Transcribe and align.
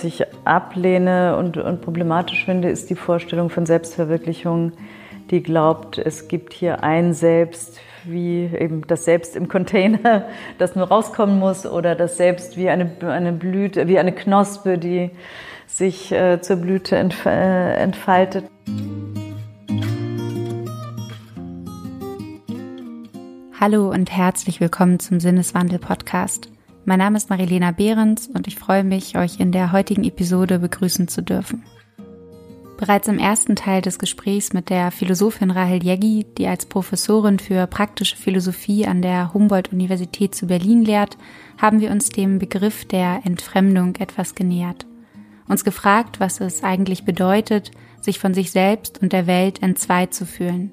was 0.00 0.04
ich 0.04 0.24
ablehne 0.46 1.36
und, 1.36 1.58
und 1.58 1.82
problematisch 1.82 2.46
finde, 2.46 2.70
ist 2.70 2.88
die 2.88 2.94
Vorstellung 2.94 3.50
von 3.50 3.66
Selbstverwirklichung, 3.66 4.72
die 5.30 5.42
glaubt, 5.42 5.98
es 5.98 6.26
gibt 6.26 6.54
hier 6.54 6.82
ein 6.82 7.12
Selbst, 7.12 7.80
wie 8.04 8.46
eben 8.46 8.86
das 8.86 9.04
Selbst 9.04 9.36
im 9.36 9.48
Container, 9.48 10.24
das 10.58 10.74
nur 10.74 10.88
rauskommen 10.88 11.38
muss, 11.38 11.66
oder 11.66 11.94
das 11.96 12.16
Selbst 12.16 12.56
wie 12.56 12.70
eine, 12.70 12.90
eine 13.02 13.32
Blüte, 13.32 13.88
wie 13.88 13.98
eine 13.98 14.12
Knospe, 14.12 14.78
die 14.78 15.10
sich 15.66 16.10
äh, 16.12 16.40
zur 16.40 16.56
Blüte 16.56 16.96
entf 16.96 17.26
äh, 17.26 17.74
entfaltet. 17.74 18.46
Hallo 23.60 23.90
und 23.90 24.10
herzlich 24.10 24.62
willkommen 24.62 24.98
zum 24.98 25.20
Sinneswandel-Podcast. 25.20 26.48
Mein 26.90 26.98
Name 26.98 27.18
ist 27.18 27.30
Marilena 27.30 27.70
Behrens 27.70 28.26
und 28.26 28.48
ich 28.48 28.56
freue 28.56 28.82
mich, 28.82 29.16
euch 29.16 29.38
in 29.38 29.52
der 29.52 29.70
heutigen 29.70 30.02
Episode 30.02 30.58
begrüßen 30.58 31.06
zu 31.06 31.22
dürfen. 31.22 31.62
Bereits 32.78 33.06
im 33.06 33.20
ersten 33.20 33.54
Teil 33.54 33.80
des 33.80 34.00
Gesprächs 34.00 34.52
mit 34.52 34.70
der 34.70 34.90
Philosophin 34.90 35.52
Rahel 35.52 35.84
Jeggi, 35.84 36.26
die 36.36 36.48
als 36.48 36.66
Professorin 36.66 37.38
für 37.38 37.68
praktische 37.68 38.16
Philosophie 38.16 38.88
an 38.88 39.02
der 39.02 39.32
Humboldt-Universität 39.32 40.34
zu 40.34 40.48
Berlin 40.48 40.84
lehrt, 40.84 41.16
haben 41.58 41.78
wir 41.78 41.92
uns 41.92 42.08
dem 42.08 42.40
Begriff 42.40 42.84
der 42.84 43.20
Entfremdung 43.22 43.94
etwas 43.94 44.34
genähert. 44.34 44.84
Uns 45.46 45.62
gefragt, 45.62 46.18
was 46.18 46.40
es 46.40 46.64
eigentlich 46.64 47.04
bedeutet, 47.04 47.70
sich 48.00 48.18
von 48.18 48.34
sich 48.34 48.50
selbst 48.50 49.00
und 49.00 49.12
der 49.12 49.28
Welt 49.28 49.62
entzweit 49.62 50.12
zu 50.12 50.26
fühlen, 50.26 50.72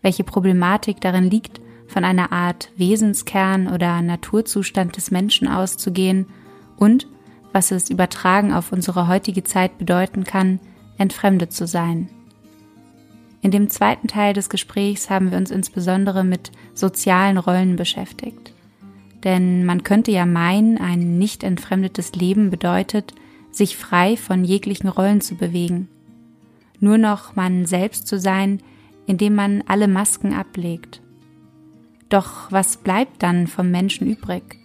welche 0.00 0.24
Problematik 0.24 1.02
darin 1.02 1.28
liegt 1.28 1.60
von 1.88 2.04
einer 2.04 2.30
Art 2.30 2.70
Wesenskern 2.76 3.66
oder 3.66 4.00
Naturzustand 4.02 4.96
des 4.96 5.10
Menschen 5.10 5.48
auszugehen 5.48 6.26
und, 6.76 7.08
was 7.52 7.70
es 7.72 7.90
übertragen 7.90 8.52
auf 8.52 8.70
unsere 8.70 9.08
heutige 9.08 9.42
Zeit 9.42 9.78
bedeuten 9.78 10.24
kann, 10.24 10.60
entfremdet 10.98 11.52
zu 11.52 11.66
sein. 11.66 12.08
In 13.40 13.50
dem 13.50 13.70
zweiten 13.70 14.06
Teil 14.06 14.34
des 14.34 14.50
Gesprächs 14.50 15.10
haben 15.10 15.30
wir 15.30 15.38
uns 15.38 15.50
insbesondere 15.50 16.24
mit 16.24 16.52
sozialen 16.74 17.38
Rollen 17.38 17.76
beschäftigt. 17.76 18.52
Denn 19.24 19.64
man 19.64 19.82
könnte 19.82 20.10
ja 20.10 20.26
meinen, 20.26 20.78
ein 20.78 21.18
nicht 21.18 21.42
entfremdetes 21.42 22.12
Leben 22.12 22.50
bedeutet, 22.50 23.14
sich 23.50 23.76
frei 23.76 24.16
von 24.16 24.44
jeglichen 24.44 24.88
Rollen 24.88 25.20
zu 25.20 25.36
bewegen. 25.36 25.88
Nur 26.80 26.98
noch 26.98 27.34
man 27.34 27.64
selbst 27.66 28.06
zu 28.06 28.18
sein, 28.18 28.60
indem 29.06 29.34
man 29.34 29.64
alle 29.66 29.88
Masken 29.88 30.34
ablegt 30.34 31.00
doch 32.08 32.50
was 32.50 32.78
bleibt 32.78 33.22
dann 33.22 33.46
vom 33.46 33.70
Menschen 33.70 34.06
übrig? 34.06 34.56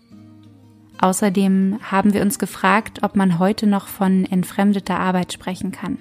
Außerdem 0.99 1.80
haben 1.81 2.13
wir 2.13 2.22
uns 2.22 2.39
gefragt, 2.39 3.00
ob 3.03 3.16
man 3.16 3.39
heute 3.39 3.67
noch 3.67 3.88
von 3.88 4.25
entfremdeter 4.25 5.00
Arbeit 5.00 5.33
sprechen 5.33 5.72
kann. 5.72 5.97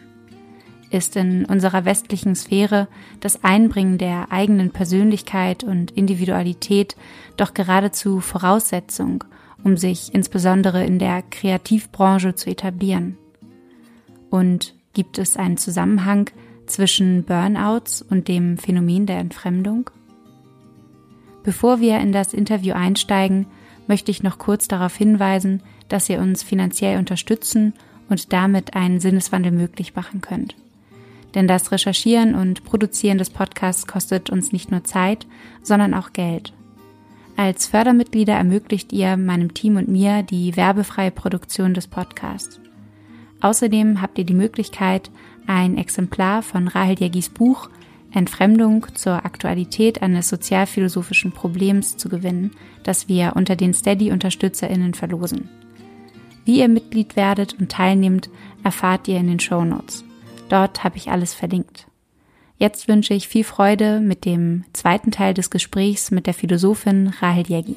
Ist 0.91 1.17
in 1.17 1.47
unserer 1.47 1.85
westlichen 1.85 2.37
Sphäre 2.37 2.87
das 3.21 3.43
Einbringen 3.43 3.99
der 3.99 4.31
eigenen 4.31 4.71
Persönlichkeit 4.71 5.65
und 5.65 5.91
Individualität 5.91 6.97
doch 7.37 7.55
geradezu 7.55 8.21
Voraussetzung, 8.21 9.25
um 9.65 9.77
sich 9.77 10.15
insbesondere 10.15 10.85
in 10.85 10.99
der 10.99 11.23
Kreativbranche 11.23 12.35
zu 12.35 12.51
etablieren? 12.51 13.17
Und 14.31 14.75
gibt 14.93 15.19
es 15.19 15.37
einen 15.37 15.57
Zusammenhang 15.57 16.31
zwischen 16.67 17.25
Burnouts 17.25 18.03
und 18.03 18.29
dem 18.29 18.59
Phänomen 18.59 19.07
der 19.07 19.19
Entfremdung? 19.19 19.91
Bevor 21.43 21.81
wir 21.81 21.99
in 21.99 22.13
das 22.13 22.33
Interview 22.33 22.75
einsteigen, 22.75 23.47
möchte 23.87 24.11
ich 24.11 24.23
noch 24.23 24.39
kurz 24.39 24.69
darauf 24.69 24.97
hinweisen, 24.97 25.63
dass 25.89 26.09
ihr 26.09 26.21
uns 26.21 26.43
finanziell 26.43 26.99
unterstützen 26.99 27.75
und 28.09 28.33
damit 28.33 28.75
einen 28.75 29.01
Sinneswandel 29.01 29.53
möglich 29.53 29.95
machen 29.95 30.21
könnt. 30.21 30.55
Denn 31.35 31.49
das 31.49 31.73
Recherchieren 31.73 32.35
und 32.35 32.65
Produzieren 32.65 33.19
des 33.19 33.31
Podcasts 33.31 33.87
kostet 33.87 34.31
uns 34.31 34.53
nicht 34.53 34.71
nur 34.71 34.85
Zeit, 34.85 35.27
sondern 35.63 35.95
auch 35.95 36.13
Geld. 36.13 36.53
Als 37.37 37.67
Fördermitglieder 37.67 38.35
ermöglicht 38.35 38.93
ihr 38.93 39.17
meinem 39.17 39.55
Team 39.55 39.77
und 39.77 39.89
mir 39.89 40.23
die 40.23 40.57
werbefreie 40.57 41.11
Produktion 41.11 41.73
des 41.73 41.87
Podcasts. 41.87 42.61
Außerdem 43.41 44.01
habt 44.03 44.19
ihr 44.19 44.25
die 44.25 44.35
Möglichkeit, 44.35 45.11
ein 45.47 45.77
Exemplar 45.77 46.43
von 46.43 46.69
Rahel 46.69 46.99
Jägis 46.99 47.31
Buch 47.31 47.71
Entfremdung 48.15 48.87
zur 48.95 49.25
Aktualität 49.25 50.03
eines 50.03 50.29
sozialphilosophischen 50.29 51.33
Problems 51.33 51.97
zu 51.97 52.09
gewinnen, 52.09 52.53
das 52.83 53.09
wir 53.09 53.33
unter 53.37 53.57
den 53.57 53.73
Steady-UnterstützerInnen 53.73 54.95
verlosen. 54.95 55.49
Wie 56.45 56.59
ihr 56.59 56.69
Mitglied 56.69 57.17
werdet 57.17 57.55
und 57.59 57.71
teilnehmt, 57.71 58.29
erfahrt 58.65 59.09
ihr 59.09 59.19
in 59.19 59.29
den 59.29 59.41
Show 59.41 59.65
Notes. 59.65 60.05
Dort 60.49 60.85
habe 60.85 60.97
ich 60.97 61.11
alles 61.11 61.33
verlinkt. 61.35 61.87
Jetzt 62.59 62.87
wünsche 62.87 63.15
ich 63.15 63.29
viel 63.29 63.45
Freude 63.45 64.01
mit 64.01 64.25
dem 64.25 64.65
zweiten 64.73 65.11
Teil 65.11 65.35
des 65.35 65.51
Gesprächs 65.51 66.11
mit 66.11 66.27
der 66.27 66.35
Philosophin 66.35 67.13
Rahel 67.21 67.47
Jägi. 67.47 67.77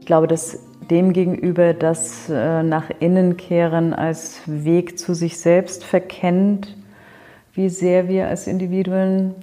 Ich 0.00 0.06
glaube, 0.06 0.26
dass 0.26 0.58
demgegenüber 0.90 1.74
das 1.74 2.28
äh, 2.28 2.62
nach 2.62 2.90
innen 3.00 3.36
kehren 3.36 3.94
als 3.94 4.40
Weg 4.46 4.98
zu 4.98 5.14
sich 5.14 5.38
selbst 5.38 5.84
verkennt, 5.84 6.76
wie 7.54 7.68
sehr 7.68 8.08
wir 8.08 8.28
als 8.28 8.46
Individuen, 8.46 9.34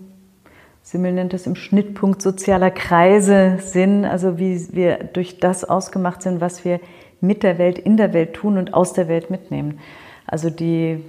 Simmel 0.81 1.13
nennt 1.13 1.35
es 1.35 1.45
im 1.45 1.55
Schnittpunkt 1.55 2.19
sozialer 2.19 2.71
Kreise 2.71 3.57
sind, 3.59 4.05
also 4.05 4.39
wie 4.39 4.59
wir 4.71 4.97
durch 5.13 5.37
das 5.37 5.63
ausgemacht 5.63 6.23
sind, 6.23 6.41
was 6.41 6.65
wir 6.65 6.79
mit 7.21 7.43
der 7.43 7.59
Welt, 7.59 7.77
in 7.77 7.95
der 7.95 8.11
Welt 8.11 8.33
tun 8.33 8.57
und 8.57 8.73
aus 8.73 8.93
der 8.93 9.07
Welt 9.07 9.29
mitnehmen. 9.29 9.79
Also 10.25 10.49
die, 10.49 11.03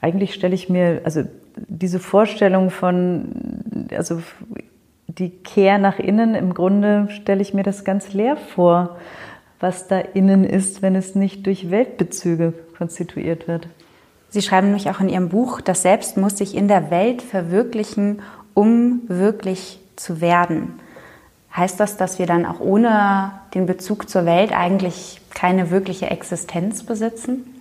eigentlich 0.00 0.34
stelle 0.34 0.56
ich 0.56 0.68
mir, 0.68 1.02
also 1.04 1.22
diese 1.56 2.00
Vorstellung 2.00 2.70
von, 2.70 3.28
also 3.96 4.20
die 5.06 5.30
Kehr 5.30 5.78
nach 5.78 6.00
innen, 6.00 6.34
im 6.34 6.52
Grunde 6.52 7.06
stelle 7.10 7.42
ich 7.42 7.54
mir 7.54 7.62
das 7.62 7.84
ganz 7.84 8.12
leer 8.12 8.36
vor 8.36 8.96
was 9.62 9.86
da 9.86 9.98
innen 9.98 10.44
ist, 10.44 10.82
wenn 10.82 10.96
es 10.96 11.14
nicht 11.14 11.46
durch 11.46 11.70
Weltbezüge 11.70 12.52
konstituiert 12.76 13.48
wird. 13.48 13.68
Sie 14.28 14.42
schreiben 14.42 14.68
nämlich 14.68 14.90
auch 14.90 15.00
in 15.00 15.08
Ihrem 15.08 15.28
Buch, 15.28 15.60
das 15.60 15.82
Selbst 15.82 16.16
muss 16.16 16.38
sich 16.38 16.56
in 16.56 16.66
der 16.66 16.90
Welt 16.90 17.22
verwirklichen, 17.22 18.22
um 18.54 19.02
wirklich 19.06 19.78
zu 19.96 20.20
werden. 20.20 20.80
Heißt 21.54 21.78
das, 21.78 21.96
dass 21.96 22.18
wir 22.18 22.26
dann 22.26 22.46
auch 22.46 22.60
ohne 22.60 23.32
den 23.54 23.66
Bezug 23.66 24.08
zur 24.08 24.24
Welt 24.24 24.52
eigentlich 24.52 25.20
keine 25.30 25.70
wirkliche 25.70 26.10
Existenz 26.10 26.82
besitzen? 26.82 27.51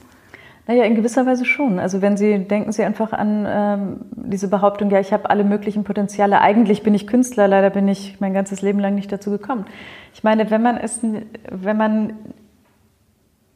Naja, 0.71 0.85
in 0.85 0.95
gewisser 0.95 1.25
Weise 1.25 1.43
schon. 1.43 1.79
Also 1.79 2.01
wenn 2.01 2.15
Sie, 2.15 2.45
denken 2.45 2.71
Sie 2.71 2.81
einfach 2.81 3.11
an 3.11 3.45
ähm, 3.45 4.05
diese 4.15 4.47
Behauptung, 4.47 4.89
ja, 4.89 5.01
ich 5.01 5.11
habe 5.11 5.29
alle 5.29 5.43
möglichen 5.43 5.83
Potenziale, 5.83 6.39
eigentlich 6.39 6.81
bin 6.81 6.93
ich 6.93 7.07
Künstler, 7.07 7.45
leider 7.49 7.69
bin 7.69 7.89
ich 7.89 8.21
mein 8.21 8.33
ganzes 8.33 8.61
Leben 8.61 8.79
lang 8.79 8.95
nicht 8.95 9.11
dazu 9.11 9.31
gekommen. 9.31 9.65
Ich 10.13 10.23
meine, 10.23 10.49
wenn 10.49 10.61
man 10.61 10.77
es, 10.77 11.01
wenn 11.49 11.75
man 11.75 12.13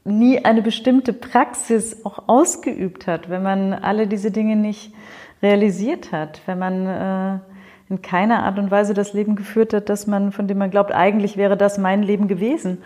nie 0.03 0.43
eine 0.43 0.61
bestimmte 0.61 1.13
Praxis 1.13 2.05
auch 2.05 2.27
ausgeübt 2.27 3.07
hat, 3.07 3.29
wenn 3.29 3.43
man 3.43 3.71
alle 3.71 4.07
diese 4.07 4.29
Dinge 4.29 4.57
nicht 4.57 4.93
realisiert 5.41 6.11
hat, 6.11 6.41
wenn 6.47 6.59
man 6.59 6.85
äh, 6.85 7.39
in 7.87 8.01
keiner 8.01 8.43
Art 8.43 8.59
und 8.59 8.71
Weise 8.71 8.93
das 8.93 9.13
Leben 9.13 9.37
geführt 9.37 9.73
hat, 9.73 9.87
dass 9.87 10.05
man, 10.05 10.33
von 10.33 10.47
dem 10.47 10.57
man 10.57 10.69
glaubt, 10.69 10.91
eigentlich 10.91 11.37
wäre 11.37 11.55
das 11.55 11.77
mein 11.77 12.03
Leben 12.03 12.27
gewesen. 12.27 12.79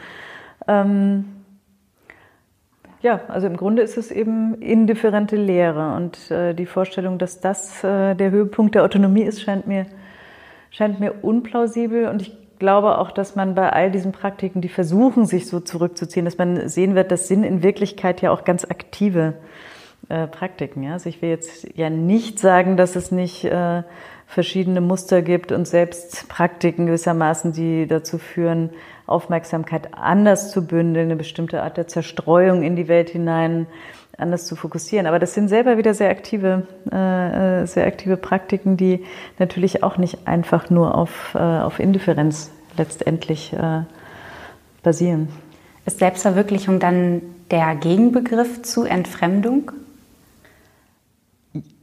Ähm, 0.68 1.26
ja, 3.02 3.22
also 3.28 3.48
im 3.48 3.58
Grunde 3.58 3.82
ist 3.82 3.98
es 3.98 4.12
eben 4.12 4.56
indifferente 4.62 5.36
Lehre 5.36 5.96
und 5.96 6.32
äh, 6.32 6.54
die 6.54 6.66
Vorstellung, 6.66 7.18
dass 7.18 7.40
das 7.40 7.84
äh, 7.84 8.16
der 8.16 8.32
Höhepunkt 8.32 8.76
der 8.76 8.84
Autonomie 8.84 9.24
ist, 9.24 9.42
scheint 9.42 9.68
mir, 9.68 9.86
scheint 10.70 11.00
mir 11.00 11.24
unplausibel 11.24 12.08
und 12.08 12.22
ich 12.22 12.38
glaube 12.60 12.98
auch, 12.98 13.12
dass 13.12 13.36
man 13.36 13.56
bei 13.56 13.72
all 13.72 13.90
diesen 13.90 14.12
Praktiken, 14.12 14.62
die 14.62 14.70
versuchen, 14.70 15.26
sich 15.26 15.48
so 15.48 15.62
zurückzuziehen, 15.62 16.26
dass 16.26 16.38
man 16.38 16.68
sehen 16.68 16.94
wird, 16.94 17.12
dass 17.12 17.30
Sinn 17.30 17.44
in 17.44 17.64
Wirklichkeit 17.64 18.22
ja 18.22 18.32
auch 18.32 18.44
ganz 18.44 18.66
aktive 18.66 19.36
äh, 20.10 20.28
Praktiken. 20.28 20.84
Ja? 20.84 20.94
Also 20.94 21.08
ich 21.08 21.22
will 21.22 21.30
jetzt 21.30 21.68
ja 21.76 21.90
nicht 21.90 22.38
sagen, 22.38 22.76
dass 22.76 22.98
es 22.98 23.12
nicht 23.12 23.46
äh, 23.46 23.84
verschiedene 24.28 24.82
Muster 24.82 25.22
gibt 25.22 25.52
und 25.52 25.68
selbst 25.68 26.28
Praktiken 26.30 26.86
gewissermaßen, 26.86 27.54
die 27.54 27.88
dazu 27.88 28.18
führen, 28.18 28.72
Aufmerksamkeit 29.10 29.94
anders 29.94 30.52
zu 30.52 30.66
bündeln, 30.66 31.06
eine 31.06 31.16
bestimmte 31.16 31.64
Art 31.64 31.78
der 31.78 31.88
Zerstreuung 31.88 32.64
in 32.64 32.76
die 32.76 32.88
Welt 32.88 33.10
hinein 33.10 33.68
anders 34.18 34.46
zu 34.46 34.56
fokussieren. 34.56 35.08
Aber 35.08 35.20
das 35.20 35.34
sind 35.34 35.48
selber 35.48 35.78
wieder 35.78 35.94
sehr 35.94 36.10
aktive, 36.10 36.68
äh, 36.92 37.66
sehr 37.66 37.88
aktive 37.88 38.18
Praktiken, 38.18 38.78
die 38.78 39.06
natürlich 39.38 39.84
auch 39.84 39.98
nicht 39.98 40.28
einfach 40.28 40.70
nur 40.70 40.96
auf, 40.96 41.36
äh, 41.36 41.40
auf 41.40 41.80
Indifferenz 41.80 42.52
letztendlich 42.78 43.54
äh, 43.54 43.82
basieren. 44.84 45.30
Ist 45.86 46.00
Selbstverwirklichung 46.00 46.80
dann 46.80 47.22
der 47.52 47.76
Gegenbegriff 47.76 48.62
zu 48.62 48.84
Entfremdung? 48.84 49.72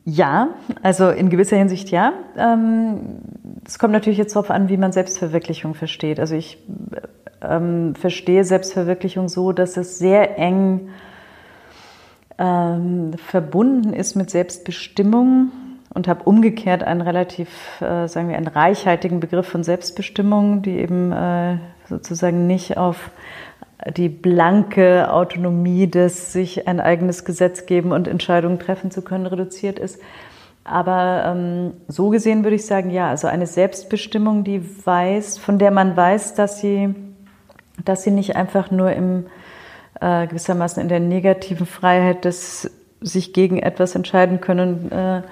Ja, 0.09 0.51
also 0.83 1.11
in 1.11 1.31
gewisser 1.31 1.57
Hinsicht 1.57 1.91
ja. 1.91 2.13
Ähm, 2.39 3.19
es 3.67 3.81
kommt 3.81 3.93
natürlich 3.93 4.19
jetzt 4.19 4.37
darauf 4.37 4.53
an, 4.53 4.69
wie 4.69 4.77
man 4.77 4.93
Selbstverwirklichung 4.93 5.75
versteht. 5.75 6.21
Also 6.21 6.37
ich 6.37 6.59
ähm, 7.43 7.97
verstehe 7.97 8.45
Selbstverwirklichung 8.45 9.29
so, 9.29 9.51
dass 9.51 9.77
es 9.77 9.99
sehr 9.99 10.39
eng 10.39 10.91
ähm, 12.39 13.15
verbunden 13.15 13.93
ist 13.93 14.15
mit 14.15 14.31
Selbstbestimmung 14.31 15.51
und 15.93 16.07
habe 16.07 16.23
umgekehrt 16.23 16.85
einen 16.85 17.01
relativ, 17.01 17.81
äh, 17.81 18.07
sagen 18.07 18.29
wir, 18.29 18.37
einen 18.37 18.47
reichhaltigen 18.47 19.19
Begriff 19.19 19.49
von 19.49 19.65
Selbstbestimmung, 19.65 20.63
die 20.63 20.79
eben 20.79 21.11
äh, 21.11 21.59
sozusagen 21.89 22.47
nicht 22.47 22.77
auf 22.77 23.11
die 23.97 24.09
blanke 24.09 25.13
Autonomie 25.13 25.87
des 25.87 26.33
sich 26.33 26.67
ein 26.67 26.81
eigenes 26.81 27.25
Gesetz 27.25 27.67
geben 27.67 27.93
und 27.93 28.09
Entscheidungen 28.09 28.59
treffen 28.59 28.91
zu 28.91 29.03
können 29.03 29.27
reduziert 29.27 29.79
ist. 29.79 30.01
Aber 30.65 31.25
ähm, 31.27 31.75
so 31.87 32.09
gesehen 32.09 32.43
würde 32.43 32.57
ich 32.57 32.67
sagen, 32.67 32.91
ja, 32.91 33.09
also 33.11 33.29
eine 33.29 33.47
Selbstbestimmung, 33.47 34.43
die 34.43 34.63
weiß, 34.85 35.39
von 35.39 35.59
der 35.59 35.71
man 35.71 35.97
weiß, 35.97 36.35
dass 36.35 36.61
sie, 36.61 36.95
dass 37.85 38.03
sie 38.03 38.11
nicht 38.11 38.35
einfach 38.35 38.71
nur 38.71 38.93
im 38.93 39.27
äh, 40.01 40.27
gewissermaßen 40.27 40.83
in 40.83 40.89
der 40.89 41.01
negativen 41.01 41.67
Freiheit 41.67 42.25
des 42.25 42.71
sich 43.01 43.33
gegen 43.33 43.59
etwas 43.59 43.95
entscheiden 43.95 44.41
können 44.41 44.91
äh, 44.91 45.23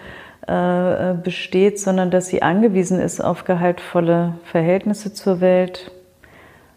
äh, 0.47 1.15
besteht, 1.15 1.81
sondern 1.81 2.11
dass 2.11 2.29
sie 2.29 2.43
angewiesen 2.43 3.01
ist 3.01 3.21
auf 3.21 3.45
gehaltvolle 3.45 4.35
Verhältnisse 4.45 5.13
zur 5.15 5.41
Welt. 5.41 5.91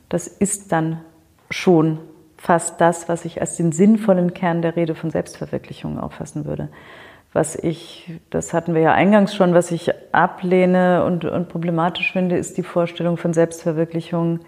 Das 0.09 0.27
ist 0.27 0.71
dann 0.71 1.01
schon 1.49 1.99
fast 2.37 2.79
das, 2.79 3.09
was 3.09 3.25
ich 3.25 3.41
als 3.41 3.57
den 3.57 3.71
sinnvollen 3.71 4.33
Kern 4.33 4.61
der 4.61 4.75
Rede 4.75 4.95
von 4.95 5.09
Selbstverwirklichung 5.09 5.99
auffassen 5.99 6.45
würde. 6.45 6.69
Was 7.33 7.55
ich, 7.55 8.11
das 8.29 8.53
hatten 8.53 8.73
wir 8.73 8.81
ja 8.81 8.93
eingangs 8.93 9.35
schon, 9.35 9.53
was 9.53 9.71
ich 9.71 9.91
ablehne 10.11 11.03
und, 11.03 11.25
und 11.25 11.49
problematisch 11.49 12.11
finde, 12.11 12.37
ist 12.37 12.57
die 12.57 12.63
Vorstellung 12.63 13.17
von 13.17 13.33
Selbstverwirklichung, 13.33 14.39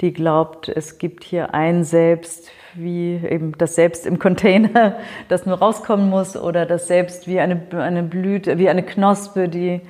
die 0.00 0.12
glaubt, 0.12 0.68
es 0.68 0.98
gibt 0.98 1.24
hier 1.24 1.54
ein 1.54 1.84
Selbst, 1.84 2.50
wie 2.74 3.16
eben 3.16 3.52
das 3.58 3.74
Selbst 3.74 4.06
im 4.06 4.18
Container, 4.18 4.96
das 5.28 5.44
nur 5.44 5.58
rauskommen 5.58 6.08
muss, 6.08 6.36
oder 6.36 6.66
das 6.66 6.86
Selbst 6.86 7.26
wie 7.26 7.40
eine, 7.40 7.60
eine 7.72 8.02
Blüte, 8.02 8.58
wie 8.58 8.68
eine 8.68 8.82
Knospe, 8.82 9.48
die 9.48 9.80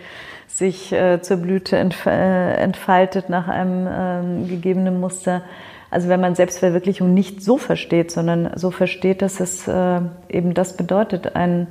sich 0.47 0.93
äh, 0.93 1.21
zur 1.23 1.37
Blüte 1.37 1.77
äh, 1.77 2.55
entfaltet 2.55 3.29
nach 3.29 3.47
einem 3.47 3.87
äh, 3.87 4.49
gegebenen 4.49 4.99
Muster. 4.99 5.43
Also 5.91 6.09
wenn 6.09 6.21
man 6.21 6.35
Selbstverwirklichung 6.35 7.15
nicht 7.15 7.43
so 7.43 7.59
versteht, 7.59 8.11
sondern 8.11 8.57
so 8.57 8.71
versteht, 8.71 9.23
dass 9.23 9.41
es 9.41 9.67
äh, 9.67 10.01
eben 10.29 10.55
das 10.55 10.77
bedeutet, 10.77 11.35
ein 11.35 11.67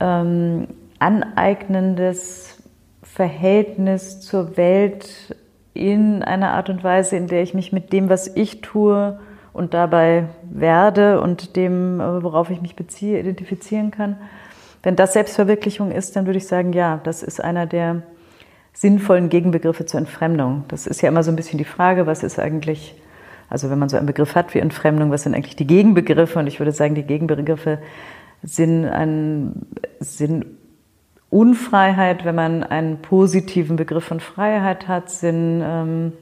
ähm, 0.00 0.68
aneignendes 0.98 2.58
Verhältnis 3.02 4.20
zur 4.20 4.56
Welt 4.56 5.34
in 5.72 6.22
einer 6.22 6.52
Art 6.52 6.68
und 6.68 6.84
Weise, 6.84 7.16
in 7.16 7.26
der 7.26 7.42
ich 7.42 7.54
mich 7.54 7.72
mit 7.72 7.92
dem, 7.92 8.08
was 8.08 8.28
ich 8.36 8.60
tue 8.60 9.18
und 9.52 9.74
dabei 9.74 10.26
werde 10.50 11.20
und 11.20 11.56
dem, 11.56 11.98
worauf 11.98 12.50
ich 12.50 12.60
mich 12.60 12.76
beziehe, 12.76 13.18
identifizieren 13.18 13.90
kann. 13.90 14.16
Wenn 14.82 14.96
das 14.96 15.14
Selbstverwirklichung 15.14 15.90
ist, 15.90 16.16
dann 16.16 16.26
würde 16.26 16.38
ich 16.38 16.46
sagen, 16.46 16.72
ja, 16.72 17.00
das 17.02 17.22
ist 17.22 17.42
einer 17.42 17.66
der 17.66 18.02
sinnvollen 18.72 19.28
Gegenbegriffe 19.28 19.86
zur 19.86 19.98
Entfremdung. 19.98 20.64
Das 20.68 20.86
ist 20.86 21.00
ja 21.00 21.08
immer 21.08 21.22
so 21.22 21.32
ein 21.32 21.36
bisschen 21.36 21.58
die 21.58 21.64
Frage, 21.64 22.06
was 22.06 22.22
ist 22.22 22.38
eigentlich, 22.38 22.94
also 23.48 23.70
wenn 23.70 23.78
man 23.78 23.88
so 23.88 23.96
einen 23.96 24.06
Begriff 24.06 24.34
hat 24.34 24.54
wie 24.54 24.58
Entfremdung, 24.58 25.10
was 25.10 25.22
sind 25.22 25.34
eigentlich 25.34 25.56
die 25.56 25.66
Gegenbegriffe? 25.66 26.38
Und 26.38 26.46
ich 26.46 26.58
würde 26.60 26.72
sagen, 26.72 26.94
die 26.94 27.02
Gegenbegriffe 27.02 27.78
sind, 28.42 28.84
ein, 28.84 29.66
sind 30.00 30.46
Unfreiheit, 31.30 32.24
wenn 32.24 32.34
man 32.34 32.62
einen 32.62 33.02
positiven 33.02 33.76
Begriff 33.76 34.04
von 34.04 34.20
Freiheit 34.20 34.88
hat, 34.88 35.10
sind 35.10 35.62
ähm, 35.64 36.12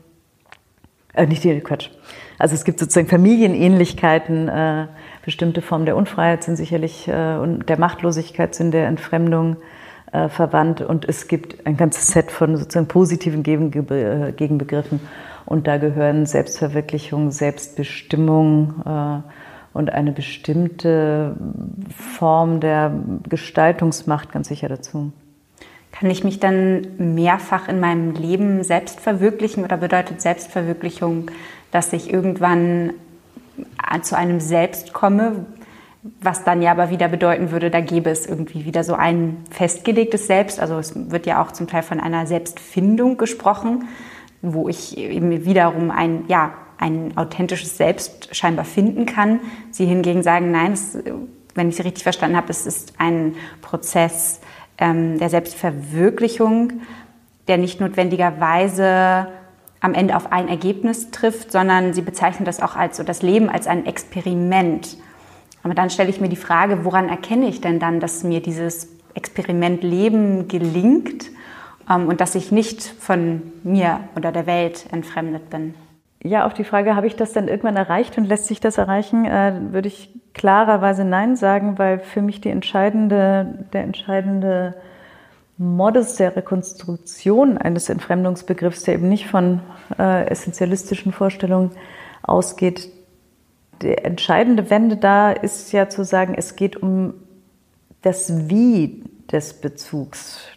äh, 1.14 1.26
nicht 1.26 1.44
die 1.44 1.60
Quatsch. 1.60 1.90
Also 2.38 2.54
es 2.54 2.64
gibt 2.64 2.78
sozusagen 2.78 3.08
Familienähnlichkeiten, 3.08 4.48
äh, 4.48 4.86
bestimmte 5.24 5.62
Formen 5.62 5.86
der 5.86 5.96
Unfreiheit 5.96 6.44
sind 6.44 6.56
sicherlich 6.56 7.08
äh, 7.08 7.36
und 7.36 7.68
der 7.68 7.78
Machtlosigkeit 7.78 8.54
sind 8.54 8.72
der 8.72 8.86
Entfremdung 8.86 9.56
äh, 10.12 10.28
verwandt 10.28 10.80
und 10.80 11.08
es 11.08 11.28
gibt 11.28 11.66
ein 11.66 11.76
ganzes 11.76 12.08
Set 12.08 12.30
von 12.30 12.56
sozusagen 12.56 12.88
positiven 12.88 13.42
Gegenbe 13.42 14.32
Gegenbegriffen 14.36 15.00
und 15.46 15.66
da 15.66 15.78
gehören 15.78 16.26
Selbstverwirklichung, 16.26 17.30
Selbstbestimmung 17.30 18.82
äh, 18.84 19.76
und 19.76 19.92
eine 19.92 20.12
bestimmte 20.12 21.36
Form 21.96 22.60
der 22.60 22.92
Gestaltungsmacht 23.28 24.32
ganz 24.32 24.48
sicher 24.48 24.68
dazu. 24.68 25.12
Kann 25.92 26.10
ich 26.10 26.24
mich 26.24 26.40
dann 26.40 26.86
mehrfach 26.98 27.68
in 27.68 27.80
meinem 27.80 28.12
Leben 28.12 28.62
selbst 28.62 29.00
verwirklichen 29.00 29.64
oder 29.64 29.78
bedeutet 29.78 30.20
Selbstverwirklichung, 30.20 31.30
dass 31.70 31.92
ich 31.92 32.12
irgendwann 32.12 32.92
zu 34.02 34.16
einem 34.16 34.40
Selbst 34.40 34.92
komme, 34.92 35.46
was 36.20 36.44
dann 36.44 36.62
ja 36.62 36.70
aber 36.70 36.90
wieder 36.90 37.08
bedeuten 37.08 37.50
würde, 37.50 37.70
da 37.70 37.80
gäbe 37.80 38.10
es 38.10 38.26
irgendwie 38.26 38.64
wieder 38.64 38.84
so 38.84 38.94
ein 38.94 39.38
festgelegtes 39.50 40.26
Selbst. 40.26 40.60
Also 40.60 40.78
es 40.78 41.10
wird 41.10 41.26
ja 41.26 41.42
auch 41.42 41.52
zum 41.52 41.66
Teil 41.66 41.82
von 41.82 42.00
einer 42.00 42.26
Selbstfindung 42.26 43.16
gesprochen, 43.16 43.88
wo 44.42 44.68
ich 44.68 44.96
eben 44.96 45.44
wiederum 45.44 45.90
ein, 45.90 46.24
ja, 46.28 46.52
ein 46.78 47.16
authentisches 47.16 47.76
Selbst 47.76 48.34
scheinbar 48.34 48.64
finden 48.64 49.06
kann. 49.06 49.40
Sie 49.70 49.86
hingegen 49.86 50.22
sagen, 50.22 50.50
nein, 50.50 50.72
es, 50.72 50.98
wenn 51.54 51.68
ich 51.68 51.76
Sie 51.76 51.82
richtig 51.82 52.02
verstanden 52.02 52.36
habe, 52.36 52.50
es 52.50 52.66
ist 52.66 52.94
ein 52.98 53.34
Prozess 53.62 54.40
ähm, 54.78 55.18
der 55.18 55.30
Selbstverwirklichung, 55.30 56.80
der 57.48 57.58
nicht 57.58 57.80
notwendigerweise 57.80 59.28
am 59.80 59.94
Ende 59.94 60.16
auf 60.16 60.32
ein 60.32 60.48
Ergebnis 60.48 61.10
trifft, 61.10 61.52
sondern 61.52 61.94
Sie 61.94 62.02
bezeichnen 62.02 62.44
das 62.44 62.60
auch 62.60 62.76
als 62.76 62.96
so 62.96 63.02
das 63.02 63.22
Leben 63.22 63.48
als 63.48 63.66
ein 63.66 63.86
Experiment. 63.86 64.98
Aber 65.62 65.74
dann 65.74 65.90
stelle 65.90 66.10
ich 66.10 66.20
mir 66.20 66.28
die 66.28 66.36
Frage, 66.36 66.84
woran 66.84 67.08
erkenne 67.08 67.48
ich 67.48 67.60
denn 67.60 67.78
dann, 67.78 68.00
dass 68.00 68.22
mir 68.22 68.40
dieses 68.40 68.88
Experiment 69.14 69.82
Leben 69.82 70.46
gelingt 70.46 71.30
und 71.88 72.20
dass 72.20 72.34
ich 72.34 72.52
nicht 72.52 72.82
von 72.82 73.42
mir 73.62 74.00
oder 74.16 74.32
der 74.32 74.46
Welt 74.46 74.86
entfremdet 74.92 75.50
bin? 75.50 75.74
Ja, 76.22 76.46
auf 76.46 76.54
die 76.54 76.64
Frage, 76.64 76.96
habe 76.96 77.06
ich 77.06 77.14
das 77.14 77.32
dann 77.32 77.46
irgendwann 77.46 77.76
erreicht 77.76 78.18
und 78.18 78.24
lässt 78.24 78.46
sich 78.46 78.58
das 78.58 78.78
erreichen, 78.78 79.26
äh, 79.26 79.52
würde 79.70 79.88
ich 79.88 80.10
klarerweise 80.34 81.04
Nein 81.04 81.36
sagen, 81.36 81.78
weil 81.78 82.00
für 82.00 82.20
mich 82.20 82.40
die 82.40 82.50
entscheidende, 82.50 83.66
der 83.72 83.84
entscheidende 83.84 84.74
Modus 85.58 86.16
der 86.16 86.34
Rekonstruktion 86.36 87.56
eines 87.56 87.88
Entfremdungsbegriffs, 87.88 88.82
der 88.82 88.94
eben 88.94 89.08
nicht 89.08 89.28
von 89.28 89.60
äh, 89.98 90.26
essentialistischen 90.26 91.12
Vorstellungen 91.12 91.70
ausgeht, 92.22 92.90
der 93.82 94.04
entscheidende 94.04 94.68
Wende 94.70 94.96
da 94.96 95.30
ist 95.30 95.72
ja 95.72 95.88
zu 95.88 96.04
sagen, 96.04 96.34
es 96.36 96.56
geht 96.56 96.76
um 96.76 97.14
das 98.02 98.48
Wie 98.48 99.04
des 99.30 99.54
Bezugs. 99.54 100.55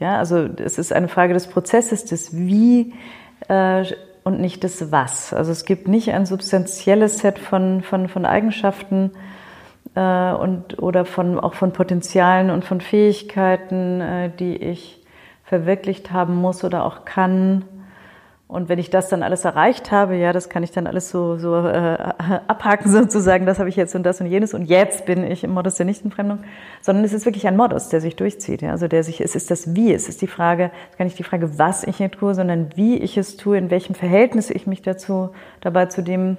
Ja, 0.00 0.18
also 0.18 0.48
es 0.56 0.78
ist 0.78 0.92
eine 0.92 1.08
Frage 1.08 1.34
des 1.34 1.48
Prozesses, 1.48 2.04
des 2.04 2.36
Wie 2.36 2.94
äh, 3.48 3.84
und 4.24 4.40
nicht 4.40 4.62
das 4.62 4.92
Was. 4.92 5.32
Also 5.32 5.50
es 5.50 5.64
gibt 5.64 5.88
nicht 5.88 6.12
ein 6.12 6.26
substanzielles 6.26 7.18
Set 7.18 7.38
von, 7.38 7.82
von, 7.82 8.08
von 8.08 8.24
Eigenschaften 8.24 9.12
äh, 9.94 10.32
und, 10.32 10.80
oder 10.80 11.04
von, 11.04 11.40
auch 11.40 11.54
von 11.54 11.72
Potenzialen 11.72 12.50
und 12.50 12.64
von 12.64 12.80
Fähigkeiten, 12.80 14.00
äh, 14.00 14.30
die 14.38 14.56
ich 14.56 15.04
verwirklicht 15.44 16.12
haben 16.12 16.36
muss 16.36 16.62
oder 16.62 16.84
auch 16.84 17.04
kann, 17.04 17.64
und 18.48 18.70
wenn 18.70 18.78
ich 18.78 18.88
das 18.88 19.10
dann 19.10 19.22
alles 19.22 19.44
erreicht 19.44 19.90
habe, 19.90 20.16
ja, 20.16 20.32
das 20.32 20.48
kann 20.48 20.62
ich 20.62 20.70
dann 20.70 20.86
alles 20.86 21.10
so, 21.10 21.36
so 21.36 21.54
äh, 21.54 21.98
abhaken 22.46 22.90
sozusagen, 22.90 23.44
das 23.44 23.58
habe 23.58 23.68
ich 23.68 23.76
jetzt 23.76 23.94
und 23.94 24.04
das 24.04 24.22
und 24.22 24.26
jenes 24.26 24.54
und 24.54 24.64
jetzt 24.64 25.04
bin 25.04 25.22
ich 25.22 25.44
im 25.44 25.50
Modus 25.50 25.74
der 25.74 25.84
Nichtentfremdung, 25.84 26.38
sondern 26.80 27.04
es 27.04 27.12
ist 27.12 27.26
wirklich 27.26 27.46
ein 27.46 27.58
Modus, 27.58 27.90
der 27.90 28.00
sich 28.00 28.16
durchzieht. 28.16 28.62
Ja? 28.62 28.70
Also 28.70 28.88
der 28.88 29.04
sich, 29.04 29.20
es 29.20 29.36
ist 29.36 29.50
das 29.50 29.74
Wie, 29.74 29.92
es 29.92 30.08
ist 30.08 30.22
die 30.22 30.26
Frage, 30.26 30.70
es 30.86 30.92
ist 30.92 30.98
gar 30.98 31.04
nicht 31.04 31.18
die 31.18 31.24
Frage, 31.24 31.58
was 31.58 31.84
ich 31.84 31.98
hier 31.98 32.10
tue, 32.10 32.34
sondern 32.34 32.70
wie 32.74 32.96
ich 32.96 33.18
es 33.18 33.36
tue, 33.36 33.58
in 33.58 33.70
welchem 33.70 33.94
Verhältnis 33.94 34.48
ich 34.48 34.66
mich 34.66 34.80
dazu, 34.80 35.28
dabei 35.60 35.84
zu 35.86 36.02
dem, 36.02 36.38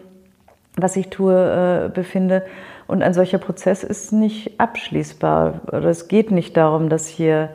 was 0.75 0.95
ich 0.95 1.09
tue, 1.09 1.35
äh, 1.35 1.89
befinde. 1.89 2.43
Und 2.87 3.03
ein 3.03 3.13
solcher 3.13 3.37
Prozess 3.37 3.83
ist 3.83 4.13
nicht 4.13 4.59
abschließbar. 4.59 5.61
Oder 5.67 5.85
es 5.85 6.07
geht 6.07 6.31
nicht 6.31 6.57
darum, 6.57 6.89
dass 6.89 7.05
hier 7.07 7.49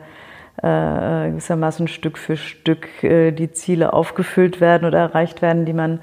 äh, 0.61 1.29
gewissermaßen 1.29 1.87
Stück 1.87 2.17
für 2.17 2.37
Stück 2.37 3.03
äh, 3.03 3.31
die 3.31 3.51
Ziele 3.51 3.93
aufgefüllt 3.93 4.61
werden 4.61 4.85
oder 4.85 4.99
erreicht 4.99 5.41
werden, 5.41 5.65
die 5.65 5.73
man, 5.73 5.99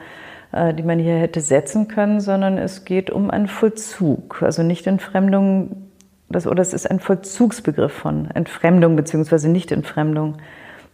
äh, 0.52 0.74
die 0.74 0.82
man 0.82 0.98
hier 0.98 1.16
hätte 1.16 1.40
setzen 1.40 1.88
können, 1.88 2.20
sondern 2.20 2.58
es 2.58 2.84
geht 2.84 3.10
um 3.10 3.30
einen 3.30 3.48
Vollzug. 3.48 4.42
Also 4.42 4.62
nicht 4.62 4.86
Entfremdung, 4.86 5.88
das, 6.28 6.46
oder 6.46 6.62
es 6.62 6.72
ist 6.72 6.90
ein 6.90 7.00
Vollzugsbegriff 7.00 7.92
von 7.92 8.30
Entfremdung 8.30 8.96
beziehungsweise 8.96 9.48
Nicht-Entfremdung, 9.48 10.36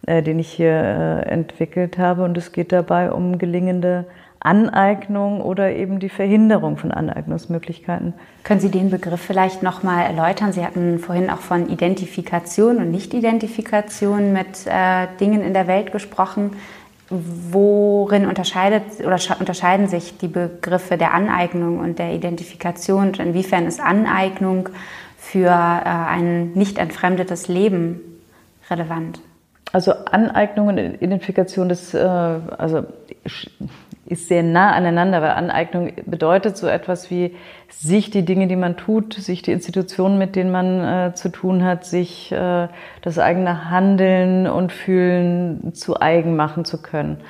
äh, 0.05 0.23
den 0.23 0.39
ich 0.39 0.49
hier 0.49 0.71
äh, 0.71 1.21
entwickelt 1.29 1.97
habe. 1.97 2.23
Und 2.23 2.37
es 2.37 2.51
geht 2.51 2.71
dabei 2.71 3.11
um 3.11 3.37
gelingende 3.37 4.05
Aneignung 4.39 5.41
oder 5.41 5.71
eben 5.71 5.99
die 5.99 6.09
Verhinderung 6.09 6.77
von 6.77 6.91
Aneignungsmöglichkeiten. 6.91 8.13
Können 8.43 8.61
Sie 8.61 8.71
den 8.71 8.89
Begriff 8.89 9.19
vielleicht 9.19 9.63
noch 9.63 9.83
mal 9.83 10.01
erläutern? 10.03 10.53
Sie 10.53 10.65
hatten 10.65 10.99
vorhin 10.99 11.29
auch 11.29 11.39
von 11.39 11.69
Identifikation 11.69 12.77
und 12.77 12.91
Nicht-Identifikation 12.91 14.31
mit 14.31 14.65
äh, 14.65 15.07
Dingen 15.19 15.41
in 15.41 15.53
der 15.53 15.67
Welt 15.67 15.91
gesprochen. 15.91 16.51
Worin 17.09 18.27
unterscheidet 18.27 18.83
oder 18.99 19.17
unterscheiden 19.39 19.87
sich 19.87 20.17
die 20.17 20.27
Begriffe 20.27 20.95
der 20.95 21.13
Aneignung 21.13 21.79
und 21.79 21.99
der 21.99 22.13
Identifikation 22.13 23.07
und 23.07 23.19
inwiefern 23.19 23.65
ist 23.65 23.81
Aneignung 23.81 24.69
für 25.17 25.49
äh, 25.49 25.83
ein 25.83 26.51
nicht 26.53 26.77
entfremdetes 26.77 27.47
Leben 27.47 27.99
relevant? 28.69 29.19
Also 29.71 29.91
Aneignung 29.91 30.67
und 30.67 30.77
Identifikation, 30.77 31.67
das 31.67 31.93
äh, 31.93 31.99
also 31.99 32.85
ist 34.09 34.27
sehr 34.27 34.43
nah 34.43 34.71
aneinander, 34.71 35.21
weil 35.21 35.31
Aneignung 35.31 35.91
bedeutet 36.05 36.57
so 36.57 36.67
etwas 36.67 37.11
wie 37.11 37.35
sich 37.69 38.09
die 38.09 38.25
Dinge, 38.25 38.47
die 38.47 38.55
man 38.55 38.75
tut, 38.75 39.13
sich 39.13 39.41
die 39.41 39.51
Institutionen, 39.51 40.17
mit 40.17 40.35
denen 40.35 40.51
man 40.51 40.83
äh, 40.83 41.13
zu 41.13 41.29
tun 41.29 41.63
hat, 41.63 41.85
sich 41.85 42.31
äh, 42.31 42.67
das 43.01 43.19
eigene 43.19 43.69
Handeln 43.69 44.47
und 44.47 44.71
Fühlen 44.71 45.73
zu 45.73 46.01
eigen 46.01 46.35
machen 46.35 46.65
zu 46.65 46.81
können. 46.81 47.21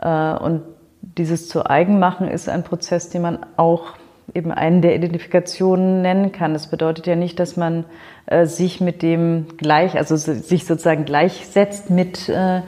Äh, 0.00 0.34
und 0.34 0.62
dieses 1.00 1.48
zu 1.48 1.68
eigen 1.68 1.98
machen 1.98 2.28
ist 2.28 2.48
ein 2.48 2.62
Prozess, 2.62 3.10
den 3.10 3.22
man 3.22 3.38
auch 3.56 3.94
eben 4.32 4.52
einen 4.52 4.80
der 4.80 4.94
Identifikationen 4.94 6.00
nennen 6.00 6.32
kann. 6.32 6.54
Das 6.54 6.68
bedeutet 6.68 7.06
ja 7.06 7.16
nicht, 7.16 7.38
dass 7.38 7.56
man 7.56 7.84
äh, 8.26 8.46
sich 8.46 8.80
mit 8.80 9.02
dem 9.02 9.46
gleich, 9.58 9.96
also 9.96 10.16
sich 10.16 10.64
sozusagen 10.64 11.04
gleichsetzt 11.04 11.90
mit 11.90 12.28
äh, 12.28 12.62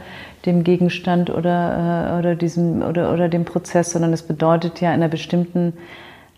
dem 0.46 0.64
Gegenstand 0.64 1.30
oder, 1.30 2.14
äh, 2.14 2.18
oder, 2.18 2.34
diesem, 2.34 2.82
oder, 2.82 3.12
oder 3.12 3.28
dem 3.28 3.44
Prozess, 3.44 3.90
sondern 3.90 4.12
es 4.12 4.22
bedeutet 4.22 4.80
ja 4.80 4.88
in 4.90 4.94
einer 4.94 5.08
bestimmten 5.08 5.74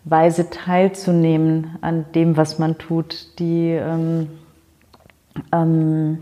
Weise 0.04 0.50
teilzunehmen 0.50 1.76
an 1.80 2.06
dem, 2.14 2.36
was 2.36 2.58
man 2.58 2.78
tut, 2.78 3.38
die 3.38 3.72
ähm, 3.72 4.28
ähm, 5.52 6.18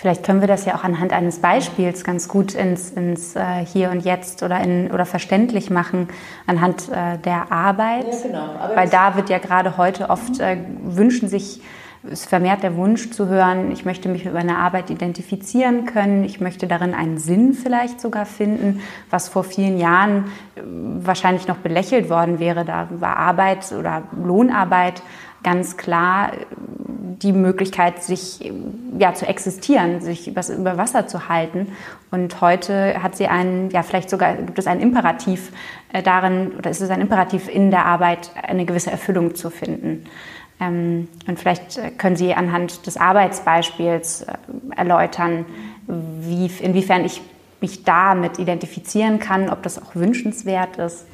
Vielleicht 0.00 0.24
können 0.24 0.40
wir 0.40 0.48
das 0.48 0.64
ja 0.64 0.76
auch 0.76 0.82
anhand 0.82 1.12
eines 1.12 1.40
Beispiels 1.40 2.04
ganz 2.04 2.26
gut 2.26 2.54
ins, 2.54 2.88
ins 2.88 3.36
äh, 3.36 3.66
Hier 3.66 3.90
und 3.90 4.02
Jetzt 4.02 4.42
oder, 4.42 4.58
in, 4.58 4.90
oder 4.90 5.04
verständlich 5.04 5.68
machen, 5.68 6.08
anhand 6.46 6.88
äh, 6.88 7.18
der 7.18 7.52
Arbeit. 7.52 8.06
Ja, 8.10 8.28
genau. 8.28 8.74
Weil 8.74 8.88
da 8.88 9.14
wird 9.16 9.28
ja 9.28 9.36
gerade 9.36 9.76
heute 9.76 10.08
oft 10.08 10.40
äh, 10.40 10.56
wünschen 10.82 11.28
sich 11.28 11.60
es 12.08 12.24
vermehrt 12.24 12.62
der 12.62 12.76
Wunsch 12.76 13.10
zu 13.10 13.28
hören, 13.28 13.70
ich 13.70 13.84
möchte 13.84 14.08
mich 14.08 14.24
mit 14.24 14.32
meiner 14.32 14.58
Arbeit 14.58 14.90
identifizieren 14.90 15.84
können, 15.84 16.24
ich 16.24 16.40
möchte 16.40 16.66
darin 16.66 16.94
einen 16.94 17.18
Sinn 17.18 17.52
vielleicht 17.52 18.00
sogar 18.00 18.24
finden, 18.24 18.80
was 19.10 19.28
vor 19.28 19.44
vielen 19.44 19.78
Jahren 19.78 20.24
äh, 20.56 20.62
wahrscheinlich 20.64 21.46
noch 21.46 21.58
belächelt 21.58 22.08
worden 22.08 22.38
wäre. 22.38 22.64
Da 22.64 22.88
war 22.90 23.16
Arbeit 23.16 23.72
oder 23.72 24.04
Lohnarbeit 24.12 25.02
ganz 25.42 25.76
klar 25.76 26.32
äh, 26.32 26.36
die 27.22 27.32
Möglichkeit, 27.32 28.02
sich 28.02 28.50
ja, 28.98 29.12
zu 29.12 29.26
existieren, 29.26 30.00
sich 30.00 30.28
über 30.28 30.78
Wasser 30.78 31.06
zu 31.06 31.28
halten. 31.28 31.68
Und 32.10 32.40
heute 32.40 33.02
hat 33.02 33.14
sie 33.14 33.26
einen, 33.26 33.68
ja, 33.70 33.82
vielleicht 33.82 34.08
sogar 34.08 34.36
gibt 34.36 34.58
es 34.58 34.66
einen 34.66 34.80
Imperativ 34.80 35.52
äh, 35.92 36.02
darin, 36.02 36.52
oder 36.56 36.70
ist 36.70 36.80
es 36.80 36.88
ein 36.88 37.02
Imperativ 37.02 37.46
in 37.46 37.70
der 37.70 37.84
Arbeit, 37.84 38.30
eine 38.42 38.64
gewisse 38.64 38.90
Erfüllung 38.90 39.34
zu 39.34 39.50
finden. 39.50 40.06
Ähm, 40.60 41.08
und 41.26 41.38
vielleicht 41.38 41.78
äh, 41.78 41.90
können 41.90 42.16
Sie 42.16 42.34
anhand 42.34 42.86
des 42.86 42.96
Arbeitsbeispiels 42.96 44.22
äh, 44.22 44.34
erläutern, 44.76 45.46
wie, 45.86 46.50
inwiefern 46.60 47.04
ich 47.04 47.22
mich 47.60 47.84
damit 47.84 48.38
identifizieren 48.38 49.18
kann, 49.18 49.50
ob 49.50 49.62
das 49.62 49.80
auch 49.82 49.94
wünschenswert 49.94 50.76
ist. 50.76 51.06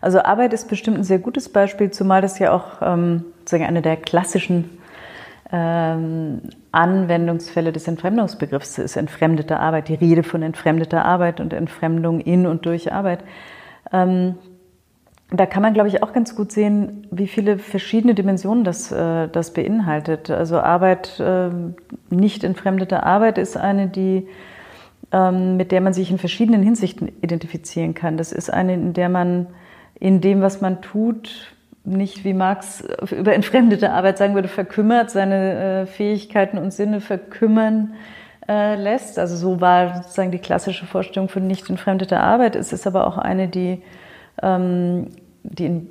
Also 0.00 0.22
Arbeit 0.22 0.52
ist 0.52 0.68
bestimmt 0.68 0.98
ein 0.98 1.04
sehr 1.04 1.18
gutes 1.18 1.48
Beispiel, 1.48 1.90
zumal 1.90 2.22
das 2.22 2.38
ja 2.38 2.52
auch 2.52 2.80
ähm, 2.80 3.24
sozusagen 3.40 3.66
eine 3.66 3.82
der 3.82 3.96
klassischen 3.96 4.78
ähm, 5.52 6.40
Anwendungsfälle 6.72 7.72
des 7.72 7.86
Entfremdungsbegriffs 7.88 8.78
ist, 8.78 8.96
entfremdete 8.96 9.58
Arbeit, 9.58 9.88
die 9.88 9.94
Rede 9.94 10.22
von 10.22 10.42
entfremdeter 10.42 11.04
Arbeit 11.04 11.40
und 11.40 11.52
Entfremdung 11.52 12.20
in 12.20 12.46
und 12.46 12.64
durch 12.66 12.92
Arbeit. 12.92 13.20
Ähm, 13.92 14.36
da 15.30 15.46
kann 15.46 15.62
man, 15.62 15.74
glaube 15.74 15.88
ich, 15.88 16.02
auch 16.02 16.12
ganz 16.12 16.34
gut 16.34 16.50
sehen, 16.50 17.06
wie 17.10 17.28
viele 17.28 17.58
verschiedene 17.58 18.14
Dimensionen 18.14 18.64
das, 18.64 18.90
äh, 18.90 19.28
das 19.28 19.52
beinhaltet. 19.52 20.30
Also 20.30 20.58
Arbeit, 20.58 21.20
äh, 21.20 21.50
nicht 22.10 22.42
entfremdete 22.42 23.04
Arbeit 23.04 23.38
ist 23.38 23.56
eine, 23.56 23.86
die, 23.86 24.26
ähm, 25.12 25.56
mit 25.56 25.70
der 25.70 25.80
man 25.80 25.92
sich 25.92 26.10
in 26.10 26.18
verschiedenen 26.18 26.62
Hinsichten 26.62 27.12
identifizieren 27.22 27.94
kann. 27.94 28.16
Das 28.16 28.32
ist 28.32 28.52
eine, 28.52 28.74
in 28.74 28.92
der 28.92 29.08
man 29.08 29.46
in 30.00 30.20
dem, 30.20 30.40
was 30.40 30.60
man 30.60 30.80
tut, 30.80 31.54
nicht, 31.84 32.24
wie 32.24 32.34
Marx 32.34 32.84
über 33.10 33.34
entfremdete 33.34 33.92
Arbeit 33.92 34.18
sagen 34.18 34.34
würde, 34.34 34.48
verkümmert, 34.48 35.10
seine 35.10 35.82
äh, 35.82 35.86
Fähigkeiten 35.86 36.58
und 36.58 36.72
Sinne 36.72 37.00
verkümmern 37.00 37.94
äh, 38.48 38.74
lässt. 38.74 39.18
Also 39.18 39.36
so 39.36 39.60
war 39.60 40.02
sozusagen 40.02 40.30
die 40.30 40.38
klassische 40.38 40.86
Vorstellung 40.86 41.28
von 41.28 41.46
nicht 41.46 41.70
entfremdeter 41.70 42.20
Arbeit. 42.22 42.56
Es 42.56 42.72
ist 42.72 42.86
aber 42.86 43.06
auch 43.06 43.16
eine, 43.16 43.48
die 43.48 43.82
die 44.42 45.66
in 45.66 45.88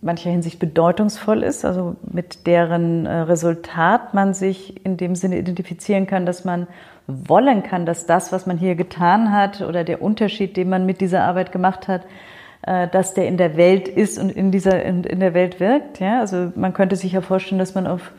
mancher 0.00 0.30
Hinsicht 0.30 0.58
bedeutungsvoll 0.58 1.42
ist, 1.42 1.64
also 1.64 1.96
mit 2.02 2.46
deren 2.46 3.06
äh, 3.06 3.12
Resultat 3.12 4.14
man 4.14 4.34
sich 4.34 4.84
in 4.84 4.96
dem 4.96 5.14
Sinne 5.14 5.38
identifizieren 5.38 6.06
kann, 6.06 6.26
dass 6.26 6.44
man 6.44 6.66
wollen 7.06 7.62
kann, 7.62 7.86
dass 7.86 8.06
das, 8.06 8.32
was 8.32 8.46
man 8.46 8.58
hier 8.58 8.74
getan 8.74 9.32
hat 9.32 9.60
oder 9.60 9.84
der 9.84 10.02
Unterschied, 10.02 10.56
den 10.56 10.68
man 10.68 10.86
mit 10.86 11.00
dieser 11.00 11.24
Arbeit 11.24 11.52
gemacht 11.52 11.88
hat, 11.88 12.02
äh, 12.62 12.88
dass 12.88 13.14
der 13.14 13.26
in 13.28 13.36
der 13.36 13.56
Welt 13.56 13.88
ist 13.88 14.18
und 14.18 14.30
in 14.30 14.50
dieser 14.50 14.84
in 14.84 15.20
der 15.20 15.34
Welt 15.34 15.60
wirkt. 15.60 16.00
Ja, 16.00 16.20
also 16.20 16.52
man 16.54 16.74
könnte 16.74 16.96
sich 16.96 17.12
ja 17.12 17.20
vorstellen, 17.20 17.58
dass 17.58 17.74
man 17.74 17.86
auf 17.86 18.12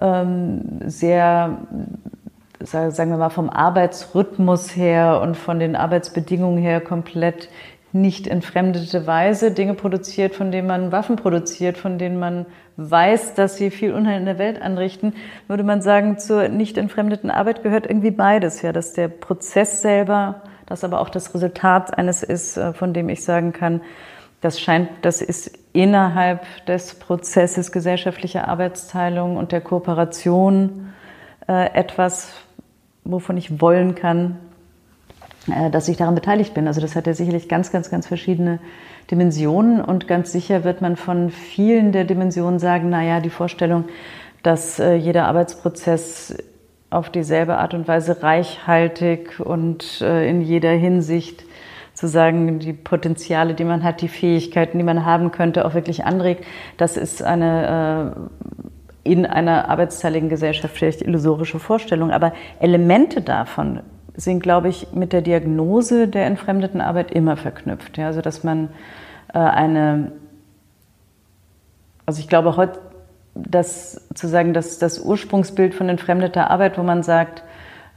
ähm, 0.00 0.80
sehr 0.86 1.58
sagen 2.60 3.10
wir 3.10 3.18
mal 3.18 3.30
vom 3.30 3.50
Arbeitsrhythmus 3.50 4.74
her 4.74 5.20
und 5.22 5.36
von 5.36 5.58
den 5.58 5.76
Arbeitsbedingungen 5.76 6.58
her 6.58 6.80
komplett 6.80 7.50
nicht 7.94 8.26
entfremdete 8.26 9.06
Weise 9.06 9.52
Dinge 9.52 9.74
produziert, 9.74 10.34
von 10.34 10.50
denen 10.50 10.66
man 10.66 10.90
Waffen 10.90 11.14
produziert, 11.14 11.78
von 11.78 11.96
denen 11.96 12.18
man 12.18 12.44
weiß, 12.76 13.34
dass 13.34 13.56
sie 13.56 13.70
viel 13.70 13.94
Unheil 13.94 14.18
in 14.18 14.24
der 14.24 14.36
Welt 14.38 14.60
anrichten, 14.60 15.14
würde 15.46 15.62
man 15.62 15.80
sagen, 15.80 16.18
zur 16.18 16.48
nicht 16.48 16.76
entfremdeten 16.76 17.30
Arbeit 17.30 17.62
gehört 17.62 17.86
irgendwie 17.86 18.10
beides, 18.10 18.62
ja, 18.62 18.72
dass 18.72 18.94
der 18.94 19.06
Prozess 19.06 19.80
selber, 19.80 20.42
das 20.66 20.82
aber 20.82 21.00
auch 21.00 21.08
das 21.08 21.32
Resultat 21.34 21.96
eines 21.96 22.24
ist, 22.24 22.56
äh, 22.56 22.72
von 22.72 22.94
dem 22.94 23.08
ich 23.08 23.22
sagen 23.22 23.52
kann, 23.52 23.80
das 24.40 24.60
scheint, 24.60 24.90
das 25.02 25.22
ist 25.22 25.56
innerhalb 25.72 26.44
des 26.66 26.96
Prozesses 26.96 27.70
gesellschaftlicher 27.70 28.48
Arbeitsteilung 28.48 29.36
und 29.36 29.52
der 29.52 29.60
Kooperation 29.60 30.92
äh, 31.46 31.72
etwas, 31.74 32.34
wovon 33.04 33.36
ich 33.36 33.60
wollen 33.60 33.94
kann, 33.94 34.40
dass 35.46 35.88
ich 35.88 35.96
daran 35.96 36.14
beteiligt 36.14 36.54
bin. 36.54 36.66
Also 36.66 36.80
das 36.80 36.96
hat 36.96 37.06
ja 37.06 37.14
sicherlich 37.14 37.48
ganz, 37.48 37.70
ganz, 37.70 37.90
ganz 37.90 38.06
verschiedene 38.06 38.60
Dimensionen 39.10 39.80
und 39.80 40.08
ganz 40.08 40.32
sicher 40.32 40.64
wird 40.64 40.80
man 40.80 40.96
von 40.96 41.30
vielen 41.30 41.92
der 41.92 42.04
Dimensionen 42.04 42.58
sagen, 42.58 42.88
naja, 42.88 43.20
die 43.20 43.30
Vorstellung, 43.30 43.84
dass 44.42 44.78
äh, 44.78 44.94
jeder 44.94 45.26
Arbeitsprozess 45.26 46.36
auf 46.90 47.10
dieselbe 47.10 47.58
Art 47.58 47.74
und 47.74 47.88
Weise 47.88 48.22
reichhaltig 48.22 49.40
und 49.40 50.00
äh, 50.00 50.28
in 50.28 50.40
jeder 50.40 50.70
Hinsicht 50.70 51.44
zu 51.92 52.08
sagen, 52.08 52.58
die 52.58 52.72
Potenziale, 52.72 53.54
die 53.54 53.64
man 53.64 53.84
hat, 53.84 54.00
die 54.00 54.08
Fähigkeiten, 54.08 54.78
die 54.78 54.84
man 54.84 55.04
haben 55.04 55.30
könnte, 55.30 55.64
auch 55.64 55.74
wirklich 55.74 56.04
anregt. 56.04 56.44
Das 56.76 56.96
ist 56.96 57.22
eine 57.22 58.30
in 59.04 59.26
einer 59.26 59.68
arbeitsteiligen 59.68 60.30
Gesellschaft 60.30 60.74
vielleicht 60.74 61.02
illusorische 61.02 61.58
Vorstellung. 61.58 62.10
Aber 62.10 62.32
Elemente 62.58 63.20
davon 63.20 63.80
sind, 64.16 64.42
glaube 64.42 64.68
ich, 64.68 64.92
mit 64.92 65.12
der 65.12 65.22
Diagnose 65.22 66.08
der 66.08 66.26
entfremdeten 66.26 66.80
Arbeit 66.80 67.10
immer 67.10 67.36
verknüpft. 67.36 67.98
Ja? 67.98 68.06
Also 68.06 68.20
dass 68.20 68.44
man 68.44 68.68
äh, 69.32 69.38
eine, 69.38 70.12
also 72.06 72.20
ich 72.20 72.28
glaube 72.28 72.56
heute, 72.56 72.78
dass 73.34 74.06
zu 74.14 74.28
sagen, 74.28 74.54
dass 74.54 74.78
das 74.78 75.00
Ursprungsbild 75.00 75.74
von 75.74 75.88
entfremdeter 75.88 76.50
Arbeit, 76.50 76.78
wo 76.78 76.82
man 76.84 77.02
sagt, 77.02 77.42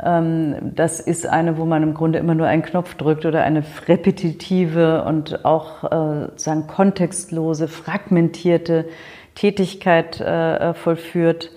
ähm, 0.04 0.56
das 0.62 1.00
ist 1.00 1.28
eine, 1.28 1.58
wo 1.58 1.66
man 1.66 1.84
im 1.84 1.94
Grunde 1.94 2.20
immer 2.20 2.36
nur 2.36 2.48
einen 2.48 2.64
Knopf 2.64 2.96
drückt 2.96 3.26
oder 3.26 3.44
eine 3.44 3.64
repetitive 3.88 5.04
und 5.04 5.46
auch 5.46 5.84
äh, 5.84 6.22
sozusagen 6.30 6.68
kontextlose, 6.68 7.68
fragmentierte 7.68 8.86
Tätigkeit 9.36 10.20
äh, 10.20 10.74
vollführt. 10.74 11.52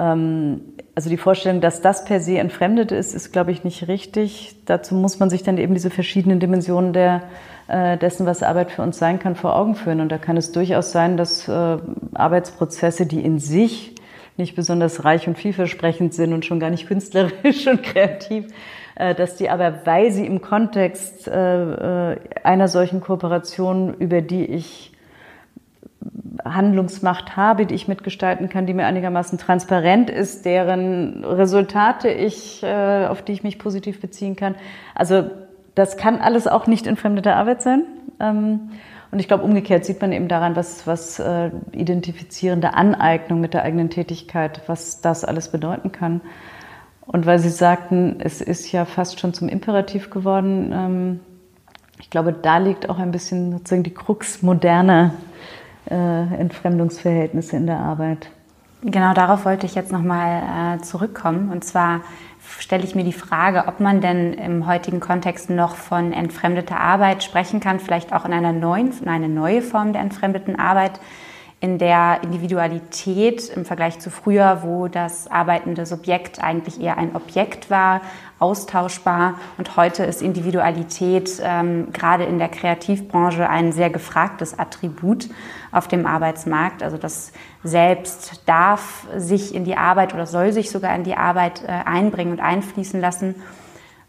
Ähm, 0.00 0.62
also 0.94 1.08
die 1.08 1.16
Vorstellung, 1.16 1.60
dass 1.60 1.80
das 1.80 2.04
per 2.04 2.20
se 2.20 2.38
entfremdet 2.38 2.90
ist, 2.90 3.14
ist, 3.14 3.32
glaube 3.32 3.52
ich, 3.52 3.64
nicht 3.64 3.86
richtig. 3.86 4.56
Dazu 4.66 4.94
muss 4.94 5.18
man 5.18 5.30
sich 5.30 5.42
dann 5.42 5.58
eben 5.58 5.74
diese 5.74 5.90
verschiedenen 5.90 6.40
Dimensionen 6.40 6.92
der, 6.92 7.22
äh, 7.68 7.96
dessen, 7.96 8.26
was 8.26 8.42
Arbeit 8.42 8.70
für 8.70 8.82
uns 8.82 8.98
sein 8.98 9.18
kann, 9.18 9.36
vor 9.36 9.56
Augen 9.56 9.74
führen. 9.74 10.00
Und 10.00 10.10
da 10.10 10.18
kann 10.18 10.36
es 10.36 10.52
durchaus 10.52 10.90
sein, 10.90 11.16
dass 11.16 11.46
äh, 11.48 11.78
Arbeitsprozesse, 12.14 13.06
die 13.06 13.20
in 13.20 13.38
sich 13.38 13.94
nicht 14.36 14.56
besonders 14.56 15.04
reich 15.04 15.28
und 15.28 15.36
vielversprechend 15.36 16.14
sind 16.14 16.32
und 16.32 16.44
schon 16.44 16.60
gar 16.60 16.70
nicht 16.70 16.86
künstlerisch 16.88 17.66
und 17.66 17.82
kreativ, 17.82 18.46
äh, 18.96 19.14
dass 19.14 19.36
die 19.36 19.48
aber, 19.48 19.86
weil 19.86 20.10
sie 20.10 20.26
im 20.26 20.40
Kontext 20.40 21.28
äh, 21.28 22.16
einer 22.42 22.68
solchen 22.68 23.00
Kooperation, 23.00 23.94
über 23.94 24.22
die 24.22 24.46
ich 24.46 24.92
Handlungsmacht 26.44 27.36
habe, 27.36 27.66
die 27.66 27.74
ich 27.74 27.88
mitgestalten 27.88 28.48
kann, 28.48 28.66
die 28.66 28.74
mir 28.74 28.86
einigermaßen 28.86 29.38
transparent 29.38 30.10
ist, 30.10 30.44
deren 30.44 31.24
Resultate 31.24 32.08
ich, 32.08 32.64
auf 32.64 33.22
die 33.22 33.32
ich 33.32 33.42
mich 33.42 33.58
positiv 33.58 34.00
beziehen 34.00 34.36
kann. 34.36 34.54
Also 34.94 35.30
das 35.74 35.96
kann 35.96 36.20
alles 36.20 36.46
auch 36.46 36.66
nicht 36.66 36.86
entfremdete 36.86 37.34
Arbeit 37.34 37.62
sein. 37.62 37.84
Ähm, 38.20 38.70
und 39.10 39.18
ich 39.18 39.26
glaube, 39.26 39.42
umgekehrt 39.42 39.84
sieht 39.84 40.00
man 40.00 40.12
eben 40.12 40.28
daran, 40.28 40.54
was, 40.54 40.86
was 40.86 41.18
äh, 41.18 41.50
identifizierende 41.72 42.74
Aneignung 42.74 43.40
mit 43.40 43.54
der 43.54 43.64
eigenen 43.64 43.90
Tätigkeit, 43.90 44.62
was 44.66 45.00
das 45.00 45.24
alles 45.24 45.48
bedeuten 45.48 45.90
kann. 45.90 46.20
Und 47.06 47.26
weil 47.26 47.40
Sie 47.40 47.48
sagten, 47.48 48.16
es 48.20 48.40
ist 48.40 48.70
ja 48.70 48.84
fast 48.84 49.18
schon 49.18 49.34
zum 49.34 49.48
Imperativ 49.48 50.10
geworden, 50.10 50.72
ähm, 50.72 51.20
ich 51.98 52.08
glaube, 52.08 52.32
da 52.32 52.58
liegt 52.58 52.88
auch 52.88 52.98
ein 52.98 53.10
bisschen 53.10 53.52
sozusagen 53.52 53.82
die 53.82 53.92
Krux 53.92 54.42
moderner 54.42 55.12
äh, 55.88 55.94
Entfremdungsverhältnisse 55.94 57.56
in 57.56 57.66
der 57.66 57.78
Arbeit. 57.78 58.30
Genau 58.82 59.12
darauf 59.12 59.44
wollte 59.44 59.66
ich 59.66 59.74
jetzt 59.74 59.92
nochmal 59.92 60.78
äh, 60.78 60.82
zurückkommen. 60.82 61.50
Und 61.50 61.64
zwar 61.64 62.00
stelle 62.58 62.84
ich 62.84 62.94
mir 62.94 63.04
die 63.04 63.12
Frage, 63.12 63.64
ob 63.66 63.80
man 63.80 64.00
denn 64.00 64.32
im 64.32 64.66
heutigen 64.66 65.00
Kontext 65.00 65.50
noch 65.50 65.76
von 65.76 66.12
entfremdeter 66.12 66.80
Arbeit 66.80 67.22
sprechen 67.22 67.60
kann, 67.60 67.78
vielleicht 67.78 68.12
auch 68.12 68.24
in 68.24 68.32
einer 68.32 68.52
neuen, 68.52 68.92
in 68.98 69.08
eine 69.08 69.28
neue 69.28 69.62
Form 69.62 69.92
der 69.92 70.02
entfremdeten 70.02 70.58
Arbeit, 70.58 71.00
in 71.60 71.76
der 71.76 72.20
Individualität 72.22 73.50
im 73.50 73.66
Vergleich 73.66 73.98
zu 73.98 74.10
früher, 74.10 74.62
wo 74.62 74.88
das 74.88 75.30
arbeitende 75.30 75.84
Subjekt 75.84 76.42
eigentlich 76.42 76.80
eher 76.80 76.96
ein 76.96 77.14
Objekt 77.14 77.68
war, 77.68 78.00
austauschbar. 78.38 79.34
Und 79.58 79.76
heute 79.76 80.04
ist 80.04 80.22
Individualität 80.22 81.30
ähm, 81.42 81.92
gerade 81.92 82.24
in 82.24 82.38
der 82.38 82.48
Kreativbranche 82.48 83.46
ein 83.46 83.72
sehr 83.72 83.90
gefragtes 83.90 84.58
Attribut 84.58 85.28
auf 85.70 85.86
dem 85.86 86.06
Arbeitsmarkt. 86.06 86.82
Also 86.82 86.96
das 86.96 87.32
Selbst 87.62 88.40
darf 88.46 89.06
sich 89.14 89.54
in 89.54 89.64
die 89.64 89.76
Arbeit 89.76 90.14
oder 90.14 90.24
soll 90.24 90.52
sich 90.52 90.70
sogar 90.70 90.94
in 90.96 91.04
die 91.04 91.14
Arbeit 91.14 91.62
äh, 91.62 91.66
einbringen 91.68 92.32
und 92.32 92.40
einfließen 92.40 92.98
lassen. 93.02 93.34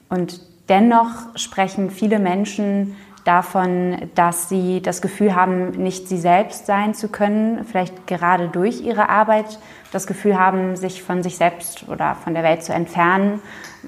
Und 0.08 0.40
dennoch 0.70 1.36
sprechen 1.36 1.90
viele 1.90 2.20
Menschen 2.20 2.96
davon, 3.24 4.10
dass 4.16 4.50
sie 4.50 4.82
das 4.82 5.02
Gefühl 5.02 5.36
haben, 5.36 5.72
nicht 5.72 6.08
sie 6.08 6.18
selbst 6.18 6.66
sein 6.66 6.94
zu 6.94 7.10
können, 7.10 7.66
vielleicht 7.66 8.08
gerade 8.08 8.48
durch 8.48 8.82
ihre 8.82 9.10
Arbeit 9.10 9.60
das 9.92 10.08
Gefühl 10.08 10.40
haben, 10.40 10.76
sich 10.76 11.04
von 11.04 11.22
sich 11.22 11.38
selbst 11.38 11.88
oder 11.90 12.16
von 12.16 12.34
der 12.34 12.44
Welt 12.44 12.64
zu 12.64 12.74
entfernen. 12.74 13.42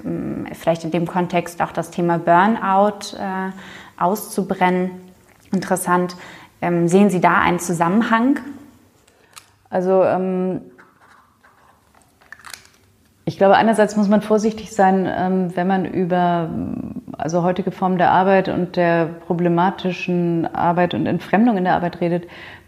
Ähm, 0.04 0.46
vielleicht 0.52 0.84
in 0.84 0.90
dem 0.90 1.06
Kontext 1.06 1.62
auch 1.62 1.72
das 1.72 1.90
Thema 1.90 2.18
Burnout 2.18 3.16
äh, 3.16 3.50
auszubrennen. 4.00 4.90
Interessant. 5.52 6.16
Ähm, 6.60 6.88
sehen 6.88 7.10
Sie 7.10 7.20
da 7.20 7.38
einen 7.40 7.58
Zusammenhang? 7.58 8.40
Also 9.70 10.04
ähm, 10.04 10.60
ich 13.26 13.38
glaube, 13.38 13.56
einerseits 13.56 13.96
muss 13.96 14.08
man 14.08 14.20
vorsichtig 14.20 14.72
sein, 14.72 15.08
ähm, 15.10 15.56
wenn 15.56 15.66
man 15.66 15.86
über 15.86 16.50
also 17.16 17.42
heutige 17.42 17.70
Formen 17.70 17.96
der 17.96 18.10
Arbeit 18.10 18.48
und 18.48 18.76
der 18.76 19.06
problematischen 19.06 20.52
Arbeit 20.54 20.94
und 20.94 21.06
Entfremdung 21.06 21.56
in 21.56 21.64
der 21.64 21.74
Arbeit 21.74 22.00
redet. 22.00 22.24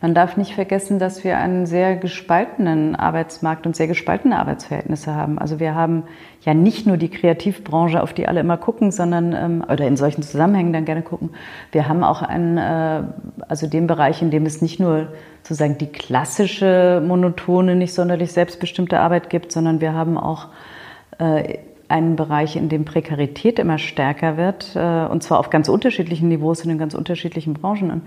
Man 0.06 0.14
darf 0.14 0.36
nicht 0.36 0.54
vergessen, 0.54 1.00
dass 1.00 1.24
wir 1.24 1.36
einen 1.36 1.66
sehr 1.66 1.96
gespaltenen 1.96 2.94
Arbeitsmarkt 2.94 3.66
und 3.66 3.74
sehr 3.74 3.88
gespaltene 3.88 4.38
Arbeitsverhältnisse 4.38 5.12
haben. 5.16 5.36
Also 5.36 5.58
wir 5.58 5.74
haben 5.74 6.04
ja 6.42 6.54
nicht 6.54 6.86
nur 6.86 6.96
die 6.96 7.08
Kreativbranche, 7.08 8.00
auf 8.00 8.12
die 8.12 8.28
alle 8.28 8.38
immer 8.38 8.56
gucken, 8.56 8.92
sondern 8.92 9.32
ähm, 9.32 9.64
oder 9.68 9.84
in 9.84 9.96
solchen 9.96 10.22
Zusammenhängen 10.22 10.72
dann 10.72 10.84
gerne 10.84 11.02
gucken. 11.02 11.30
Wir 11.72 11.88
haben 11.88 12.04
auch 12.04 12.22
einen, 12.22 12.56
äh, 12.56 13.02
also 13.48 13.66
den 13.66 13.88
Bereich, 13.88 14.22
in 14.22 14.30
dem 14.30 14.46
es 14.46 14.62
nicht 14.62 14.78
nur 14.78 15.08
sozusagen 15.42 15.76
die 15.76 15.88
klassische 15.88 17.02
monotone, 17.04 17.74
nicht 17.74 17.92
sonderlich 17.92 18.30
selbstbestimmte 18.30 19.00
Arbeit 19.00 19.28
gibt, 19.28 19.50
sondern 19.50 19.80
wir 19.80 19.92
haben 19.92 20.18
auch 20.18 20.50
äh, 21.18 21.58
einen 21.88 22.14
Bereich, 22.14 22.54
in 22.54 22.68
dem 22.68 22.84
Prekarität 22.84 23.58
immer 23.58 23.78
stärker 23.78 24.36
wird, 24.36 24.76
äh, 24.76 25.06
und 25.06 25.24
zwar 25.24 25.40
auf 25.40 25.50
ganz 25.50 25.68
unterschiedlichen 25.68 26.28
Niveaus 26.28 26.64
und 26.64 26.70
in 26.70 26.78
ganz 26.78 26.94
unterschiedlichen 26.94 27.54
Branchen. 27.54 27.90
Und 27.90 28.02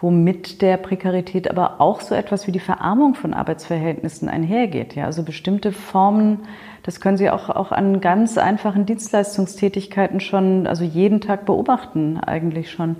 womit 0.00 0.62
der 0.62 0.76
Prekarität 0.78 1.50
aber 1.50 1.80
auch 1.80 2.00
so 2.00 2.14
etwas 2.14 2.46
wie 2.46 2.52
die 2.52 2.58
Verarmung 2.58 3.14
von 3.14 3.34
Arbeitsverhältnissen 3.34 4.28
einhergeht. 4.28 4.94
Ja, 4.94 5.04
also 5.04 5.22
bestimmte 5.22 5.72
Formen, 5.72 6.40
das 6.82 7.00
können 7.00 7.18
Sie 7.18 7.28
auch, 7.30 7.50
auch 7.50 7.70
an 7.70 8.00
ganz 8.00 8.38
einfachen 8.38 8.86
Dienstleistungstätigkeiten 8.86 10.20
schon, 10.20 10.66
also 10.66 10.84
jeden 10.84 11.20
Tag 11.20 11.44
beobachten 11.44 12.18
eigentlich 12.18 12.70
schon, 12.70 12.96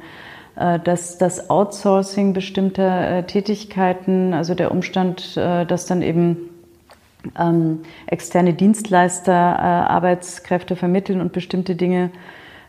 äh, 0.57 0.79
dass 0.79 1.17
das 1.17 1.49
Outsourcing 1.49 2.35
bestimmter 2.35 3.19
äh, 3.19 3.23
Tätigkeiten, 3.25 4.35
also 4.35 4.55
der 4.55 4.71
Umstand, 4.71 5.37
dass 5.37 5.87
dann 5.87 6.03
eben 6.03 6.51
ähm, 7.39 7.81
externe 8.07 8.55
Dienstleister 8.55 9.33
äh, 9.33 9.91
Arbeitskräfte 9.91 10.77
vermitteln 10.77 11.21
und 11.21 11.33
bestimmte 11.33 11.77
Dinge 11.77 12.11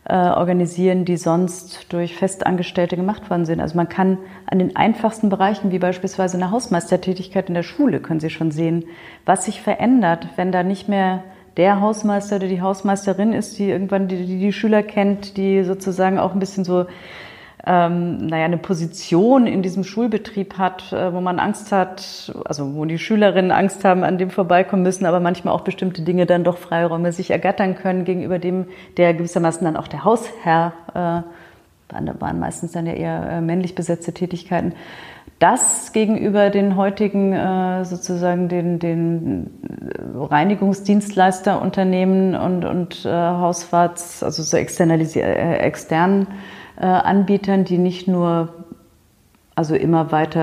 äh, 0.05 0.15
organisieren, 0.15 1.05
die 1.05 1.17
sonst 1.17 1.93
durch 1.93 2.15
Festangestellte 2.15 2.95
gemacht 2.95 3.29
worden 3.29 3.45
sind. 3.45 3.59
Also 3.59 3.75
man 3.75 3.87
kann 3.87 4.17
an 4.47 4.59
den 4.59 4.75
einfachsten 4.75 5.29
Bereichen, 5.29 5.71
wie 5.71 5.79
beispielsweise 5.79 6.37
eine 6.37 6.51
Hausmeistertätigkeit 6.51 7.49
in 7.49 7.53
der 7.53 7.63
Schule, 7.63 7.99
können 7.99 8.19
Sie 8.19 8.31
schon 8.31 8.51
sehen, 8.51 8.85
was 9.25 9.45
sich 9.45 9.61
verändert, 9.61 10.27
wenn 10.37 10.51
da 10.51 10.63
nicht 10.63 10.89
mehr 10.89 11.23
der 11.57 11.81
Hausmeister 11.81 12.37
oder 12.37 12.47
die 12.47 12.61
Hausmeisterin 12.61 13.33
ist, 13.33 13.59
die 13.59 13.69
irgendwann 13.69 14.07
die, 14.07 14.25
die, 14.25 14.39
die 14.39 14.53
Schüler 14.53 14.83
kennt, 14.83 15.37
die 15.37 15.63
sozusagen 15.63 16.17
auch 16.17 16.33
ein 16.33 16.39
bisschen 16.39 16.63
so 16.63 16.85
ähm, 17.65 18.26
naja, 18.26 18.45
eine 18.45 18.58
Position 18.58 19.45
in 19.45 19.62
diesem 19.62 19.84
Schulbetrieb 19.84 20.58
hat, 20.58 20.91
äh, 20.93 21.13
wo 21.13 21.21
man 21.21 21.38
Angst 21.38 21.71
hat, 21.71 22.34
also 22.45 22.74
wo 22.74 22.86
die 22.86 22.97
Schülerinnen 22.97 23.52
Angst 23.52 23.86
haben, 23.86 24.04
an 24.04 24.17
dem 24.17 24.32
vorbeikommen 24.32 24.82
müssen, 24.82 25.06
aber 25.06 25.19
manchmal 25.19 25.54
auch 25.54 25.62
bestimmte 25.62 26.02
Dinge 26.02 26.26
dann 26.26 26.43
doch 26.43 26.58
Freiräume 26.58 27.12
sich 27.12 27.30
ergattern 27.30 27.76
können 27.76 28.04
gegenüber 28.04 28.39
dem, 28.39 28.65
der 28.97 29.13
gewissermaßen 29.13 29.63
dann 29.63 29.78
auch 29.78 29.88
der 29.88 30.04
Hausherr, 30.04 30.74
äh, 30.95 31.21
waren 32.19 32.39
meistens 32.39 32.71
dann 32.71 32.88
ja 32.88 32.93
eher 32.93 33.30
äh, 33.30 33.41
männlich 33.41 33.76
besetzte 33.76 34.12
Tätigkeiten, 34.13 34.74
das 35.38 35.91
gegenüber 35.91 36.50
den 36.50 36.78
heutigen 36.78 37.34
äh, 37.34 37.86
sozusagen 37.86 38.47
den, 38.47 38.80
den 38.80 39.52
Reinigungsdienstleisterunternehmen 40.15 42.34
und, 42.36 42.65
und 42.65 43.06
äh, 43.06 43.10
Hausfahrts, 43.10 44.24
also 44.24 44.41
so 44.41 44.58
externalisier 44.58 45.26
äh, 45.26 45.58
externen 45.58 46.24
äh, 46.24 46.26
Anbietern, 46.85 47.63
die 47.63 47.77
nicht 47.77 48.07
nur 48.07 48.49
also 49.55 49.75
immer 49.75 50.11
weiter, 50.11 50.39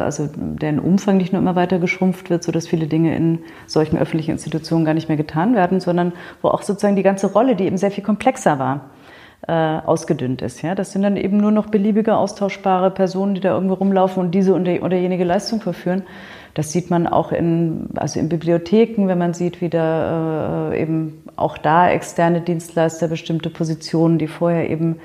äh, 0.00 0.02
also 0.04 0.28
deren 0.34 0.78
Umfang 0.78 1.16
nicht 1.16 1.32
nur 1.32 1.42
immer 1.42 1.56
weiter 1.56 1.78
geschrumpft 1.78 2.30
wird, 2.30 2.42
sodass 2.42 2.66
viele 2.68 2.86
Dinge 2.86 3.14
in 3.16 3.40
solchen 3.66 3.98
öffentlichen 3.98 4.30
Institutionen 4.30 4.84
gar 4.84 4.94
nicht 4.94 5.08
mehr 5.08 5.18
getan 5.18 5.54
werden, 5.54 5.80
sondern 5.80 6.12
wo 6.40 6.48
auch 6.48 6.62
sozusagen 6.62 6.96
die 6.96 7.02
ganze 7.02 7.32
Rolle, 7.32 7.56
die 7.56 7.64
eben 7.64 7.76
sehr 7.76 7.90
viel 7.90 8.04
komplexer 8.04 8.58
war, 8.58 8.90
äh, 9.48 9.52
ausgedünnt 9.52 10.42
ist. 10.42 10.62
Ja? 10.62 10.74
Das 10.74 10.92
sind 10.92 11.02
dann 11.02 11.16
eben 11.16 11.36
nur 11.36 11.50
noch 11.50 11.66
beliebige 11.66 12.16
austauschbare 12.16 12.90
Personen, 12.90 13.34
die 13.34 13.40
da 13.40 13.52
irgendwo 13.52 13.74
rumlaufen 13.74 14.22
und 14.22 14.30
diese 14.32 14.54
oder 14.54 14.96
jenige 14.96 15.24
Leistung 15.24 15.60
verführen. 15.60 16.04
Das 16.54 16.70
sieht 16.70 16.90
man 16.90 17.06
auch 17.06 17.32
in, 17.32 17.88
also 17.96 18.20
in 18.20 18.28
Bibliotheken, 18.28 19.08
wenn 19.08 19.18
man 19.18 19.34
sieht, 19.34 19.60
wie 19.60 19.70
da 19.70 20.70
äh, 20.70 20.82
eben 20.82 21.24
auch 21.34 21.58
da 21.58 21.90
externe 21.90 22.42
Dienstleister 22.42 23.08
bestimmte 23.08 23.50
Positionen, 23.50 24.18
die 24.18 24.28
vorher 24.28 24.70
eben 24.70 24.96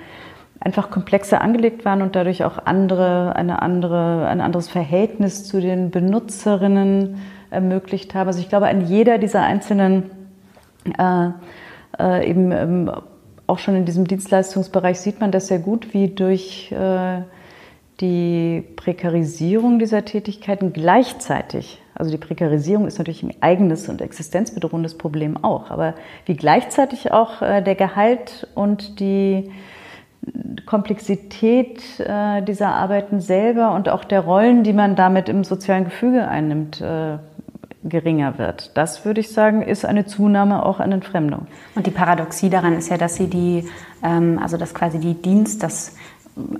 einfach 0.68 0.90
komplexer 0.90 1.40
angelegt 1.40 1.86
waren 1.86 2.02
und 2.02 2.18
dadurch 2.18 2.44
auch 2.44 2.58
andere, 2.66 3.38
eine 3.38 3.62
andere, 3.62 4.28
ein 4.28 4.42
anderes 4.42 4.68
Verhältnis 4.68 5.46
zu 5.46 5.62
den 5.62 5.92
Benutzerinnen 5.92 7.22
ermöglicht 7.50 8.14
haben. 8.14 8.28
Also 8.28 8.42
ich 8.42 8.50
glaube, 8.50 8.68
an 8.68 8.86
jeder 8.86 9.18
dieser 9.18 9.44
einzelnen 9.44 10.12
äh, 11.00 11.30
äh, 11.98 12.30
eben 12.30 12.52
ähm, 12.52 12.92
auch 13.48 13.60
schon 13.60 13.78
in 13.78 13.86
diesem 13.86 14.08
Dienstleistungsbereich 14.08 15.00
sieht 15.00 15.22
man 15.22 15.32
das 15.32 15.48
sehr 15.48 15.60
gut, 15.60 15.94
wie 15.94 16.10
durch 16.10 16.70
äh, 16.74 17.22
die 18.02 18.66
Prekarisierung 18.76 19.80
dieser 19.80 20.04
Tätigkeiten 20.04 20.74
gleichzeitig, 20.74 21.82
also 21.96 22.12
die 22.12 22.18
Prekarisierung 22.18 22.88
ist 22.88 22.98
natürlich 22.98 23.24
ein 23.24 23.36
eigenes 23.40 23.88
und 23.88 24.02
existenzbedrohendes 24.02 24.98
Problem 24.98 25.42
auch, 25.46 25.72
aber 25.72 25.94
wie 26.26 26.36
gleichzeitig 26.36 27.14
auch 27.14 27.42
äh, 27.42 27.62
der 27.62 27.76
Gehalt 27.76 28.50
und 28.54 29.00
die 29.00 29.50
Komplexität 30.66 32.00
äh, 32.00 32.42
dieser 32.42 32.70
Arbeiten 32.70 33.22
selber 33.22 33.74
und 33.74 33.90
auch 33.90 34.04
der 34.04 34.22
Rollen, 34.22 34.64
die 34.64 34.74
man 34.74 34.96
damit 34.96 35.30
im 35.30 35.44
sozialen 35.44 35.86
Gefüge 35.86 36.28
einnimmt, 36.28 36.82
äh, 36.82 37.18
geringer 37.84 38.38
wird. 38.38 38.76
Das 38.76 39.06
würde 39.06 39.22
ich 39.22 39.32
sagen, 39.32 39.62
ist 39.62 39.86
eine 39.86 40.06
Zunahme 40.06 40.66
auch 40.66 40.80
an 40.80 40.92
Entfremdung. 40.92 41.48
Und 41.76 41.88
die 41.88 41.92
Paradoxie 41.92 42.50
daran 42.50 42.74
ist 42.74 42.90
ja, 42.90 42.98
dass 42.98 43.16
sie 43.16 43.28
die, 43.28 43.70
ähm, 44.04 44.40
also 44.42 44.58
dass 44.58 44.74
quasi 44.74 45.00
die 45.00 45.14
Dienst, 45.14 45.64
das 45.64 45.96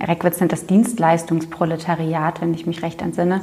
Reckwitz 0.02 0.40
nennt 0.40 0.52
das 0.52 0.66
Dienstleistungsproletariat, 0.66 2.40
wenn 2.40 2.54
ich 2.54 2.66
mich 2.66 2.82
recht 2.82 3.02
entsinne, 3.02 3.42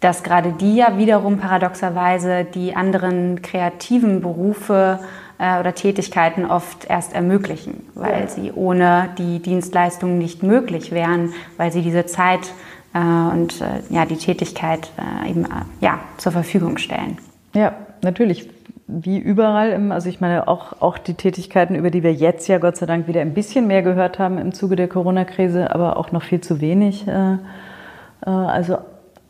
dass 0.00 0.22
gerade 0.22 0.52
die 0.52 0.76
ja 0.76 0.98
wiederum 0.98 1.38
paradoxerweise 1.38 2.44
die 2.44 2.76
anderen 2.76 3.42
kreativen 3.42 4.20
Berufe 4.20 5.00
äh, 5.38 5.58
oder 5.60 5.74
Tätigkeiten 5.74 6.46
oft 6.46 6.84
erst 6.88 7.12
ermöglichen, 7.12 7.86
weil 7.94 8.22
ja. 8.22 8.26
sie 8.28 8.52
ohne 8.52 9.10
die 9.18 9.40
Dienstleistungen 9.40 10.18
nicht 10.18 10.42
möglich 10.42 10.92
wären, 10.92 11.32
weil 11.56 11.72
sie 11.72 11.82
diese 11.82 12.06
Zeit 12.06 12.52
äh, 12.94 12.98
und 12.98 13.60
äh, 13.60 13.80
ja, 13.90 14.06
die 14.06 14.16
Tätigkeit 14.16 14.90
äh, 14.98 15.30
eben 15.30 15.44
äh, 15.44 15.48
ja, 15.80 15.98
zur 16.16 16.32
Verfügung 16.32 16.78
stellen. 16.78 17.18
Ja, 17.54 17.74
natürlich. 18.02 18.48
Wie 18.86 19.18
überall, 19.18 19.70
im, 19.70 19.92
also 19.92 20.10
ich 20.10 20.20
meine 20.20 20.46
auch, 20.46 20.82
auch 20.82 20.98
die 20.98 21.14
Tätigkeiten, 21.14 21.74
über 21.74 21.90
die 21.90 22.02
wir 22.02 22.12
jetzt 22.12 22.48
ja 22.48 22.58
Gott 22.58 22.76
sei 22.76 22.84
Dank 22.84 23.08
wieder 23.08 23.22
ein 23.22 23.32
bisschen 23.32 23.66
mehr 23.66 23.82
gehört 23.82 24.18
haben 24.18 24.36
im 24.36 24.52
Zuge 24.52 24.76
der 24.76 24.88
Corona-Krise, 24.88 25.74
aber 25.74 25.96
auch 25.96 26.12
noch 26.12 26.22
viel 26.22 26.42
zu 26.42 26.60
wenig. 26.60 27.08
Äh, 27.08 27.38
also 28.26 28.78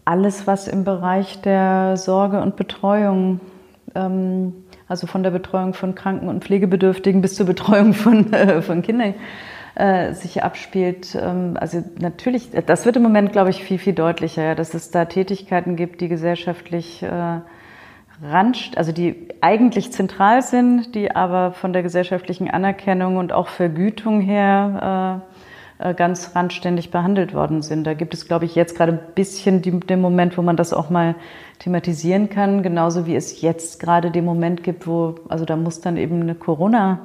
alles, 0.05 0.47
was 0.47 0.69
im 0.69 0.85
Bereich 0.85 1.41
der 1.41 1.97
Sorge 1.97 2.41
und 2.41 2.57
Betreuung, 2.57 3.41
ähm, 3.95 4.53
also 4.89 5.07
von 5.07 5.23
der 5.23 5.31
Betreuung 5.31 5.75
von 5.75 5.95
Kranken 5.95 6.29
und 6.29 6.45
Pflegebedürftigen 6.45 7.21
bis 7.21 7.35
zur 7.35 7.47
Betreuung 7.47 7.95
von, 7.95 8.33
äh, 8.33 8.63
von 8.63 8.83
Kindern, 8.83 9.15
äh, 9.75 10.13
sich 10.13 10.43
abspielt. 10.43 11.17
Ähm, 11.21 11.57
also 11.59 11.83
natürlich, 11.99 12.51
das 12.67 12.85
wird 12.87 12.97
im 12.97 13.03
Moment, 13.03 13.33
glaube 13.33 13.51
ich, 13.51 13.65
viel, 13.65 13.79
viel 13.79 13.95
deutlicher, 13.95 14.43
ja, 14.43 14.55
dass 14.55 14.75
es 14.75 14.91
da 14.91 15.07
Tätigkeiten 15.07 15.77
gibt, 15.77 16.01
die 16.01 16.09
gesellschaftlich 16.09 17.03
äh, 17.03 17.41
rand, 18.23 18.73
also 18.77 18.93
die 18.93 19.29
eigentlich 19.41 19.93
zentral 19.93 20.43
sind, 20.43 20.95
die 20.95 21.15
aber 21.15 21.53
von 21.53 21.73
der 21.73 21.83
gesellschaftlichen 21.83 22.49
Anerkennung 22.51 23.17
und 23.17 23.33
auch 23.33 23.49
Vergütung 23.49 24.21
her 24.21 25.23
äh, 25.23 25.34
ganz 25.79 26.37
randständig 26.37 26.91
behandelt 26.91 27.35
worden 27.35 27.61
sind. 27.61 27.85
Da 27.85 27.95
gibt 27.95 28.15
es, 28.15 28.29
glaube 28.29 28.45
ich, 28.45 28.55
jetzt 28.55 28.77
gerade 28.77 28.93
ein 28.93 29.01
bisschen 29.15 29.61
den 29.61 30.01
Moment, 30.01 30.39
wo 30.39 30.43
man 30.43 30.57
das 30.57 30.73
auch 30.73 30.89
mal 30.89 31.17
thematisieren 31.59 32.31
kann, 32.31 32.63
genauso 32.63 33.07
wie 33.07 33.17
es 33.17 33.41
jetzt 33.41 33.81
gerade 33.81 34.11
den 34.11 34.25
Moment 34.25 34.63
gibt, 34.63 34.87
wo, 34.87 35.17
also 35.29 35.45
da 35.45 35.57
muss 35.57 35.81
dann 35.81 35.97
eben 35.97 36.21
eine 36.21 36.35
Corona, 36.35 37.01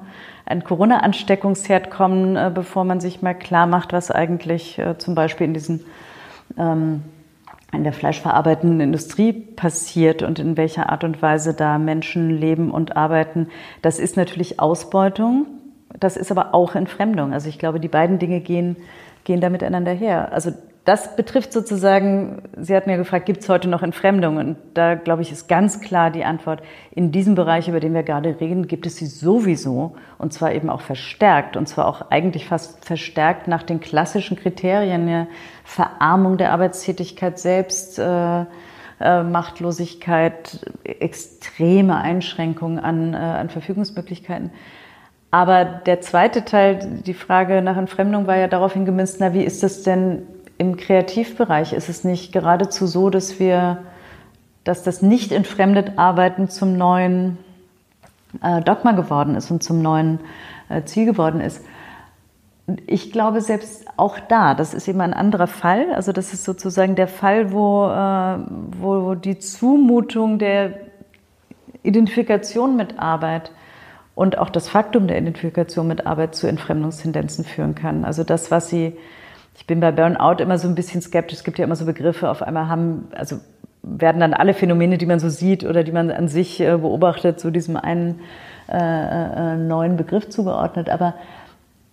ein 0.45 0.63
Corona-Ansteckungsherd 0.63 1.89
kommen, 1.89 2.35
äh, 2.35 2.51
bevor 2.53 2.83
man 2.83 2.99
sich 2.99 3.21
mal 3.21 3.33
klar 3.33 3.67
macht, 3.67 3.93
was 3.93 4.11
eigentlich 4.11 4.77
äh, 4.77 4.97
zum 4.97 5.15
Beispiel 5.15 5.47
in 5.47 5.53
diesen 5.53 5.85
ähm, 6.57 7.03
in 7.71 7.83
der 7.83 7.93
fleischverarbeitenden 7.93 8.79
Industrie 8.81 9.31
passiert 9.31 10.23
und 10.23 10.39
in 10.39 10.57
welcher 10.57 10.89
Art 10.89 11.03
und 11.03 11.21
Weise 11.21 11.53
da 11.53 11.77
Menschen 11.77 12.31
leben 12.31 12.71
und 12.71 12.97
arbeiten. 12.97 13.47
Das 13.83 13.99
ist 13.99 14.17
natürlich 14.17 14.59
Ausbeutung 14.59 15.45
das 15.97 16.17
ist 16.17 16.31
aber 16.31 16.53
auch 16.53 16.75
Entfremdung. 16.75 17.33
Also 17.33 17.49
ich 17.49 17.59
glaube, 17.59 17.79
die 17.79 17.87
beiden 17.87 18.19
Dinge 18.19 18.41
gehen, 18.41 18.77
gehen 19.23 19.41
da 19.41 19.49
miteinander 19.49 19.91
her. 19.91 20.31
Also 20.31 20.51
das 20.85 21.15
betrifft 21.15 21.53
sozusagen, 21.53 22.41
Sie 22.57 22.75
hatten 22.75 22.89
ja 22.89 22.97
gefragt, 22.97 23.27
gibt 23.27 23.41
es 23.41 23.49
heute 23.49 23.67
noch 23.67 23.83
Entfremdung? 23.83 24.37
Und 24.37 24.57
da, 24.73 24.95
glaube 24.95 25.21
ich, 25.21 25.31
ist 25.31 25.47
ganz 25.47 25.81
klar 25.81 26.09
die 26.09 26.23
Antwort, 26.23 26.63
in 26.91 27.11
diesem 27.11 27.35
Bereich, 27.35 27.67
über 27.67 27.79
den 27.79 27.93
wir 27.93 28.01
gerade 28.03 28.39
reden, 28.39 28.67
gibt 28.67 28.87
es 28.87 28.95
sie 28.95 29.05
sowieso 29.05 29.95
und 30.17 30.33
zwar 30.33 30.53
eben 30.53 30.69
auch 30.69 30.81
verstärkt 30.81 31.57
und 31.57 31.67
zwar 31.67 31.85
auch 31.85 32.09
eigentlich 32.09 32.47
fast 32.47 32.83
verstärkt 32.83 33.47
nach 33.47 33.61
den 33.61 33.81
klassischen 33.81 34.35
Kriterien 34.35 35.05
der 35.05 35.27
Verarmung 35.63 36.37
der 36.37 36.53
Arbeitstätigkeit 36.53 37.37
selbst, 37.37 37.99
äh, 37.99 38.45
äh, 38.99 39.23
Machtlosigkeit, 39.23 40.65
extreme 40.83 41.97
Einschränkungen 41.97 42.79
an, 42.79 43.13
äh, 43.13 43.17
an 43.17 43.49
Verfügungsmöglichkeiten. 43.49 44.49
Aber 45.31 45.63
der 45.63 46.01
zweite 46.01 46.43
Teil, 46.43 47.01
die 47.05 47.13
Frage 47.13 47.61
nach 47.61 47.77
Entfremdung, 47.77 48.25
war 48.25 48.37
ja 48.37 48.47
daraufhin 48.47 48.85
gemünzt, 48.85 49.17
na, 49.19 49.33
wie 49.33 49.43
ist 49.43 49.61
das 49.61 49.83
denn 49.83 50.23
im 50.57 50.75
Kreativbereich? 50.75 51.73
Ist 51.73 51.89
es 51.89 52.03
nicht 52.03 52.31
geradezu 52.31 52.87
so, 52.87 53.09
dass 53.09 53.39
wir, 53.39 53.83
dass 54.63 54.83
das 54.83 55.01
nicht 55.01 55.31
entfremdet 55.31 55.97
Arbeiten 55.97 56.49
zum 56.49 56.77
neuen 56.77 57.37
äh, 58.41 58.61
Dogma 58.61 58.93
geworden 58.93 59.35
ist 59.35 59.51
und 59.51 59.61
zum 59.61 59.81
neuen 59.81 60.19
äh, 60.67 60.83
Ziel 60.83 61.05
geworden 61.05 61.41
ist? 61.41 61.63
Ich 62.87 63.11
glaube 63.11 63.41
selbst 63.41 63.85
auch 63.97 64.19
da, 64.19 64.53
das 64.53 64.73
ist 64.73 64.87
eben 64.87 65.01
ein 65.01 65.13
anderer 65.13 65.47
Fall. 65.47 65.91
Also 65.93 66.11
das 66.11 66.33
ist 66.33 66.43
sozusagen 66.43 66.95
der 66.95 67.07
Fall, 67.07 67.51
wo, 67.51 67.87
äh, 67.87 68.37
wo 68.79 69.13
die 69.13 69.37
Zumutung 69.37 70.39
der 70.39 70.73
Identifikation 71.83 72.75
mit 72.75 72.97
Arbeit 72.99 73.51
und 74.19 74.37
auch 74.37 74.49
das 74.49 74.67
Faktum 74.67 75.07
der 75.07 75.17
Identifikation 75.17 75.87
mit 75.87 76.05
Arbeit 76.05 76.35
zu 76.35 76.45
Entfremdungstendenzen 76.45 77.45
führen 77.45 77.73
kann. 77.73 78.03
Also 78.03 78.25
das, 78.25 78.51
was 78.51 78.67
Sie, 78.67 78.97
ich 79.55 79.65
bin 79.65 79.79
bei 79.79 79.93
Burnout 79.93 80.43
immer 80.43 80.57
so 80.57 80.67
ein 80.67 80.75
bisschen 80.75 81.01
skeptisch, 81.01 81.37
es 81.37 81.45
gibt 81.45 81.57
ja 81.57 81.63
immer 81.63 81.77
so 81.77 81.85
Begriffe, 81.85 82.29
auf 82.29 82.41
einmal 82.41 82.67
haben, 82.67 83.07
also 83.15 83.37
werden 83.81 84.19
dann 84.19 84.33
alle 84.33 84.53
Phänomene, 84.53 84.97
die 84.97 85.05
man 85.05 85.21
so 85.21 85.29
sieht 85.29 85.63
oder 85.63 85.85
die 85.85 85.93
man 85.93 86.11
an 86.11 86.27
sich 86.27 86.59
äh, 86.59 86.75
beobachtet, 86.75 87.39
so 87.39 87.49
diesem 87.49 87.77
einen 87.77 88.19
äh, 88.67 89.53
äh, 89.53 89.55
neuen 89.55 89.95
Begriff 89.95 90.27
zugeordnet. 90.27 90.89
Aber 90.89 91.13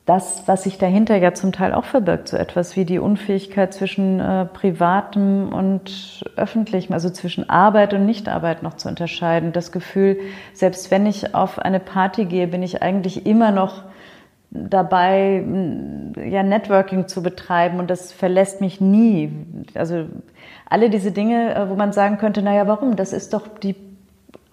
das, 0.07 0.45
was 0.47 0.63
sich 0.63 0.79
dahinter 0.79 1.17
ja 1.17 1.35
zum 1.35 1.51
Teil 1.51 1.75
auch 1.75 1.85
verbirgt, 1.85 2.29
so 2.29 2.37
etwas 2.37 2.77
wie 2.77 2.85
die 2.85 3.01
Unfähigkeit 3.01 3.75
zwischen 3.75 4.21
äh, 4.21 4.47
privatem 4.47 5.53
und 5.53 6.25
öffentlichem, 6.37 6.93
also 6.95 7.11
zwischen 7.11 7.51
Arbeit 7.51 7.93
und 7.93 8.07
Nichtarbeit 8.07 8.63
noch 8.63 8.75
zu 8.75 8.89
unterscheiden. 8.89 9.53
Das 9.53 9.73
Gefühl, 9.73 10.19
selbst 10.55 10.93
wenn 10.93 11.07
ich 11.07 11.35
auf 11.35 11.59
eine 11.59 11.81
Party 11.81 12.25
gehe, 12.25 12.47
bin 12.47 12.63
ich 12.63 12.83
eigentlich 12.83 13.27
immer 13.27 13.51
noch 13.51 13.83
dabei, 14.53 15.45
ja, 16.25 16.43
Networking 16.45 17.09
zu 17.09 17.21
betreiben 17.21 17.81
und 17.81 17.91
das 17.91 18.13
verlässt 18.13 18.61
mich 18.61 18.81
nie. 18.81 19.33
Also 19.75 20.07
alle 20.71 20.89
diese 20.89 21.11
Dinge, 21.11 21.53
äh, 21.53 21.69
wo 21.69 21.75
man 21.75 21.93
sagen 21.93 22.19
könnte, 22.19 22.43
naja, 22.43 22.69
warum? 22.69 22.95
Das 22.95 23.13
ist 23.13 23.35
doch 23.35 23.49
die 23.49 23.75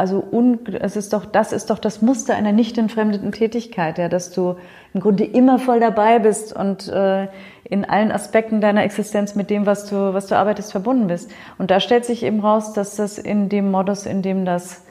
also 0.03 0.21
un, 0.31 0.59
es 0.81 0.97
ist 0.97 1.13
doch, 1.13 1.23
das 1.23 1.53
ist 1.53 1.69
doch 1.69 1.79
das 1.79 2.01
Muster 2.01 2.35
einer 2.35 2.51
nicht 2.51 2.77
entfremdeten 2.77 3.31
Tätigkeit, 3.31 3.97
ja, 3.97 4.09
dass 4.09 4.31
du 4.31 4.57
im 4.93 4.99
Grunde 4.99 5.23
immer 5.23 5.59
voll 5.59 5.79
dabei 5.79 6.19
bist 6.19 6.53
und 6.53 6.89
äh, 6.89 7.29
in 7.63 7.85
allen 7.85 8.11
Aspekten 8.11 8.59
deiner 8.59 8.83
Existenz 8.83 9.33
mit 9.33 9.49
dem, 9.49 9.65
was 9.65 9.89
du, 9.89 10.13
was 10.13 10.27
du 10.27 10.35
arbeitest, 10.35 10.73
verbunden 10.73 11.07
bist. 11.07 11.31
Und 11.57 11.71
da 11.71 11.79
stellt 11.79 12.03
sich 12.03 12.23
eben 12.23 12.41
raus, 12.41 12.73
dass 12.73 12.97
das 12.97 13.17
in 13.17 13.47
dem 13.47 13.71
Modus, 13.71 14.05
in 14.05 14.21
dem 14.21 14.43
das 14.43 14.83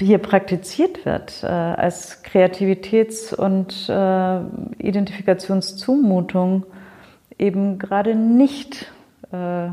hier 0.00 0.18
praktiziert 0.18 1.06
wird, 1.06 1.44
äh, 1.44 1.46
als 1.46 2.24
Kreativitäts- 2.24 3.32
und 3.32 3.88
äh, 3.88 4.40
Identifikationszumutung 4.84 6.66
eben 7.38 7.78
gerade 7.78 8.16
nicht 8.16 8.90
äh, 9.30 9.68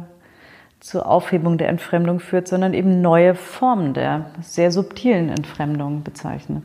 zur 0.88 1.06
Aufhebung 1.06 1.58
der 1.58 1.68
Entfremdung 1.68 2.22
führt, 2.22 2.48
sondern 2.48 2.74
eben 2.74 3.02
neue 3.02 3.36
Formen 3.36 3.94
der 3.94 4.28
sehr 4.42 4.72
subtilen 4.72 5.28
Entfremdung 5.28 6.02
bezeichnet. 6.04 6.64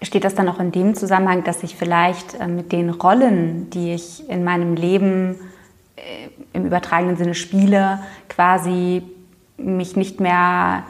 Steht 0.00 0.22
das 0.22 0.36
dann 0.36 0.48
auch 0.48 0.60
in 0.60 0.70
dem 0.70 0.94
Zusammenhang, 0.94 1.42
dass 1.42 1.64
ich 1.64 1.74
vielleicht 1.74 2.38
äh, 2.38 2.46
mit 2.46 2.70
den 2.70 2.90
Rollen, 2.90 3.68
die 3.70 3.94
ich 3.94 4.28
in 4.28 4.44
meinem 4.44 4.76
Leben 4.76 5.40
äh, 5.96 6.28
im 6.52 6.66
übertragenen 6.66 7.16
Sinne 7.16 7.34
spiele, 7.34 7.98
quasi 8.28 9.02
mich 9.56 9.96
nicht 9.96 10.20
mehr 10.20 10.84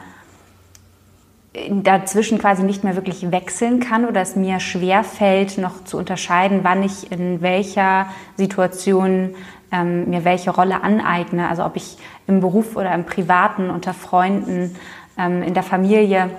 dazwischen 1.69 2.37
quasi 2.37 2.63
nicht 2.63 2.83
mehr 2.83 2.95
wirklich 2.95 3.31
wechseln 3.31 3.79
kann 3.79 4.05
oder 4.05 4.21
es 4.21 4.35
mir 4.35 4.59
schwer 4.59 5.03
fällt, 5.03 5.57
noch 5.57 5.83
zu 5.85 5.97
unterscheiden, 5.97 6.59
wann 6.63 6.83
ich 6.83 7.11
in 7.11 7.41
welcher 7.41 8.07
Situation 8.35 9.35
ähm, 9.75 10.09
mir 10.09 10.23
welche 10.23 10.51
Rolle 10.51 10.83
aneigne. 10.83 11.49
Also 11.49 11.65
ob 11.65 11.75
ich 11.75 11.97
im 12.27 12.39
Beruf 12.39 12.75
oder 12.75 12.93
im 12.93 13.05
Privaten, 13.05 13.69
unter 13.69 13.93
Freunden, 13.93 14.75
ähm, 15.17 15.43
in 15.43 15.53
der 15.53 15.63
Familie 15.63 16.29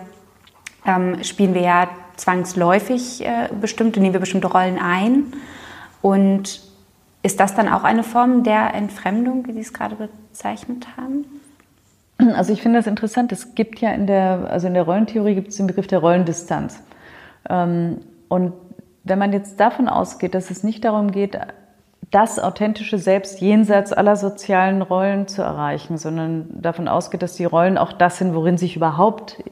ähm, 0.87 1.23
spielen 1.23 1.55
wir 1.55 1.63
ja 1.63 1.89
zwangsläufig 2.17 3.25
äh, 3.25 3.49
bestimmte, 3.61 4.01
nehmen 4.01 4.15
wir 4.15 4.21
bestimmte 4.21 4.49
Rollen 4.49 4.79
ein. 4.79 5.33
Und 6.03 6.63
ist 7.23 7.41
das 7.41 7.55
dann 7.55 7.69
auch 7.69 7.85
eine 7.85 8.05
Form 8.05 8.45
der 8.45 8.75
Entfremdung, 8.75 9.47
wie 9.47 9.53
Sie 9.53 9.61
es 9.61 9.73
gerade 9.73 9.97
bezeichnet 9.97 10.87
haben? 10.97 11.25
Also 12.35 12.53
ich 12.53 12.63
finde 12.63 12.79
das 12.79 12.87
interessant. 12.87 13.33
Es 13.33 13.55
gibt 13.55 13.81
ja 13.81 13.91
in 13.91 14.07
der, 14.07 14.49
also 14.51 14.69
in 14.69 14.75
der 14.75 14.85
Rollentheorie 14.85 15.35
gibt 15.35 15.49
es 15.49 15.57
den 15.57 15.67
Begriff 15.67 15.87
der 15.87 15.99
Rollendistanz. 15.99 16.81
Ähm, 17.51 17.99
und 18.29 18.55
wenn 19.05 19.19
man 19.19 19.33
jetzt 19.33 19.61
davon 19.61 19.89
ausgeht, 19.89 20.35
dass 20.35 20.51
es 20.51 20.63
nicht 20.65 20.85
darum 20.85 21.11
geht, 21.11 21.39
das 22.11 22.39
authentische 22.39 22.99
Selbst 22.99 23.41
jenseits 23.41 23.93
aller 23.93 24.17
sozialen 24.17 24.83
Rollen 24.83 25.27
zu 25.29 25.43
erreichen, 25.43 25.99
sondern 25.99 26.49
davon 26.63 26.89
ausgeht, 26.89 27.23
dass 27.23 27.35
die 27.35 27.45
Rollen 27.45 27.79
auch 27.79 27.93
das 27.93 28.19
sind, 28.19 28.35
worin 28.35 28.59
sich 28.59 28.77
überhaupt 28.77 29.43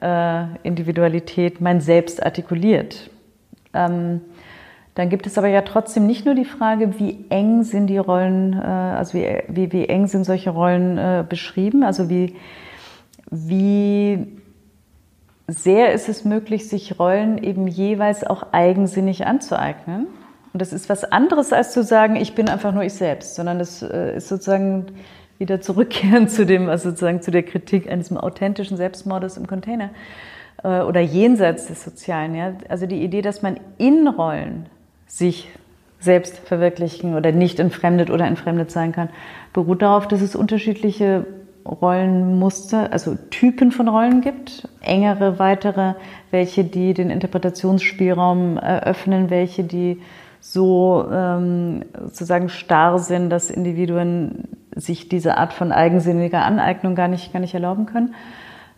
äh, 0.00 0.44
Individualität, 0.62 1.60
mein 1.60 1.80
Selbst 1.80 2.24
artikuliert. 2.24 3.10
Ähm, 3.74 4.22
dann 4.94 5.10
gibt 5.10 5.26
es 5.26 5.36
aber 5.36 5.48
ja 5.48 5.60
trotzdem 5.60 6.06
nicht 6.06 6.24
nur 6.24 6.34
die 6.34 6.46
Frage, 6.46 6.98
wie 6.98 7.26
eng 7.28 7.62
sind 7.62 7.88
die 7.88 7.98
Rollen, 7.98 8.54
äh, 8.54 8.64
also 8.64 9.18
wie, 9.18 9.42
wie, 9.48 9.72
wie 9.72 9.86
eng 9.86 10.06
sind 10.06 10.24
solche 10.24 10.50
Rollen 10.50 10.96
äh, 10.96 11.24
beschrieben, 11.28 11.82
also 11.82 12.08
wie, 12.08 12.36
wie 13.30 14.26
sehr 15.46 15.92
ist 15.92 16.08
es 16.08 16.24
möglich, 16.24 16.68
sich 16.68 16.98
Rollen 16.98 17.38
eben 17.38 17.68
jeweils 17.68 18.24
auch 18.24 18.52
eigensinnig 18.52 19.26
anzueignen. 19.26 20.06
Und 20.56 20.62
das 20.62 20.72
ist 20.72 20.88
was 20.88 21.04
anderes, 21.04 21.52
als 21.52 21.72
zu 21.72 21.82
sagen, 21.82 22.16
ich 22.16 22.34
bin 22.34 22.48
einfach 22.48 22.72
nur 22.72 22.82
ich 22.82 22.94
selbst, 22.94 23.34
sondern 23.34 23.58
das 23.58 23.82
äh, 23.82 24.16
ist 24.16 24.28
sozusagen 24.28 24.86
wieder 25.36 25.60
zurückkehren 25.60 26.28
zu 26.30 26.46
dem, 26.46 26.70
also 26.70 26.88
sozusagen 26.88 27.20
zu 27.20 27.30
der 27.30 27.42
Kritik 27.42 27.90
eines 27.90 28.10
authentischen 28.10 28.78
Selbstmordes 28.78 29.36
im 29.36 29.46
Container 29.46 29.90
äh, 30.64 30.80
oder 30.80 31.02
jenseits 31.02 31.66
des 31.66 31.84
Sozialen. 31.84 32.34
Ja? 32.34 32.54
Also 32.70 32.86
die 32.86 33.04
Idee, 33.04 33.20
dass 33.20 33.42
man 33.42 33.60
in 33.76 34.08
Rollen 34.08 34.64
sich 35.06 35.50
selbst 36.00 36.38
verwirklichen 36.38 37.16
oder 37.16 37.32
nicht 37.32 37.60
entfremdet 37.60 38.08
oder 38.08 38.24
entfremdet 38.26 38.70
sein 38.70 38.92
kann, 38.92 39.10
beruht 39.52 39.82
darauf, 39.82 40.08
dass 40.08 40.22
es 40.22 40.34
unterschiedliche 40.34 41.26
Rollenmuster, 41.66 42.94
also 42.94 43.14
Typen 43.28 43.72
von 43.72 43.88
Rollen 43.88 44.22
gibt, 44.22 44.66
engere, 44.80 45.38
weitere, 45.38 45.96
welche 46.30 46.64
die 46.64 46.94
den 46.94 47.10
Interpretationsspielraum 47.10 48.56
eröffnen, 48.56 49.28
welche 49.28 49.62
die 49.62 50.00
so 50.52 51.06
ähm, 51.12 51.84
sozusagen 52.02 52.48
starr 52.48 52.98
sind, 52.98 53.30
dass 53.30 53.50
Individuen 53.50 54.44
sich 54.74 55.08
diese 55.08 55.38
Art 55.38 55.52
von 55.52 55.72
eigensinniger 55.72 56.44
Aneignung 56.44 56.94
gar 56.94 57.08
nicht, 57.08 57.32
gar 57.32 57.40
nicht 57.40 57.54
erlauben 57.54 57.86
können. 57.86 58.14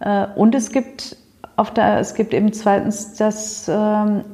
Äh, 0.00 0.26
und 0.34 0.54
es 0.54 0.70
gibt 0.70 1.16
auf 1.56 1.72
der, 1.72 1.98
es 1.98 2.14
gibt 2.14 2.32
eben 2.32 2.52
zweitens 2.52 3.14
das, 3.14 3.68
ähm, 3.68 4.24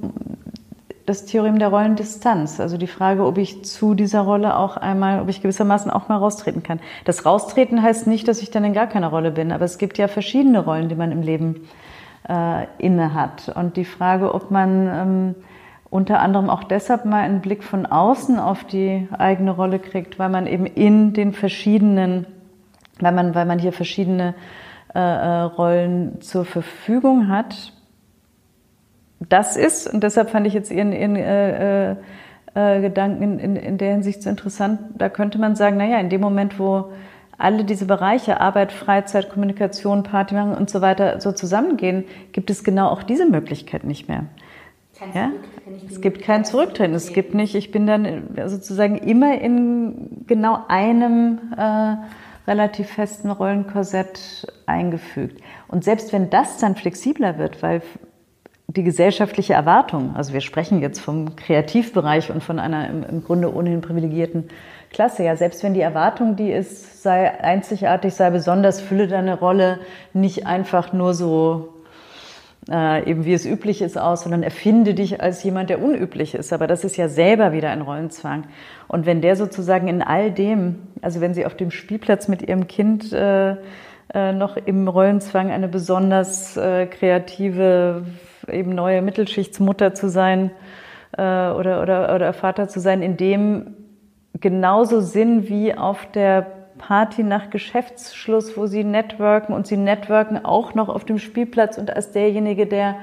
das 1.06 1.24
Theorem 1.24 1.58
der 1.58 1.68
Rollendistanz, 1.68 2.60
also 2.60 2.76
die 2.76 2.86
Frage, 2.86 3.24
ob 3.24 3.38
ich 3.38 3.64
zu 3.64 3.94
dieser 3.94 4.20
Rolle 4.20 4.56
auch 4.56 4.76
einmal, 4.76 5.20
ob 5.20 5.28
ich 5.28 5.42
gewissermaßen 5.42 5.90
auch 5.90 6.08
mal 6.08 6.18
raustreten 6.18 6.62
kann. 6.62 6.80
Das 7.04 7.24
Raustreten 7.24 7.82
heißt 7.82 8.06
nicht, 8.06 8.28
dass 8.28 8.42
ich 8.42 8.50
dann 8.50 8.64
in 8.64 8.74
gar 8.74 8.86
keiner 8.86 9.08
Rolle 9.08 9.30
bin, 9.30 9.52
aber 9.52 9.64
es 9.64 9.78
gibt 9.78 9.98
ja 9.98 10.06
verschiedene 10.06 10.60
Rollen, 10.60 10.88
die 10.88 10.94
man 10.94 11.12
im 11.12 11.22
Leben 11.22 11.66
äh, 12.28 12.66
inne 12.78 13.14
hat. 13.14 13.50
Und 13.54 13.76
die 13.76 13.84
Frage, 13.84 14.34
ob 14.34 14.50
man 14.50 14.88
ähm, 14.88 15.34
unter 15.94 16.18
anderem 16.18 16.50
auch 16.50 16.64
deshalb 16.64 17.04
mal 17.04 17.20
einen 17.20 17.40
Blick 17.40 17.62
von 17.62 17.87
außen 17.87 18.40
auf 18.40 18.64
die 18.64 19.07
eigene 19.16 19.52
Rolle 19.52 19.78
kriegt, 19.78 20.18
weil 20.18 20.28
man 20.28 20.48
eben 20.48 20.66
in 20.66 21.12
den 21.12 21.33
verschiedenen, 21.33 22.26
weil 22.98 23.12
man, 23.12 23.37
weil 23.37 23.46
man 23.46 23.61
hier 23.61 23.72
verschiedene 23.72 24.35
äh, 24.92 24.98
äh 24.98 25.42
Rollen 25.42 26.20
zur 26.20 26.44
Verfügung 26.46 27.28
hat. 27.28 27.72
Das 29.28 29.57
ist, 29.57 29.87
und 29.87 30.02
deshalb 30.02 30.30
fand 30.30 30.48
ich 30.48 30.52
jetzt 30.52 30.72
Ihren, 30.72 30.92
Ihren 30.92 31.14
äh, 31.14 31.92
äh, 31.92 31.96
äh, 32.54 32.80
Gedanken 32.80 33.22
in, 33.22 33.38
in, 33.38 33.54
in 33.54 33.78
der 33.78 33.92
Hinsicht 33.92 34.20
so 34.20 34.30
interessant, 34.30 34.80
da 34.98 35.09
könnte 35.09 35.38
man 35.38 35.54
sagen, 35.54 35.76
naja, 35.76 36.00
in 36.00 36.09
dem 36.09 36.20
Moment, 36.20 36.59
wo 36.59 36.90
alle 37.38 37.62
diese 37.62 37.87
Bereiche, 37.87 38.40
Arbeit, 38.40 38.72
Freizeit, 38.72 39.30
Kommunikation, 39.30 40.02
Party 40.02 40.35
machen 40.35 40.57
und 40.57 40.70
so 40.70 40.80
weiter, 40.80 41.20
so 41.20 41.30
zusammengehen, 41.30 42.02
gibt 42.33 42.50
es 42.50 42.64
genau 42.64 42.88
auch 42.88 43.04
diese 43.04 43.26
Möglichkeit 43.26 43.85
nicht 43.85 44.09
mehr. 44.09 44.24
Ja? 45.14 45.30
Es 45.88 46.00
gibt 46.00 46.22
kein 46.22 46.44
Zurücktreten. 46.44 46.94
Es 46.94 47.12
gibt 47.12 47.35
nicht, 47.35 47.55
ich 47.55 47.70
bin 47.70 47.87
dann 47.87 48.29
sozusagen 48.46 48.96
immer 48.98 49.40
in 49.40 50.24
genau 50.27 50.59
einem 50.68 51.38
äh, 51.57 51.96
relativ 52.46 52.90
festen 52.90 53.31
Rollenkorsett 53.31 54.46
eingefügt. 54.66 55.40
Und 55.68 55.85
selbst 55.85 56.12
wenn 56.12 56.31
das 56.31 56.59
dann 56.59 56.77
flexibler 56.77 57.38
wird, 57.38 57.62
weil 57.62 57.83
die 58.66 58.83
gesellschaftliche 58.83 59.55
Erwartung, 59.55 60.16
also 60.16 60.33
wir 60.33 60.40
sprechen 60.40 60.81
jetzt 60.81 61.00
vom 61.00 61.37
Kreativbereich 61.37 62.31
und 62.31 62.42
von 62.42 62.59
einer 62.59 62.88
im, 62.88 63.05
im 63.05 63.24
Grunde 63.24 63.55
ohnehin 63.55 63.81
privilegierten 63.81 64.48
Klasse, 64.90 65.24
ja, 65.24 65.37
selbst 65.37 65.62
wenn 65.62 65.74
die 65.74 65.81
Erwartung, 65.81 66.37
die 66.37 66.50
ist, 66.50 67.03
sei 67.03 67.40
einzigartig, 67.40 68.14
sei 68.14 68.31
besonders, 68.31 68.81
fülle 68.81 69.07
deine 69.07 69.38
Rolle 69.38 69.81
nicht 70.12 70.46
einfach 70.46 70.92
nur 70.92 71.14
so 71.14 71.73
äh, 72.70 73.09
eben 73.09 73.24
wie 73.24 73.35
es 73.35 73.44
üblich 73.44 73.83
ist 73.83 73.98
aus, 73.98 74.22
sondern 74.22 74.42
erfinde 74.42 74.94
dich 74.94 75.20
als 75.20 75.42
jemand, 75.42 75.70
der 75.70 75.83
unüblich 75.83 76.35
ist. 76.35 76.53
Aber 76.53 76.66
das 76.66 76.85
ist 76.85 76.96
ja 76.96 77.09
selber 77.09 77.53
wieder 77.53 77.70
ein 77.70 77.83
Rollenzwang. 77.83 78.44
Und 78.88 79.07
wenn 79.07 79.20
der 79.20 79.37
sozusagen 79.37 79.88
in 79.88 80.03
all 80.03 80.31
dem, 80.31 80.77
also 81.03 81.20
wenn 81.20 81.35
Sie 81.35 81.46
auf 81.46 81.55
dem 81.55 81.70
Spielplatz 81.70 82.29
mit 82.29 82.42
Ihrem 82.42 82.66
Kind 82.66 83.12
äh, 83.12 83.57
äh, 84.12 84.33
noch 84.33 84.57
im 84.57 84.88
Rollenzwang 84.88 85.50
eine 85.50 85.68
besonders 85.68 86.57
äh, 86.57 86.87
kreative, 86.87 88.05
eben 88.48 88.74
neue 88.74 89.03
Mittelschichtsmutter 89.03 89.94
zu 89.94 90.09
sein 90.09 90.50
äh, 91.12 91.22
oder, 91.22 91.83
oder, 91.83 92.14
oder 92.14 92.33
Vater 92.33 92.68
zu 92.68 92.81
sein, 92.81 93.03
in 93.03 93.16
dem 93.16 93.77
genauso 94.40 95.00
Sinn 95.00 95.48
wie 95.48 95.74
auf 95.74 96.11
der 96.12 96.46
Party 96.86 97.22
nach 97.22 97.48
Geschäftsschluss, 97.48 98.58
wo 98.58 98.66
sie 98.66 98.84
networken 98.84 99.54
und 99.54 99.66
sie 99.66 99.78
networken 99.78 100.44
auch 100.44 100.74
noch 100.74 100.90
auf 100.90 101.06
dem 101.06 101.18
Spielplatz 101.18 101.78
und 101.78 101.94
als 101.96 102.12
derjenige, 102.12 102.66
der 102.66 102.96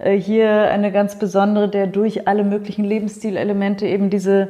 äh, 0.00 0.16
hier 0.16 0.68
eine 0.70 0.90
ganz 0.90 1.20
besondere, 1.20 1.68
der 1.68 1.86
durch 1.86 2.26
alle 2.26 2.42
möglichen 2.42 2.84
Lebensstilelemente 2.84 3.86
eben 3.86 4.10
diese 4.10 4.48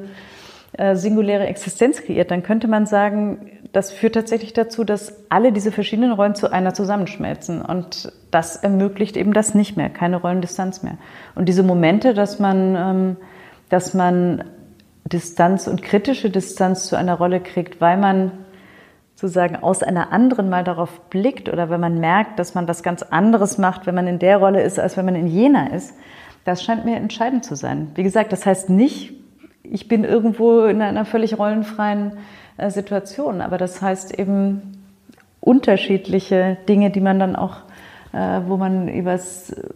äh, 0.73 0.97
singuläre 0.97 1.47
Existenz 1.47 2.03
kreiert, 2.03 2.31
dann 2.31 2.43
könnte 2.43 2.67
man 2.67 2.87
sagen, 2.87 3.51
das 3.73 3.93
führt 3.93 4.15
tatsächlich 4.15 4.55
dazu, 4.55 4.85
dass 4.85 5.15
alle 5.29 5.53
diese 5.53 5.71
verschiedenen 5.71 6.13
Rollen 6.13 6.35
zu 6.35 6.51
einer 6.51 6.73
zusammenschmelzen. 6.73 7.61
Und 7.61 8.11
das 8.31 8.57
ermöglicht 8.57 9.19
eben 9.19 9.35
das 9.35 9.55
nicht 9.55 9.77
mehr, 9.77 9.91
keine 9.91 10.17
Rollendistanz 10.17 10.83
mehr. 10.83 10.97
Und 11.35 11.47
diese 11.47 11.63
Momente, 11.63 12.15
dass 12.15 12.39
man, 12.39 12.75
ähm, 12.75 13.17
dass 13.69 13.93
man 13.93 14.45
Distanz 15.05 15.67
und 15.67 15.83
kritische 15.83 16.31
Distanz 16.31 16.87
zu 16.87 16.97
einer 16.97 17.15
Rolle 17.15 17.41
kriegt, 17.41 17.83
weil 17.83 17.99
man 17.99 18.33
sozusagen 19.19 19.57
aus 19.57 19.83
einer 19.83 20.13
anderen 20.13 20.49
mal 20.49 20.63
darauf 20.63 21.01
blickt 21.11 21.49
oder 21.49 21.71
wenn 21.71 21.81
man 21.81 21.99
merkt, 21.99 22.39
dass 22.39 22.55
man 22.55 22.69
was 22.69 22.85
ganz 22.85 23.03
anderes 23.03 23.59
macht, 23.59 23.85
wenn 23.85 23.97
man 23.97 24.07
in 24.07 24.21
der 24.21 24.37
Rolle 24.37 24.63
ist, 24.63 24.79
als 24.79 24.97
wenn 24.97 25.07
man 25.07 25.17
in 25.17 25.27
jener 25.27 25.73
ist, 25.73 25.93
das 26.45 26.63
scheint 26.63 26.85
mir 26.85 26.95
entscheidend 26.95 27.45
zu 27.45 27.57
sein. 27.57 27.91
Wie 27.97 28.05
gesagt, 28.05 28.31
das 28.31 28.47
heißt 28.47 28.71
nicht, 28.71 29.15
ich 29.65 29.89
bin 29.89 30.05
irgendwo 30.05 30.67
in 30.67 30.81
einer 30.81 31.05
völlig 31.05 31.37
rollenfreien 31.37 32.13
äh, 32.59 32.71
Situation, 32.71 33.41
aber 33.41 33.59
das 33.59 33.83
heißt 33.83 34.17
eben 34.17 34.85
unterschiedliche 35.41 36.57
Dinge, 36.69 36.91
die 36.91 37.01
man 37.01 37.19
dann 37.19 37.35
auch, 37.35 37.57
äh, 38.13 38.43
wo 38.47 38.57
man 38.57 38.87
über 38.87 39.19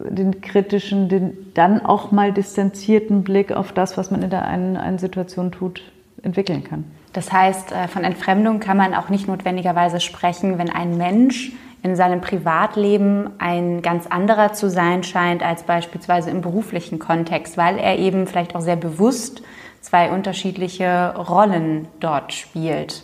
den 0.08 0.40
kritischen, 0.40 1.08
den 1.08 1.36
dann 1.54 1.84
auch 1.84 2.12
mal 2.12 2.32
distanzierten 2.32 3.24
Blick 3.24 3.50
auf 3.50 3.72
das, 3.72 3.98
was 3.98 4.12
man 4.12 4.22
in 4.22 4.30
der 4.30 4.46
einen, 4.46 4.76
einen 4.76 4.98
Situation 4.98 5.50
tut, 5.50 5.82
entwickeln 6.22 6.62
kann. 6.62 6.84
Das 7.12 7.32
heißt, 7.32 7.72
äh, 7.72 7.88
von 7.88 8.04
Entfremdung 8.04 8.60
kann 8.60 8.76
man 8.76 8.94
auch 8.94 9.08
nicht 9.08 9.28
notwendigerweise 9.28 10.00
sprechen, 10.00 10.58
wenn 10.58 10.70
ein 10.70 10.96
Mensch 10.96 11.52
in 11.82 11.96
seinem 11.96 12.20
Privatleben 12.20 13.30
ein 13.38 13.82
ganz 13.82 14.06
anderer 14.06 14.52
zu 14.52 14.70
sein 14.70 15.02
scheint 15.02 15.42
als 15.42 15.64
beispielsweise 15.64 16.30
im 16.30 16.40
beruflichen 16.40 16.98
Kontext, 16.98 17.56
weil 17.56 17.78
er 17.78 17.98
eben 17.98 18.26
vielleicht 18.26 18.54
auch 18.54 18.60
sehr 18.60 18.76
bewusst 18.76 19.42
zwei 19.80 20.12
unterschiedliche 20.12 21.14
Rollen 21.16 21.88
dort 21.98 22.32
spielt. 22.32 23.02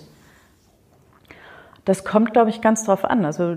Das 1.84 2.04
kommt, 2.04 2.32
glaube 2.32 2.50
ich, 2.50 2.60
ganz 2.60 2.84
drauf 2.84 3.04
an. 3.04 3.24
Also 3.24 3.56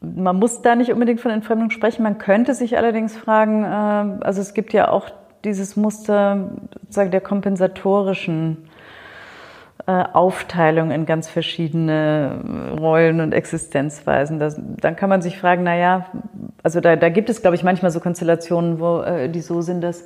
man 0.00 0.38
muss 0.38 0.62
da 0.62 0.74
nicht 0.74 0.92
unbedingt 0.92 1.20
von 1.20 1.30
Entfremdung 1.30 1.70
sprechen. 1.70 2.02
Man 2.02 2.18
könnte 2.18 2.54
sich 2.54 2.78
allerdings 2.78 3.16
fragen, 3.16 3.64
äh, 3.64 4.24
also 4.24 4.40
es 4.40 4.54
gibt 4.54 4.72
ja 4.72 4.88
auch 4.88 5.10
dieses 5.44 5.76
Muster 5.76 6.50
sozusagen 6.80 7.10
der 7.10 7.20
kompensatorischen 7.20 8.68
Aufteilung 9.86 10.90
in 10.90 11.04
ganz 11.04 11.28
verschiedene 11.28 12.72
Rollen 12.78 13.20
und 13.20 13.32
Existenzweisen. 13.32 14.38
Das, 14.38 14.58
dann 14.58 14.96
kann 14.96 15.10
man 15.10 15.20
sich 15.20 15.38
fragen, 15.38 15.62
na 15.62 15.76
ja, 15.76 16.06
also 16.62 16.80
da, 16.80 16.96
da 16.96 17.10
gibt 17.10 17.28
es, 17.28 17.42
glaube 17.42 17.56
ich, 17.56 17.62
manchmal 17.62 17.90
so 17.90 18.00
Konstellationen, 18.00 18.80
wo 18.80 19.00
äh, 19.00 19.28
die 19.28 19.42
so 19.42 19.60
sind, 19.60 19.82
dass 19.82 20.04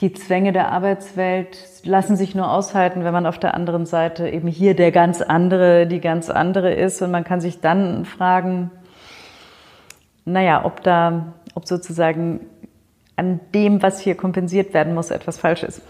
die 0.00 0.12
Zwänge 0.12 0.52
der 0.52 0.72
Arbeitswelt 0.72 1.56
lassen 1.84 2.16
sich 2.16 2.34
nur 2.34 2.50
aushalten, 2.50 3.04
wenn 3.04 3.12
man 3.12 3.26
auf 3.26 3.38
der 3.38 3.54
anderen 3.54 3.86
Seite 3.86 4.28
eben 4.28 4.48
hier 4.48 4.74
der 4.74 4.90
ganz 4.90 5.22
andere, 5.22 5.86
die 5.86 6.00
ganz 6.00 6.28
andere 6.28 6.74
ist. 6.74 7.00
Und 7.02 7.12
man 7.12 7.22
kann 7.22 7.40
sich 7.40 7.60
dann 7.60 8.04
fragen, 8.04 8.72
naja, 10.24 10.64
ob 10.64 10.82
da, 10.82 11.34
ob 11.54 11.68
sozusagen 11.68 12.40
an 13.14 13.38
dem, 13.54 13.82
was 13.82 14.00
hier 14.00 14.16
kompensiert 14.16 14.74
werden 14.74 14.94
muss, 14.94 15.12
etwas 15.12 15.38
falsch 15.38 15.62
ist. 15.62 15.82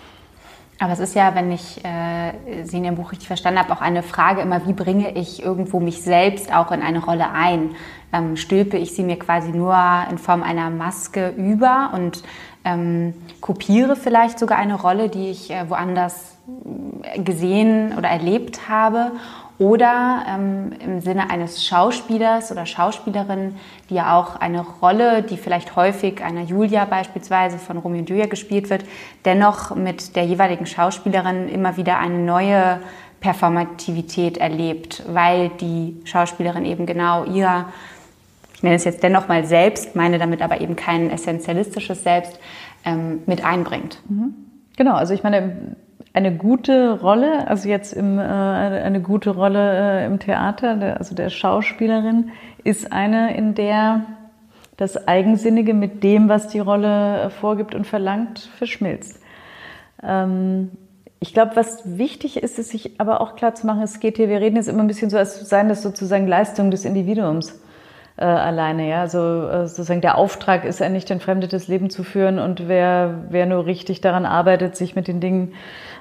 Aber 0.82 0.94
es 0.94 0.98
ist 0.98 1.14
ja, 1.14 1.36
wenn 1.36 1.52
ich 1.52 1.84
äh, 1.84 2.64
Sie 2.64 2.78
in 2.78 2.84
Ihrem 2.84 2.96
Buch 2.96 3.12
richtig 3.12 3.28
verstanden 3.28 3.60
habe, 3.60 3.72
auch 3.72 3.80
eine 3.80 4.02
Frage 4.02 4.40
immer, 4.40 4.66
wie 4.66 4.72
bringe 4.72 5.12
ich 5.12 5.40
irgendwo 5.40 5.78
mich 5.78 6.02
selbst 6.02 6.52
auch 6.52 6.72
in 6.72 6.82
eine 6.82 7.04
Rolle 7.04 7.30
ein? 7.30 7.76
Ähm, 8.12 8.36
stülpe 8.36 8.78
ich 8.78 8.92
sie 8.92 9.04
mir 9.04 9.16
quasi 9.16 9.52
nur 9.52 9.76
in 10.10 10.18
Form 10.18 10.42
einer 10.42 10.70
Maske 10.70 11.28
über 11.36 11.92
und 11.94 12.24
ähm, 12.64 13.14
kopiere 13.40 13.94
vielleicht 13.94 14.40
sogar 14.40 14.58
eine 14.58 14.74
Rolle, 14.74 15.08
die 15.08 15.30
ich 15.30 15.52
äh, 15.52 15.70
woanders 15.70 16.36
äh, 17.02 17.20
gesehen 17.20 17.96
oder 17.96 18.08
erlebt 18.08 18.68
habe? 18.68 19.12
Oder 19.62 20.24
ähm, 20.28 20.72
im 20.84 21.00
Sinne 21.00 21.30
eines 21.30 21.64
Schauspielers 21.64 22.50
oder 22.50 22.66
Schauspielerin, 22.66 23.54
die 23.88 23.94
ja 23.94 24.18
auch 24.18 24.34
eine 24.34 24.60
Rolle, 24.60 25.22
die 25.22 25.36
vielleicht 25.36 25.76
häufig 25.76 26.20
einer 26.20 26.42
Julia 26.42 26.84
beispielsweise 26.84 27.58
von 27.58 27.78
Romeo 27.78 28.00
und 28.00 28.10
Julia 28.10 28.26
gespielt 28.26 28.70
wird, 28.70 28.84
dennoch 29.24 29.72
mit 29.76 30.16
der 30.16 30.24
jeweiligen 30.24 30.66
Schauspielerin 30.66 31.48
immer 31.48 31.76
wieder 31.76 32.00
eine 32.00 32.18
neue 32.18 32.80
Performativität 33.20 34.36
erlebt, 34.36 35.04
weil 35.06 35.50
die 35.60 35.94
Schauspielerin 36.06 36.64
eben 36.64 36.84
genau 36.84 37.24
ihr, 37.24 37.66
ich 38.56 38.64
nenne 38.64 38.74
es 38.74 38.82
jetzt 38.82 39.04
dennoch 39.04 39.28
mal 39.28 39.44
selbst, 39.44 39.94
meine 39.94 40.18
damit 40.18 40.42
aber 40.42 40.60
eben 40.60 40.74
kein 40.74 41.08
essentialistisches 41.08 42.02
Selbst, 42.02 42.40
ähm, 42.84 43.22
mit 43.26 43.44
einbringt. 43.44 44.00
Mhm. 44.08 44.34
Genau, 44.76 44.94
also 44.94 45.14
ich 45.14 45.22
meine, 45.22 45.76
eine 46.14 46.36
gute 46.36 47.00
Rolle, 47.00 47.48
also 47.48 47.68
jetzt 47.68 47.92
im, 47.92 48.18
äh, 48.18 48.22
eine 48.22 49.00
gute 49.00 49.30
Rolle 49.30 50.02
äh, 50.02 50.06
im 50.06 50.18
Theater, 50.18 50.76
der, 50.76 50.98
also 50.98 51.14
der 51.14 51.30
Schauspielerin, 51.30 52.30
ist 52.64 52.92
eine, 52.92 53.36
in 53.36 53.54
der 53.54 54.02
das 54.76 55.06
Eigensinnige 55.08 55.74
mit 55.74 56.02
dem, 56.02 56.28
was 56.28 56.48
die 56.48 56.58
Rolle 56.58 57.22
äh, 57.22 57.30
vorgibt 57.30 57.74
und 57.74 57.86
verlangt, 57.86 58.50
verschmilzt. 58.56 59.20
Ähm, 60.02 60.70
ich 61.20 61.32
glaube, 61.32 61.52
was 61.54 61.98
wichtig 61.98 62.42
ist, 62.42 62.58
ist 62.58 62.70
sich 62.70 63.00
aber 63.00 63.20
auch 63.20 63.36
klar 63.36 63.54
zu 63.54 63.66
machen, 63.66 63.82
es 63.82 64.00
geht 64.00 64.16
hier, 64.16 64.28
wir 64.28 64.40
reden 64.40 64.56
jetzt 64.56 64.68
immer 64.68 64.82
ein 64.82 64.88
bisschen 64.88 65.08
so, 65.08 65.16
als 65.16 65.48
seien 65.48 65.68
das 65.68 65.82
sozusagen 65.82 66.26
Leistungen 66.26 66.72
des 66.72 66.84
Individuums 66.84 67.60
äh, 68.16 68.24
alleine. 68.24 68.88
Ja? 68.88 69.02
Also 69.02 69.18
äh, 69.48 69.68
sozusagen 69.68 70.00
der 70.00 70.18
Auftrag 70.18 70.64
ist 70.64 70.82
ein 70.82 70.92
nicht 70.92 71.10
entfremdetes 71.10 71.68
Leben 71.68 71.90
zu 71.90 72.02
führen 72.02 72.38
und 72.38 72.66
wer, 72.66 73.26
wer 73.30 73.46
nur 73.46 73.66
richtig 73.66 74.00
daran 74.00 74.26
arbeitet, 74.26 74.74
sich 74.74 74.96
mit 74.96 75.06
den 75.06 75.20
Dingen, 75.20 75.54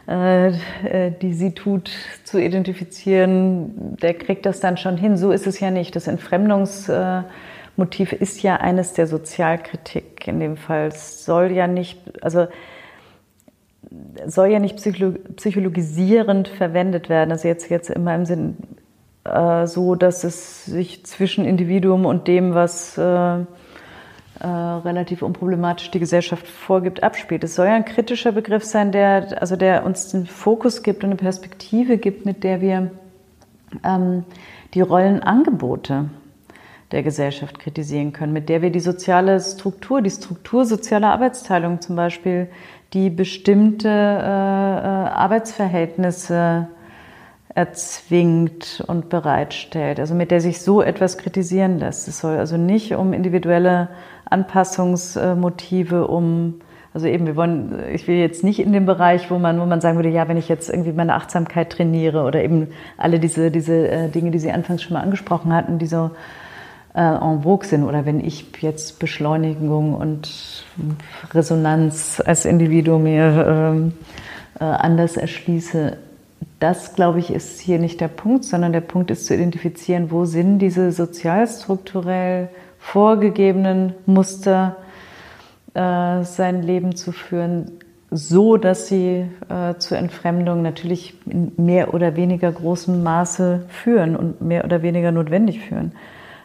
die 0.07 1.33
sie 1.33 1.53
tut, 1.53 1.91
zu 2.23 2.39
identifizieren, 2.39 3.97
der 4.01 4.15
kriegt 4.15 4.45
das 4.45 4.59
dann 4.59 4.77
schon 4.77 4.97
hin. 4.97 5.15
So 5.15 5.31
ist 5.31 5.47
es 5.47 5.59
ja 5.59 5.71
nicht. 5.71 5.95
Das 5.95 6.07
Entfremdungsmotiv 6.07 8.11
ist 8.11 8.41
ja 8.41 8.55
eines 8.55 8.93
der 8.93 9.07
Sozialkritik 9.07 10.27
in 10.27 10.39
dem 10.39 10.57
Fall. 10.57 10.87
Es 10.87 11.23
soll 11.23 11.51
ja 11.51 11.67
nicht, 11.67 12.23
also 12.23 12.47
soll 14.25 14.47
ja 14.47 14.59
nicht 14.59 14.77
psychologisierend 14.77 16.47
verwendet 16.47 17.09
werden. 17.09 17.31
Also 17.31 17.47
jetzt, 17.47 17.69
jetzt 17.69 17.89
in 17.89 18.03
meinem 18.03 18.25
Sinn 18.25 18.57
äh, 19.23 19.67
so, 19.67 19.95
dass 19.95 20.23
es 20.23 20.65
sich 20.65 21.05
zwischen 21.05 21.45
Individuum 21.45 22.05
und 22.05 22.27
dem, 22.27 22.53
was 22.53 22.97
äh, 22.97 23.45
äh, 24.41 24.47
relativ 24.47 25.21
unproblematisch 25.21 25.91
die 25.91 25.99
Gesellschaft 25.99 26.47
vorgibt, 26.47 27.03
abspielt. 27.03 27.43
Es 27.43 27.53
soll 27.53 27.67
ja 27.67 27.75
ein 27.75 27.85
kritischer 27.85 28.31
Begriff 28.31 28.63
sein, 28.63 28.91
der, 28.91 29.39
also 29.39 29.55
der 29.55 29.85
uns 29.85 30.07
den 30.07 30.25
Fokus 30.25 30.81
gibt 30.81 31.03
und 31.03 31.11
eine 31.11 31.17
Perspektive 31.17 31.99
gibt, 31.99 32.25
mit 32.25 32.43
der 32.43 32.59
wir 32.59 32.89
ähm, 33.83 34.23
die 34.73 34.81
Rollenangebote 34.81 36.09
der 36.91 37.03
Gesellschaft 37.03 37.59
kritisieren 37.59 38.13
können, 38.13 38.33
mit 38.33 38.49
der 38.49 38.63
wir 38.63 38.71
die 38.71 38.79
soziale 38.79 39.39
Struktur, 39.39 40.01
die 40.01 40.09
Struktur 40.09 40.65
sozialer 40.65 41.11
Arbeitsteilung 41.11 41.79
zum 41.79 41.95
Beispiel, 41.95 42.47
die 42.93 43.11
bestimmte 43.11 43.89
äh, 43.89 43.91
äh 43.91 45.09
Arbeitsverhältnisse 45.11 46.67
erzwingt 47.53 48.83
und 48.87 49.09
bereitstellt, 49.09 49.99
also 49.99 50.15
mit 50.15 50.31
der 50.31 50.41
sich 50.41 50.61
so 50.61 50.81
etwas 50.81 51.17
kritisieren 51.19 51.77
lässt. 51.79 52.07
Es 52.07 52.19
soll 52.19 52.37
also 52.37 52.57
nicht 52.57 52.95
um 52.95 53.13
individuelle 53.13 53.89
Anpassungsmotive, 54.31 56.07
um 56.07 56.55
also 56.93 57.07
eben, 57.07 57.25
wir 57.25 57.37
wollen, 57.37 57.73
ich 57.93 58.07
will 58.07 58.17
jetzt 58.17 58.43
nicht 58.43 58.59
in 58.59 58.73
dem 58.73 58.85
Bereich, 58.85 59.31
wo 59.31 59.39
man, 59.39 59.59
wo 59.61 59.65
man 59.65 59.79
sagen 59.79 59.97
würde, 59.97 60.09
ja, 60.09 60.27
wenn 60.27 60.35
ich 60.35 60.49
jetzt 60.49 60.69
irgendwie 60.69 60.91
meine 60.91 61.15
Achtsamkeit 61.15 61.69
trainiere 61.69 62.23
oder 62.23 62.43
eben 62.43 62.67
alle 62.97 63.19
diese, 63.19 63.49
diese 63.49 63.87
äh, 63.87 64.09
Dinge, 64.09 64.31
die 64.31 64.39
Sie 64.39 64.51
anfangs 64.51 64.83
schon 64.83 64.93
mal 64.93 65.01
angesprochen 65.01 65.53
hatten, 65.53 65.79
die 65.79 65.85
so 65.85 66.11
äh, 66.93 67.01
en 67.01 67.43
vogue 67.43 67.65
sind 67.65 67.85
oder 67.85 68.05
wenn 68.05 68.19
ich 68.19 68.45
jetzt 68.59 68.99
Beschleunigung 68.99 69.93
und 69.93 70.65
Resonanz 71.33 72.21
als 72.25 72.43
Individuum 72.43 73.03
mir 73.03 73.45
ähm, 73.47 73.93
äh, 74.59 74.65
anders 74.65 75.15
erschließe, 75.15 75.97
das, 76.59 76.93
glaube 76.95 77.19
ich, 77.19 77.31
ist 77.31 77.59
hier 77.61 77.79
nicht 77.79 78.01
der 78.01 78.09
Punkt, 78.09 78.43
sondern 78.43 78.73
der 78.73 78.81
Punkt 78.81 79.09
ist 79.11 79.25
zu 79.25 79.33
identifizieren, 79.33 80.11
wo 80.11 80.25
sind 80.25 80.59
diese 80.59 80.91
sozialstrukturell 80.91 82.49
vorgegebenen 82.81 83.93
Muster, 84.05 84.75
äh, 85.73 86.23
sein 86.23 86.63
Leben 86.63 86.95
zu 86.97 87.13
führen, 87.13 87.79
so 88.09 88.57
dass 88.57 88.87
sie 88.87 89.25
äh, 89.47 89.75
zur 89.77 89.97
Entfremdung 89.97 90.61
natürlich 90.61 91.13
in 91.25 91.53
mehr 91.55 91.93
oder 91.93 92.17
weniger 92.17 92.51
großem 92.51 93.01
Maße 93.03 93.67
führen 93.69 94.17
und 94.17 94.41
mehr 94.41 94.65
oder 94.65 94.81
weniger 94.81 95.13
notwendig 95.13 95.61
führen. 95.61 95.93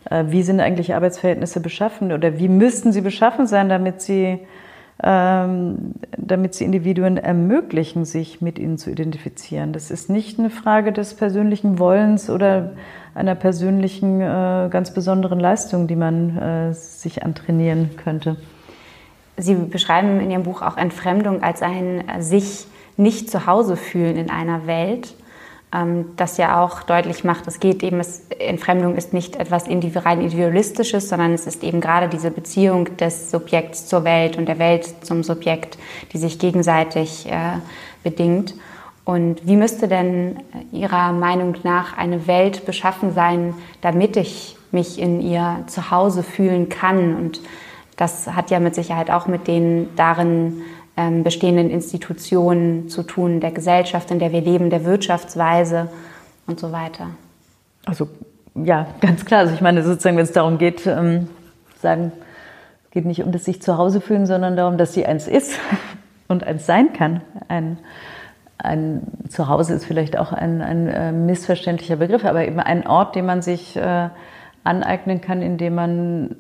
Äh, 0.09 0.27
wie 0.29 0.45
sind 0.45 0.61
eigentlich 0.61 0.95
Arbeitsverhältnisse 0.95 1.59
beschaffen 1.59 2.13
oder 2.13 2.39
wie 2.39 2.49
müssten 2.49 2.93
sie 2.93 3.01
beschaffen 3.01 3.49
sein, 3.49 3.69
damit 3.69 4.01
sie 4.01 4.39
damit 4.99 6.55
sie 6.55 6.65
Individuen 6.65 7.19
ermöglichen, 7.19 8.05
sich 8.05 8.41
mit 8.41 8.59
ihnen 8.59 8.79
zu 8.79 8.91
identifizieren. 8.91 9.73
Das 9.73 9.91
ist 9.91 10.09
nicht 10.09 10.39
eine 10.39 10.49
Frage 10.49 10.93
des 10.93 11.15
persönlichen 11.15 11.79
Wollens 11.79 12.31
oder 12.31 12.73
einer 13.15 13.35
persönlichen, 13.35 14.21
äh, 14.21 14.69
ganz 14.71 14.93
besonderen 14.93 15.41
Leistung, 15.41 15.87
die 15.87 15.97
man 15.97 16.37
äh, 16.37 16.75
sich 16.75 17.23
antrainieren 17.23 17.91
könnte. 18.03 18.37
Sie 19.39 19.55
beschreiben 19.55 20.21
in 20.21 20.31
Ihrem 20.31 20.45
Buch 20.45 20.63
auch 20.63 20.77
Entfremdung 20.77 21.43
als 21.43 21.63
ein 21.63 22.05
sich 22.21 22.67
nicht 22.97 23.31
zu 23.31 23.47
Hause 23.47 23.77
fühlen 23.77 24.17
in 24.17 24.31
einer 24.31 24.67
Welt. 24.67 25.15
Ähm, 25.73 26.07
das 26.17 26.37
ja 26.37 26.63
auch 26.63 26.85
deutlich 26.85 27.25
macht, 27.25 27.49
es 27.49 27.59
geht 27.59 27.83
eben, 27.83 27.99
es, 27.99 28.23
Entfremdung 28.39 28.95
ist 28.95 29.13
nicht 29.13 29.35
etwas 29.37 29.67
rein 29.67 30.21
individualistisches, 30.21 31.09
sondern 31.09 31.35
es 31.35 31.47
ist 31.47 31.65
eben 31.65 31.81
gerade 31.81 32.09
diese 32.09 32.31
Beziehung 32.31 32.97
des 32.97 33.33
Subjekts 33.33 33.87
zur 33.87 34.05
Welt 34.05 34.37
und 34.37 34.47
der 34.47 34.61
Welt 34.61 35.05
zum 35.05 35.25
Subjekt, 35.25 35.77
die 36.13 36.19
sich 36.19 36.39
gegenseitig 36.39 37.27
äh, 37.27 37.59
bedingt. 38.05 38.55
Und 39.05 39.47
wie 39.47 39.57
müsste 39.57 39.89
denn 39.89 40.41
Ihrer 40.73 41.13
Meinung 41.13 41.57
nach 41.63 41.97
eine 41.97 42.27
Welt 42.27 42.65
beschaffen 42.65 43.13
sein, 43.13 43.55
damit 43.81 44.17
ich 44.17 44.57
mich 44.73 45.01
in 45.01 45.21
ihr 45.21 45.65
Zuhause 45.67 46.23
fühlen 46.23 46.69
kann? 46.69 47.17
Und 47.17 47.41
das 47.97 48.29
hat 48.29 48.51
ja 48.51 48.61
mit 48.61 48.75
Sicherheit 48.75 49.11
auch 49.11 49.27
mit 49.27 49.47
den 49.49 49.89
darin 49.97 50.63
ähm, 50.97 51.23
bestehenden 51.25 51.71
Institutionen 51.71 52.89
zu 52.89 53.03
tun, 53.03 53.41
der 53.41 53.53
Gesellschaft, 53.53 54.11
in 54.11 54.19
der 54.19 54.33
wir 54.33 54.41
leben, 54.41 54.71
der 54.71 54.85
Wirtschaftsweise 54.85 55.89
und 56.47 56.59
so 56.59 56.73
weiter. 56.73 57.09
Also 57.85 58.09
ja, 58.55 58.87
ganz 59.01 59.25
klar. 59.25 59.41
Also 59.41 59.55
ich 59.55 59.61
meine 59.61 59.83
sozusagen, 59.83 60.17
wenn 60.17 60.25
es 60.25 60.33
darum 60.33 60.59
geht, 60.59 60.87
ähm, 60.87 61.29
sagen, 61.81 62.13
es 62.85 62.91
geht 62.91 63.05
nicht 63.05 63.23
um 63.23 63.33
das 63.33 63.45
sich 63.45 63.61
zu 63.61 63.77
Hause 63.77 64.01
fühlen, 64.01 64.27
sondern 64.27 64.57
darum, 64.57 64.79
dass 64.79 64.95
sie 64.95 65.05
eins 65.05 65.29
ist 65.29 65.59
und 66.29 66.45
eins 66.45 66.65
sein 66.65 66.93
kann. 66.93 67.21
Ein, 67.49 67.79
ein 68.59 69.03
Zuhause 69.29 69.75
ist 69.75 69.85
vielleicht 69.85 70.19
auch 70.19 70.33
ein, 70.33 70.63
ein 70.63 70.89
äh, 70.89 71.13
missverständlicher 71.13 71.97
Begriff, 71.97 72.25
aber 72.25 72.47
eben 72.47 72.59
ein 72.59 72.87
Ort, 72.87 73.15
den 73.15 73.27
man 73.27 73.43
sich 73.43 73.77
äh, 73.77 74.09
aneignen 74.65 75.21
kann, 75.21 75.43
in 75.43 75.59
dem 75.59 75.75
man 75.75 76.37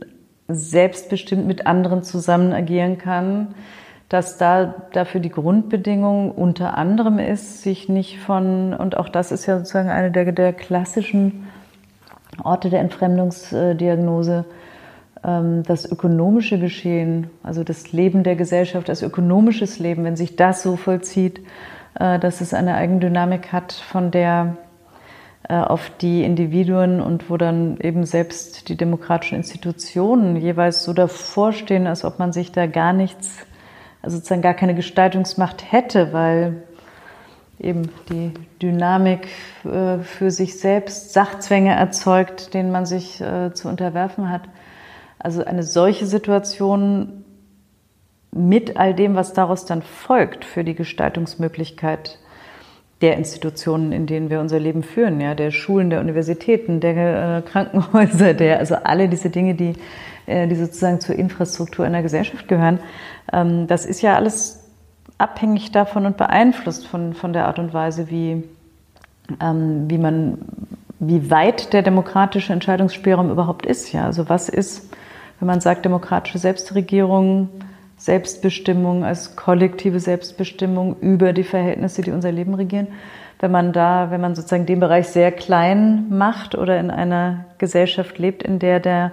selbstbestimmt 0.49 1.47
mit 1.47 1.66
anderen 1.66 2.03
zusammen 2.03 2.53
agieren 2.53 2.99
kann, 2.99 3.55
dass 4.09 4.38
da 4.38 4.75
dafür 4.92 5.21
die 5.21 5.31
Grundbedingung 5.31 6.31
unter 6.31 6.79
anderem 6.79 7.19
ist, 7.19 7.62
sich 7.62 7.88
nicht 7.88 8.21
von, 8.21 8.73
und 8.73 8.97
auch 8.97 9.09
das 9.09 9.33
ist 9.33 9.47
ja 9.47 9.59
sozusagen 9.59 9.88
eine 9.88 10.12
der, 10.12 10.31
der 10.33 10.53
klassischen 10.53 11.49
Orte 12.42 12.71
der 12.71 12.81
Entfremdungsdiagnose, 12.81 14.45
ähm, 15.25 15.62
das 15.64 15.90
ökonomische 15.90 16.59
Geschehen, 16.59 17.31
also 17.42 17.64
das 17.64 17.92
Leben 17.92 18.23
der 18.23 18.37
Gesellschaft 18.37 18.88
als 18.88 19.03
ökonomisches 19.03 19.79
Leben, 19.81 20.05
wenn 20.05 20.16
sich 20.16 20.37
das 20.37 20.62
so 20.62 20.77
vollzieht, 20.77 21.40
äh, 21.99 22.19
dass 22.21 22.40
es 22.40 22.55
eine 22.55 22.75
Eigendynamik 22.75 23.53
hat, 23.53 23.73
von 23.73 24.12
der 24.12 24.57
äh, 25.49 25.55
auf 25.55 25.90
die 26.01 26.23
Individuen 26.23 27.01
und 27.01 27.29
wo 27.29 27.37
dann 27.37 27.79
eben 27.79 28.05
selbst 28.05 28.69
die 28.69 28.77
demokratischen 28.77 29.37
Institutionen 29.37 30.37
jeweils 30.37 30.85
so 30.85 30.92
davor 30.92 31.53
stehen, 31.53 31.88
als 31.88 32.05
ob 32.05 32.21
man 32.21 32.33
sich 32.33 32.53
da 32.53 32.66
gar 32.66 32.92
nichts 32.92 33.47
also 34.03 34.17
sozusagen 34.17 34.43
gar 34.43 34.55
keine 34.55 34.75
Gestaltungsmacht 34.75 35.73
hätte, 35.73 36.13
weil 36.13 36.63
eben 37.59 37.91
die 38.11 38.33
Dynamik 38.61 39.29
äh, 39.65 39.99
für 39.99 40.31
sich 40.31 40.59
selbst 40.59 41.13
Sachzwänge 41.13 41.75
erzeugt, 41.75 42.55
denen 42.55 42.71
man 42.71 42.87
sich 42.87 43.21
äh, 43.21 43.53
zu 43.55 43.69
unterwerfen 43.69 44.31
hat. 44.31 44.43
Also 45.19 45.45
eine 45.45 45.63
solche 45.63 46.07
Situation 46.07 47.25
mit 48.31 48.77
all 48.77 48.95
dem, 48.95 49.15
was 49.15 49.33
daraus 49.33 49.65
dann 49.65 49.83
folgt 49.83 50.45
für 50.45 50.63
die 50.63 50.75
Gestaltungsmöglichkeit 50.75 52.19
der 53.01 53.17
Institutionen, 53.17 53.93
in 53.93 54.07
denen 54.07 54.31
wir 54.31 54.41
unser 54.41 54.59
Leben 54.59 54.83
führen, 54.83 55.21
ja, 55.21 55.35
der 55.35 55.51
Schulen, 55.51 55.91
der 55.91 56.01
Universitäten, 56.01 56.81
der 56.81 57.39
äh, 57.39 57.43
Krankenhäuser, 57.43 58.35
der, 58.35 58.59
also 58.59 58.75
alle 58.77 59.09
diese 59.09 59.31
Dinge, 59.31 59.55
die, 59.55 59.75
die 60.27 60.55
sozusagen 60.57 61.01
zur 61.01 61.17
Infrastruktur 61.17 61.85
einer 61.85 62.03
Gesellschaft 62.03 62.49
gehören. 62.49 62.81
Ähm, 63.33 63.67
das 63.67 63.87
ist 63.87 64.03
ja 64.03 64.15
alles 64.15 64.65
abhängig 65.19 65.73
davon 65.73 66.07
und 66.07 66.17
beeinflusst 66.17 66.87
von, 66.87 67.15
von 67.15 67.33
der 67.33 67.46
Art 67.46 67.59
und 67.59 67.73
Weise, 67.73 68.11
wie, 68.11 68.44
ähm, 69.40 69.85
wie 69.88 69.98
man, 69.98 70.38
wie 70.98 71.31
weit 71.31 71.73
der 71.73 71.83
demokratische 71.83 72.53
Entscheidungsspielraum 72.53 73.31
überhaupt 73.31 73.67
ist, 73.67 73.92
ja. 73.92 74.05
Also 74.05 74.29
was 74.29 74.48
ist, 74.48 74.90
wenn 75.40 75.46
man 75.46 75.61
sagt, 75.61 75.85
demokratische 75.85 76.38
Selbstregierung, 76.38 77.48
Selbstbestimmung, 77.96 79.05
als 79.05 79.37
kollektive 79.37 80.00
Selbstbestimmung 80.00 80.96
über 81.00 81.33
die 81.33 81.44
Verhältnisse, 81.44 82.03
die 82.03 82.11
unser 82.11 82.31
Leben 82.31 82.55
regieren. 82.55 82.88
Wenn 83.38 83.50
man 83.50 83.73
da, 83.73 84.11
wenn 84.11 84.21
man 84.21 84.35
sozusagen 84.35 84.67
den 84.67 84.81
Bereich 84.81 85.09
sehr 85.09 85.33
klein 85.33 86.07
macht 86.11 86.55
oder 86.55 86.79
in 86.79 86.90
einer 86.90 87.44
Gesellschaft 87.59 88.19
lebt, 88.19 88.42
in 88.42 88.59
der 88.59 88.81
der 88.81 89.13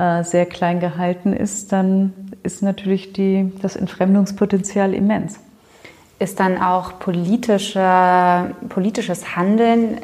äh, 0.00 0.24
sehr 0.24 0.46
klein 0.46 0.80
gehalten 0.80 1.34
ist, 1.34 1.72
dann 1.72 2.14
ist 2.42 2.62
natürlich 2.62 3.12
die, 3.12 3.52
das 3.60 3.76
Entfremdungspotenzial 3.76 4.94
immens. 4.94 5.38
ist 6.18 6.40
dann 6.40 6.60
auch 6.60 6.98
politische, 6.98 8.54
politisches 8.68 9.36
Handeln, 9.36 9.98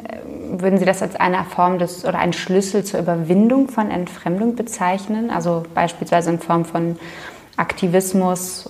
würden 0.51 0.77
Sie 0.77 0.85
das 0.85 1.01
als 1.01 1.15
eine 1.15 1.43
Form 1.45 1.79
des 1.79 2.05
oder 2.05 2.19
einen 2.19 2.33
Schlüssel 2.33 2.83
zur 2.83 2.99
Überwindung 2.99 3.69
von 3.69 3.89
Entfremdung 3.89 4.55
bezeichnen? 4.55 5.31
Also 5.31 5.63
beispielsweise 5.73 6.29
in 6.29 6.39
Form 6.39 6.65
von 6.65 6.97
Aktivismus? 7.55 8.69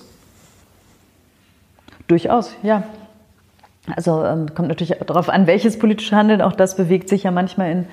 Durchaus, 2.06 2.54
ja. 2.62 2.84
Also 3.96 4.24
ähm, 4.24 4.54
kommt 4.54 4.68
natürlich 4.68 4.96
darauf 5.06 5.28
an, 5.28 5.46
welches 5.46 5.78
politische 5.78 6.16
Handeln. 6.16 6.40
Auch 6.40 6.52
das 6.52 6.76
bewegt 6.76 7.08
sich 7.08 7.24
ja 7.24 7.30
manchmal 7.30 7.70
in 7.70 7.86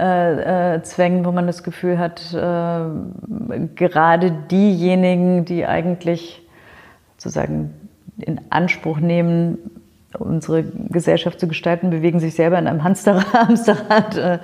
äh, 0.00 0.76
äh, 0.76 0.82
Zwängen, 0.82 1.26
wo 1.26 1.32
man 1.32 1.46
das 1.46 1.62
Gefühl 1.62 1.98
hat, 1.98 2.32
äh, 2.32 3.66
gerade 3.74 4.32
diejenigen, 4.50 5.44
die 5.44 5.66
eigentlich 5.66 6.40
sozusagen 7.18 7.74
in 8.16 8.40
Anspruch 8.48 8.98
nehmen, 8.98 9.58
unsere 10.18 10.64
Gesellschaft 10.64 11.38
zu 11.38 11.48
gestalten, 11.48 11.90
bewegen 11.90 12.18
sich 12.18 12.34
selber 12.34 12.58
in 12.58 12.66
einem 12.66 12.82
Hamsterrad 12.82 14.16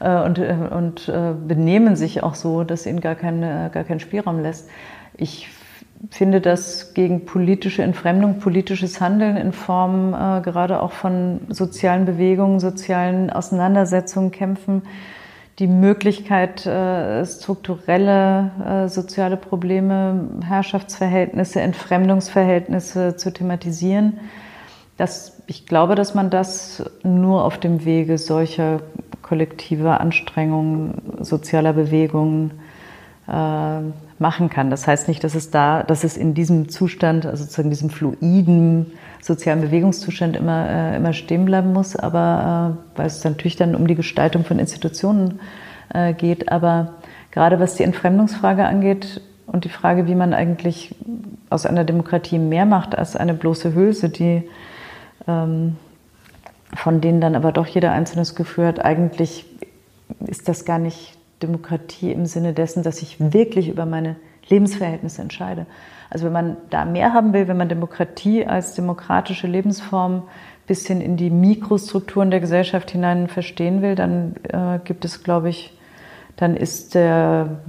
äh, 0.00 0.22
und, 0.24 0.38
und 0.38 1.12
benehmen 1.48 1.96
sich 1.96 2.22
auch 2.22 2.34
so, 2.34 2.62
dass 2.62 2.86
ihnen 2.86 3.00
gar, 3.00 3.14
keine, 3.16 3.70
gar 3.72 3.84
keinen 3.84 4.00
Spielraum 4.00 4.40
lässt. 4.40 4.68
Ich 5.16 5.48
finde, 6.10 6.40
dass 6.40 6.94
gegen 6.94 7.24
politische 7.24 7.82
Entfremdung, 7.82 8.38
politisches 8.38 9.00
Handeln 9.00 9.36
in 9.36 9.52
Form 9.52 10.14
äh, 10.14 10.40
gerade 10.40 10.80
auch 10.82 10.92
von 10.92 11.40
sozialen 11.48 12.04
Bewegungen, 12.04 12.60
sozialen 12.60 13.30
Auseinandersetzungen 13.30 14.30
kämpfen, 14.30 14.82
die 15.58 15.66
Möglichkeit, 15.66 16.64
äh, 16.66 17.26
strukturelle 17.26 18.50
äh, 18.64 18.88
soziale 18.88 19.36
Probleme, 19.36 20.28
Herrschaftsverhältnisse, 20.46 21.60
Entfremdungsverhältnisse 21.60 23.16
zu 23.16 23.32
thematisieren. 23.32 24.20
Das, 24.96 25.42
ich 25.46 25.66
glaube, 25.66 25.94
dass 25.94 26.14
man 26.14 26.30
das 26.30 26.84
nur 27.02 27.44
auf 27.44 27.58
dem 27.58 27.84
Wege 27.84 28.18
solcher 28.18 28.80
kollektiver 29.22 30.00
Anstrengungen, 30.00 31.02
sozialer 31.20 31.72
Bewegungen 31.72 32.52
äh, 33.26 33.80
machen 34.18 34.50
kann. 34.50 34.70
Das 34.70 34.86
heißt 34.86 35.08
nicht, 35.08 35.22
dass 35.22 35.34
es 35.34 35.50
da, 35.50 35.82
dass 35.82 36.04
es 36.04 36.16
in 36.16 36.34
diesem 36.34 36.68
Zustand, 36.68 37.26
also 37.26 37.44
sozusagen 37.44 37.70
diesem 37.70 37.90
fluiden 37.90 38.92
sozialen 39.20 39.60
Bewegungszustand 39.60 40.36
immer, 40.36 40.68
äh, 40.68 40.96
immer 40.96 41.12
stehen 41.12 41.44
bleiben 41.44 41.72
muss, 41.72 41.96
aber 41.96 42.76
äh, 42.96 42.98
weil 42.98 43.06
es 43.06 43.22
natürlich 43.24 43.56
dann 43.56 43.74
um 43.74 43.86
die 43.86 43.94
Gestaltung 43.94 44.44
von 44.44 44.58
Institutionen 44.58 45.40
äh, 45.92 46.14
geht. 46.14 46.50
Aber 46.50 46.94
gerade 47.30 47.60
was 47.60 47.76
die 47.76 47.84
Entfremdungsfrage 47.84 48.64
angeht 48.64 49.20
und 49.46 49.64
die 49.64 49.70
Frage, 49.70 50.06
wie 50.06 50.14
man 50.14 50.34
eigentlich 50.34 50.94
aus 51.50 51.66
einer 51.66 51.84
Demokratie 51.84 52.38
mehr 52.38 52.66
macht 52.66 52.96
als 52.96 53.16
eine 53.16 53.34
bloße 53.34 53.74
Hülse, 53.74 54.08
die 54.08 54.42
ähm, 55.26 55.76
von 56.74 57.00
denen 57.00 57.20
dann 57.20 57.34
aber 57.34 57.52
doch 57.52 57.66
jeder 57.66 57.92
Einzelne 57.92 58.22
das 58.22 58.34
Gefühl 58.34 58.66
hat, 58.66 58.84
eigentlich 58.84 59.46
ist 60.26 60.48
das 60.48 60.64
gar 60.64 60.78
nicht 60.78 61.17
Demokratie 61.42 62.12
im 62.12 62.26
Sinne 62.26 62.52
dessen, 62.52 62.82
dass 62.82 63.02
ich 63.02 63.16
wirklich 63.32 63.68
über 63.68 63.86
meine 63.86 64.16
Lebensverhältnisse 64.48 65.22
entscheide. 65.22 65.66
Also 66.10 66.26
wenn 66.26 66.32
man 66.32 66.56
da 66.70 66.84
mehr 66.84 67.12
haben 67.12 67.32
will, 67.32 67.48
wenn 67.48 67.56
man 67.56 67.68
Demokratie 67.68 68.46
als 68.46 68.74
demokratische 68.74 69.46
Lebensform 69.46 70.22
bis 70.66 70.86
hin 70.86 71.00
in 71.00 71.16
die 71.16 71.30
Mikrostrukturen 71.30 72.30
der 72.30 72.40
Gesellschaft 72.40 72.90
hinein 72.90 73.28
verstehen 73.28 73.82
will, 73.82 73.94
dann 73.94 74.36
äh, 74.44 74.78
gibt 74.84 75.04
es, 75.04 75.22
glaube 75.22 75.48
ich, 75.48 75.76
dann 76.36 76.56
ist 76.56 76.94
der, 76.94 77.60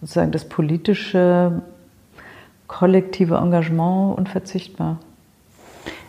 sozusagen 0.00 0.32
das 0.32 0.48
politische 0.48 1.62
kollektive 2.66 3.36
Engagement 3.36 4.16
unverzichtbar. 4.18 4.98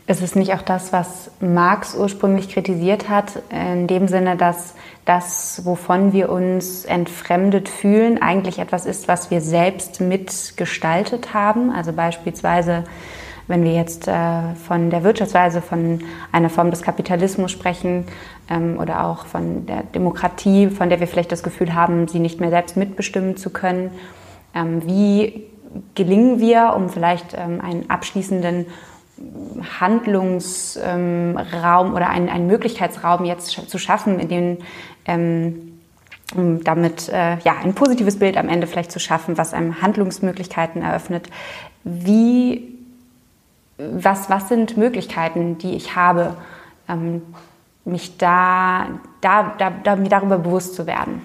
Ist 0.08 0.22
es 0.22 0.36
nicht 0.36 0.54
auch 0.54 0.62
das, 0.62 0.94
was 0.94 1.32
Marx 1.42 1.94
ursprünglich 1.94 2.48
kritisiert 2.48 3.10
hat, 3.10 3.44
in 3.50 3.88
dem 3.88 4.08
Sinne, 4.08 4.38
dass 4.38 4.74
das, 5.04 5.64
wovon 5.66 6.14
wir 6.14 6.30
uns 6.30 6.86
entfremdet 6.86 7.68
fühlen, 7.68 8.22
eigentlich 8.22 8.60
etwas 8.60 8.86
ist, 8.86 9.10
was 9.10 9.32
wir 9.32 9.42
selbst 9.42 10.00
mitgestaltet 10.00 11.34
haben? 11.34 11.72
Also 11.72 11.92
beispielsweise, 11.92 12.86
wenn 13.48 13.66
wir 13.66 13.74
jetzt 13.74 14.08
äh, 14.08 14.56
von 14.66 14.90
der 14.90 15.04
Wirtschaftsweise, 15.04 15.62
von 15.62 16.00
einer 16.32 16.50
Form 16.50 16.72
des 16.72 16.84
Kapitalismus 16.84 17.52
sprechen 17.52 18.06
ähm, 18.50 18.80
oder 18.80 19.04
auch 19.04 19.26
von 19.26 19.66
der 19.66 19.84
Demokratie, 19.84 20.70
von 20.70 20.90
der 20.90 21.02
wir 21.02 21.08
vielleicht 21.08 21.34
das 21.34 21.44
Gefühl 21.44 21.74
haben, 21.74 22.08
sie 22.08 22.20
nicht 22.20 22.40
mehr 22.40 22.50
selbst 22.50 22.78
mitbestimmen 22.78 23.36
zu 23.36 23.50
können. 23.50 23.92
Ähm, 24.56 24.86
wie 24.86 25.48
gelingen 25.96 26.40
wir, 26.40 26.74
um 26.78 26.88
vielleicht 26.88 27.34
ähm, 27.34 27.60
einen 27.60 27.90
abschließenden 27.90 28.68
Handlungsraum 29.80 31.94
oder 31.94 32.10
einen, 32.10 32.30
einen 32.30 32.48
Möglichkeitsraum 32.48 33.26
jetzt 33.26 33.70
zu 33.70 33.78
schaffen, 33.78 34.20
in 34.20 34.28
dem 34.28 34.58
ähm, 35.06 35.74
um 36.36 36.64
damit 36.64 37.10
äh, 37.10 37.38
ja, 37.40 37.56
ein 37.64 37.74
positives 37.74 38.20
Bild 38.20 38.38
am 38.38 38.50
Ende 38.50 38.68
vielleicht 38.68 38.92
zu 38.92 39.00
schaffen, 39.00 39.38
was 39.38 39.54
einem 39.54 39.82
Handlungsmöglichkeiten 39.82 40.82
eröffnet. 40.82 41.30
Wie, 41.86 42.76
was, 43.78 44.30
was 44.30 44.50
sind 44.50 44.76
Möglichkeiten, 44.76 45.58
die 45.58 45.76
ich 45.76 45.96
habe, 45.96 46.36
ähm, 46.90 47.22
mich 47.86 48.18
da, 48.18 48.88
da, 49.22 49.56
da, 49.58 49.70
da, 49.70 49.96
mir 49.96 50.10
darüber 50.10 50.38
bewusst 50.38 50.76
zu 50.76 50.86
werden? 50.86 51.22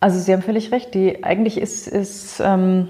Also 0.00 0.18
Sie 0.18 0.32
haben 0.32 0.42
völlig 0.42 0.72
recht. 0.72 0.94
Die, 0.94 1.22
eigentlich 1.22 1.58
ist, 1.58 1.86
ist 1.86 2.40
ähm 2.40 2.88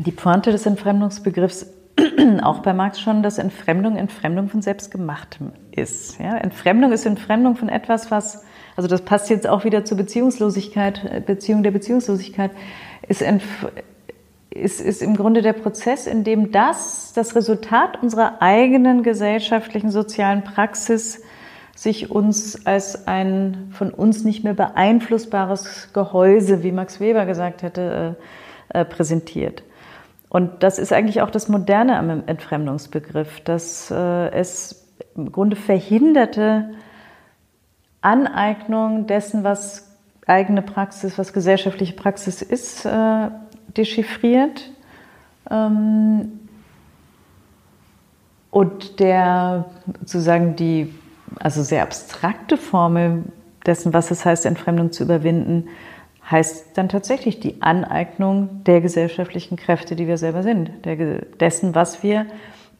die 0.00 0.12
Pointe 0.12 0.50
des 0.50 0.66
Entfremdungsbegriffs 0.66 1.66
auch 2.42 2.60
bei 2.60 2.72
Marx 2.72 3.00
schon, 3.00 3.22
dass 3.22 3.38
Entfremdung 3.38 3.96
Entfremdung 3.96 4.48
von 4.48 4.62
Selbstgemachtem 4.62 5.52
ist. 5.72 6.18
Ja? 6.18 6.36
Entfremdung 6.36 6.92
ist 6.92 7.06
Entfremdung 7.06 7.56
von 7.56 7.68
etwas, 7.68 8.10
was, 8.10 8.44
also 8.76 8.88
das 8.88 9.02
passt 9.02 9.30
jetzt 9.30 9.46
auch 9.46 9.64
wieder 9.64 9.84
zur 9.84 9.96
Beziehungslosigkeit, 9.96 11.26
Beziehung 11.26 11.62
der 11.62 11.70
Beziehungslosigkeit, 11.70 12.50
ist, 13.08 13.22
ist, 14.50 14.80
ist 14.80 15.02
im 15.02 15.16
Grunde 15.16 15.42
der 15.42 15.52
Prozess, 15.52 16.06
in 16.06 16.24
dem 16.24 16.52
das, 16.52 17.12
das 17.14 17.34
Resultat 17.34 18.02
unserer 18.02 18.40
eigenen 18.40 19.02
gesellschaftlichen 19.02 19.90
sozialen 19.90 20.44
Praxis 20.44 21.22
sich 21.74 22.10
uns 22.10 22.66
als 22.66 23.06
ein 23.06 23.70
von 23.72 23.90
uns 23.90 24.24
nicht 24.24 24.44
mehr 24.44 24.54
beeinflussbares 24.54 25.92
Gehäuse, 25.94 26.62
wie 26.62 26.72
Max 26.72 27.00
Weber 27.00 27.24
gesagt 27.24 27.62
hätte, 27.62 28.16
äh, 28.72 28.80
äh 28.80 28.84
präsentiert. 28.84 29.62
Und 30.30 30.62
das 30.62 30.78
ist 30.78 30.92
eigentlich 30.92 31.20
auch 31.22 31.30
das 31.30 31.48
Moderne 31.48 31.98
am 31.98 32.22
Entfremdungsbegriff, 32.26 33.40
dass 33.40 33.90
äh, 33.90 34.30
es 34.30 34.86
im 35.16 35.32
Grunde 35.32 35.56
verhinderte 35.56 36.70
Aneignung 38.00 39.08
dessen, 39.08 39.42
was 39.42 39.90
eigene 40.26 40.62
Praxis, 40.62 41.18
was 41.18 41.32
gesellschaftliche 41.32 41.94
Praxis 41.94 42.42
ist, 42.42 42.86
äh, 42.86 43.28
dechiffriert. 43.76 44.70
Ähm, 45.50 46.40
und 48.52 49.00
der 49.00 49.64
sozusagen 49.98 50.54
die, 50.54 50.94
also 51.40 51.64
sehr 51.64 51.82
abstrakte 51.82 52.56
Formel 52.56 53.24
dessen, 53.66 53.92
was 53.92 54.12
es 54.12 54.24
heißt, 54.24 54.46
Entfremdung 54.46 54.92
zu 54.92 55.02
überwinden, 55.02 55.68
heißt 56.28 56.76
dann 56.76 56.88
tatsächlich 56.88 57.40
die 57.40 57.62
Aneignung 57.62 58.62
der 58.64 58.80
gesellschaftlichen 58.80 59.56
Kräfte, 59.56 59.96
die 59.96 60.06
wir 60.06 60.16
selber 60.16 60.42
sind, 60.42 60.70
der, 60.84 60.96
dessen, 61.40 61.74
was 61.74 62.02
wir, 62.02 62.26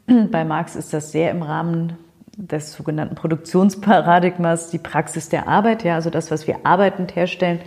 bei 0.30 0.44
Marx 0.44 0.76
ist 0.76 0.92
das 0.92 1.12
sehr 1.12 1.30
im 1.30 1.42
Rahmen 1.42 1.96
des 2.36 2.72
sogenannten 2.72 3.14
Produktionsparadigmas, 3.14 4.70
die 4.70 4.78
Praxis 4.78 5.28
der 5.28 5.48
Arbeit, 5.48 5.84
ja, 5.84 5.94
also 5.96 6.10
das, 6.10 6.30
was 6.30 6.46
wir 6.46 6.58
arbeitend 6.64 7.16
herstellen, 7.16 7.60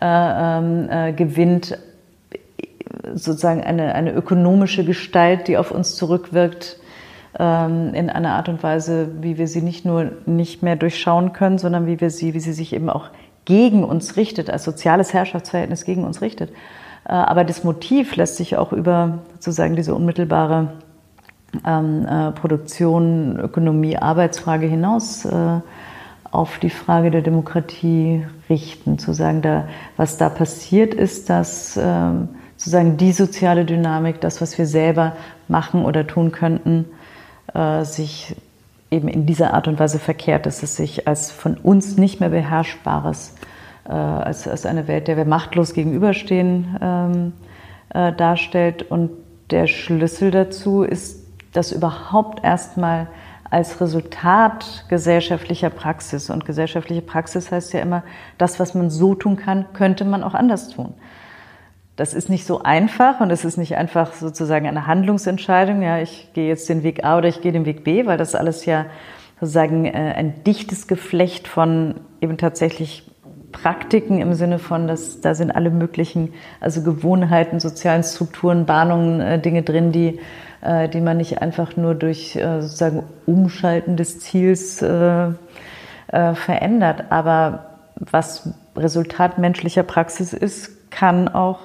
äh, 0.00 0.04
ähm, 0.04 0.88
äh, 0.90 1.12
gewinnt 1.12 1.78
sozusagen 3.14 3.62
eine, 3.62 3.94
eine 3.94 4.12
ökonomische 4.12 4.84
Gestalt, 4.84 5.48
die 5.48 5.56
auf 5.56 5.70
uns 5.70 5.96
zurückwirkt, 5.96 6.78
ähm, 7.38 7.94
in 7.94 8.10
einer 8.10 8.34
Art 8.34 8.48
und 8.48 8.62
Weise, 8.62 9.10
wie 9.20 9.38
wir 9.38 9.46
sie 9.46 9.62
nicht 9.62 9.84
nur 9.84 10.12
nicht 10.26 10.62
mehr 10.62 10.76
durchschauen 10.76 11.32
können, 11.32 11.58
sondern 11.58 11.86
wie 11.86 12.00
wir 12.00 12.10
sie, 12.10 12.34
wie 12.34 12.40
sie 12.40 12.52
sich 12.52 12.72
eben 12.72 12.90
auch 12.90 13.10
gegen 13.48 13.82
uns 13.82 14.18
richtet, 14.18 14.50
als 14.50 14.64
soziales 14.64 15.14
Herrschaftsverhältnis 15.14 15.86
gegen 15.86 16.04
uns 16.04 16.20
richtet. 16.20 16.50
Äh, 17.08 17.12
aber 17.12 17.44
das 17.44 17.64
Motiv 17.64 18.14
lässt 18.14 18.36
sich 18.36 18.58
auch 18.58 18.74
über 18.74 19.20
sozusagen 19.36 19.74
diese 19.74 19.94
unmittelbare 19.94 20.74
ähm, 21.66 22.06
äh, 22.06 22.30
Produktion, 22.32 23.40
Ökonomie, 23.40 23.96
Arbeitsfrage 23.96 24.66
hinaus 24.66 25.24
äh, 25.24 25.60
auf 26.30 26.58
die 26.58 26.68
Frage 26.68 27.10
der 27.10 27.22
Demokratie 27.22 28.26
richten. 28.50 28.98
Zu 28.98 29.14
sagen, 29.14 29.40
da, 29.40 29.66
was 29.96 30.18
da 30.18 30.28
passiert 30.28 30.92
ist, 30.92 31.30
dass 31.30 31.80
ähm, 31.82 32.28
sozusagen 32.56 32.98
die 32.98 33.12
soziale 33.12 33.64
Dynamik, 33.64 34.20
das, 34.20 34.42
was 34.42 34.58
wir 34.58 34.66
selber 34.66 35.16
machen 35.48 35.86
oder 35.86 36.06
tun 36.06 36.32
könnten, 36.32 36.84
äh, 37.54 37.82
sich 37.84 38.36
eben 38.90 39.08
in 39.08 39.26
dieser 39.26 39.54
Art 39.54 39.68
und 39.68 39.78
Weise 39.78 39.98
verkehrt, 39.98 40.46
dass 40.46 40.62
es 40.62 40.76
sich 40.76 41.06
als 41.06 41.30
von 41.30 41.56
uns 41.56 41.96
nicht 41.96 42.20
mehr 42.20 42.30
beherrschbares, 42.30 43.34
äh, 43.86 43.92
als, 43.92 44.48
als 44.48 44.66
eine 44.66 44.88
Welt, 44.88 45.08
der 45.08 45.16
wir 45.16 45.24
machtlos 45.24 45.74
gegenüberstehen, 45.74 46.78
ähm, 46.80 47.32
äh, 47.90 48.12
darstellt. 48.12 48.90
Und 48.90 49.10
der 49.50 49.66
Schlüssel 49.66 50.30
dazu 50.30 50.82
ist, 50.82 51.26
das 51.52 51.72
überhaupt 51.72 52.44
erstmal 52.44 53.08
als 53.50 53.80
Resultat 53.80 54.84
gesellschaftlicher 54.88 55.70
Praxis. 55.70 56.30
Und 56.30 56.44
gesellschaftliche 56.44 57.02
Praxis 57.02 57.50
heißt 57.50 57.72
ja 57.72 57.80
immer, 57.80 58.02
das, 58.36 58.60
was 58.60 58.74
man 58.74 58.90
so 58.90 59.14
tun 59.14 59.36
kann, 59.36 59.66
könnte 59.72 60.04
man 60.04 60.22
auch 60.22 60.34
anders 60.34 60.68
tun. 60.68 60.94
Das 61.98 62.14
ist 62.14 62.30
nicht 62.30 62.46
so 62.46 62.62
einfach 62.62 63.18
und 63.18 63.32
es 63.32 63.44
ist 63.44 63.56
nicht 63.56 63.76
einfach 63.76 64.12
sozusagen 64.12 64.68
eine 64.68 64.86
Handlungsentscheidung. 64.86 65.82
Ja, 65.82 65.98
ich 65.98 66.30
gehe 66.32 66.46
jetzt 66.46 66.68
den 66.68 66.84
Weg 66.84 67.04
A 67.04 67.18
oder 67.18 67.26
ich 67.26 67.40
gehe 67.40 67.50
den 67.50 67.66
Weg 67.66 67.82
B, 67.82 68.06
weil 68.06 68.16
das 68.16 68.36
alles 68.36 68.66
ja 68.66 68.86
sozusagen 69.40 69.84
äh, 69.84 70.14
ein 70.16 70.44
dichtes 70.44 70.86
Geflecht 70.86 71.48
von 71.48 71.96
eben 72.20 72.38
tatsächlich 72.38 73.10
Praktiken 73.50 74.20
im 74.20 74.34
Sinne 74.34 74.60
von, 74.60 74.86
dass 74.86 75.20
da 75.22 75.34
sind 75.34 75.50
alle 75.50 75.70
möglichen, 75.70 76.34
also 76.60 76.84
Gewohnheiten, 76.84 77.58
sozialen 77.58 78.04
Strukturen, 78.04 78.64
Bahnungen, 78.64 79.20
äh, 79.20 79.40
Dinge 79.40 79.62
drin, 79.62 79.90
die, 79.90 80.20
äh, 80.60 80.88
die 80.88 81.00
man 81.00 81.16
nicht 81.16 81.42
einfach 81.42 81.76
nur 81.76 81.96
durch 81.96 82.36
äh, 82.36 82.60
sozusagen 82.60 83.02
Umschalten 83.26 83.96
des 83.96 84.20
Ziels 84.20 84.82
äh, 84.82 85.30
äh, 86.12 86.34
verändert. 86.34 87.06
Aber 87.10 87.70
was 87.96 88.50
Resultat 88.76 89.38
menschlicher 89.38 89.82
Praxis 89.82 90.32
ist, 90.32 90.92
kann 90.92 91.26
auch, 91.26 91.58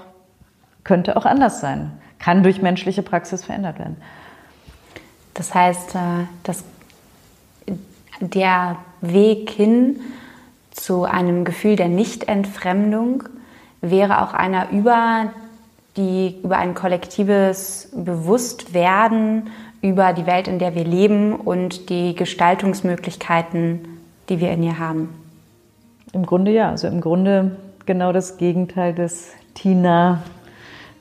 könnte 0.83 1.17
auch 1.17 1.25
anders 1.25 1.61
sein, 1.61 1.91
kann 2.19 2.43
durch 2.43 2.61
menschliche 2.61 3.03
Praxis 3.03 3.43
verändert 3.43 3.79
werden. 3.79 3.97
Das 5.33 5.53
heißt, 5.53 5.95
äh, 5.95 5.99
dass 6.43 6.63
der 8.19 8.77
Weg 9.01 9.49
hin 9.49 9.99
zu 10.71 11.03
einem 11.03 11.45
Gefühl 11.45 11.75
der 11.75 11.89
Nichtentfremdung 11.89 13.23
wäre 13.81 14.21
auch 14.21 14.33
einer 14.33 14.69
über, 14.71 15.33
die, 15.97 16.39
über 16.43 16.57
ein 16.57 16.73
kollektives 16.73 17.89
Bewusstwerden 17.93 19.49
über 19.81 20.13
die 20.13 20.25
Welt, 20.25 20.47
in 20.47 20.59
der 20.59 20.75
wir 20.75 20.85
leben 20.85 21.35
und 21.35 21.89
die 21.89 22.15
Gestaltungsmöglichkeiten, 22.15 23.99
die 24.29 24.39
wir 24.39 24.51
in 24.51 24.63
ihr 24.63 24.79
haben. 24.79 25.09
Im 26.13 26.25
Grunde 26.25 26.51
ja, 26.51 26.69
also 26.69 26.87
im 26.87 27.01
Grunde 27.01 27.57
genau 27.85 28.13
das 28.13 28.37
Gegenteil 28.37 28.93
des 28.93 29.31
Tina 29.53 30.23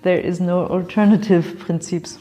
There 0.02 0.20
is 0.20 0.40
no 0.40 0.66
alternative 0.66 1.56
Prinzips. 1.64 2.18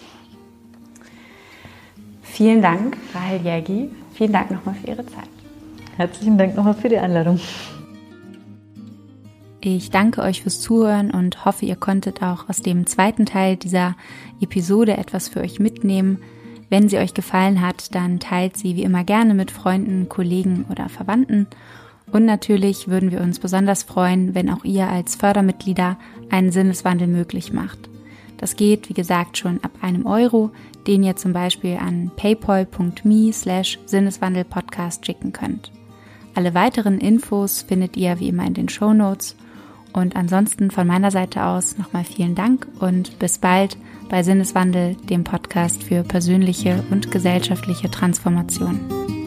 Vielen 2.22 2.62
Dank, 2.62 2.98
Rahel 3.14 3.42
Jägi. 3.42 3.90
Vielen 4.14 4.32
Dank 4.32 4.52
nochmal 4.52 4.76
für 4.76 4.88
Ihre 4.88 5.06
Zeit. 5.06 5.28
Herzlichen 5.98 6.38
Dank 6.38 6.56
nochmal 6.56 6.76
für 6.76 6.90
die 6.90 6.98
Einladung. 6.98 7.40
Ich 9.64 9.92
danke 9.92 10.22
euch 10.22 10.42
fürs 10.42 10.60
Zuhören 10.60 11.12
und 11.12 11.46
hoffe, 11.46 11.66
ihr 11.66 11.76
konntet 11.76 12.24
auch 12.24 12.50
aus 12.50 12.62
dem 12.62 12.88
zweiten 12.88 13.26
Teil 13.26 13.58
dieser 13.58 13.96
Episode 14.40 14.98
etwas 14.98 15.30
für 15.30 15.40
euch 15.42 15.60
mitnehmen. 15.60 16.20
Wenn 16.70 16.90
sie 16.90 16.98
euch 16.98 17.14
gefallen 17.14 17.62
hat, 17.62 17.94
dann 17.94 18.20
teilt 18.20 18.58
sie 18.58 18.76
wie 18.76 18.84
immer 18.84 19.04
gerne 19.04 19.34
mit 19.34 19.52
Freunden, 19.52 20.08
Kollegen 20.10 20.66
oder 20.70 20.90
Verwandten. 20.90 21.48
Und 22.12 22.26
natürlich 22.26 22.88
würden 22.88 23.12
wir 23.12 23.22
uns 23.22 23.40
besonders 23.40 23.84
freuen, 23.84 24.36
wenn 24.36 24.50
auch 24.50 24.66
ihr 24.66 24.88
als 24.88 25.16
Fördermitglieder 25.16 25.98
einen 26.30 26.52
Sinneswandel 26.52 27.08
möglich 27.08 27.54
macht. 27.54 27.90
Das 28.38 28.56
geht, 28.56 28.90
wie 28.90 28.94
gesagt, 28.94 29.38
schon 29.38 29.64
ab 29.64 29.72
einem 29.82 30.06
Euro, 30.06 30.50
den 30.88 31.04
ihr 31.04 31.16
zum 31.16 31.32
Beispiel 31.32 31.78
an 31.78 32.12
paypal.me 32.16 33.32
slash 33.32 33.80
Sinneswandelpodcast 33.86 35.06
schicken 35.06 35.32
könnt. 35.32 35.72
Alle 36.34 36.54
weiteren 36.54 36.98
Infos 36.98 37.62
findet 37.62 37.98
ihr 37.98 38.20
wie 38.20 38.30
immer 38.30 38.46
in 38.46 38.54
den 38.54 38.70
Show 38.70 38.94
Notes. 38.94 39.36
Und 39.94 40.16
ansonsten 40.16 40.72
von 40.72 40.88
meiner 40.88 41.12
Seite 41.12 41.46
aus 41.46 41.78
nochmal 41.78 42.06
vielen 42.06 42.34
Dank 42.34 42.66
und 42.80 43.20
bis 43.20 43.38
bald 43.38 43.78
bei 44.10 44.24
Sinneswandel, 44.24 44.96
dem 45.10 45.24
Podcast 45.24 45.84
für 45.84 46.04
persönliche 46.04 46.84
und 46.90 47.12
gesellschaftliche 47.12 47.92
Transformation. 47.92 49.21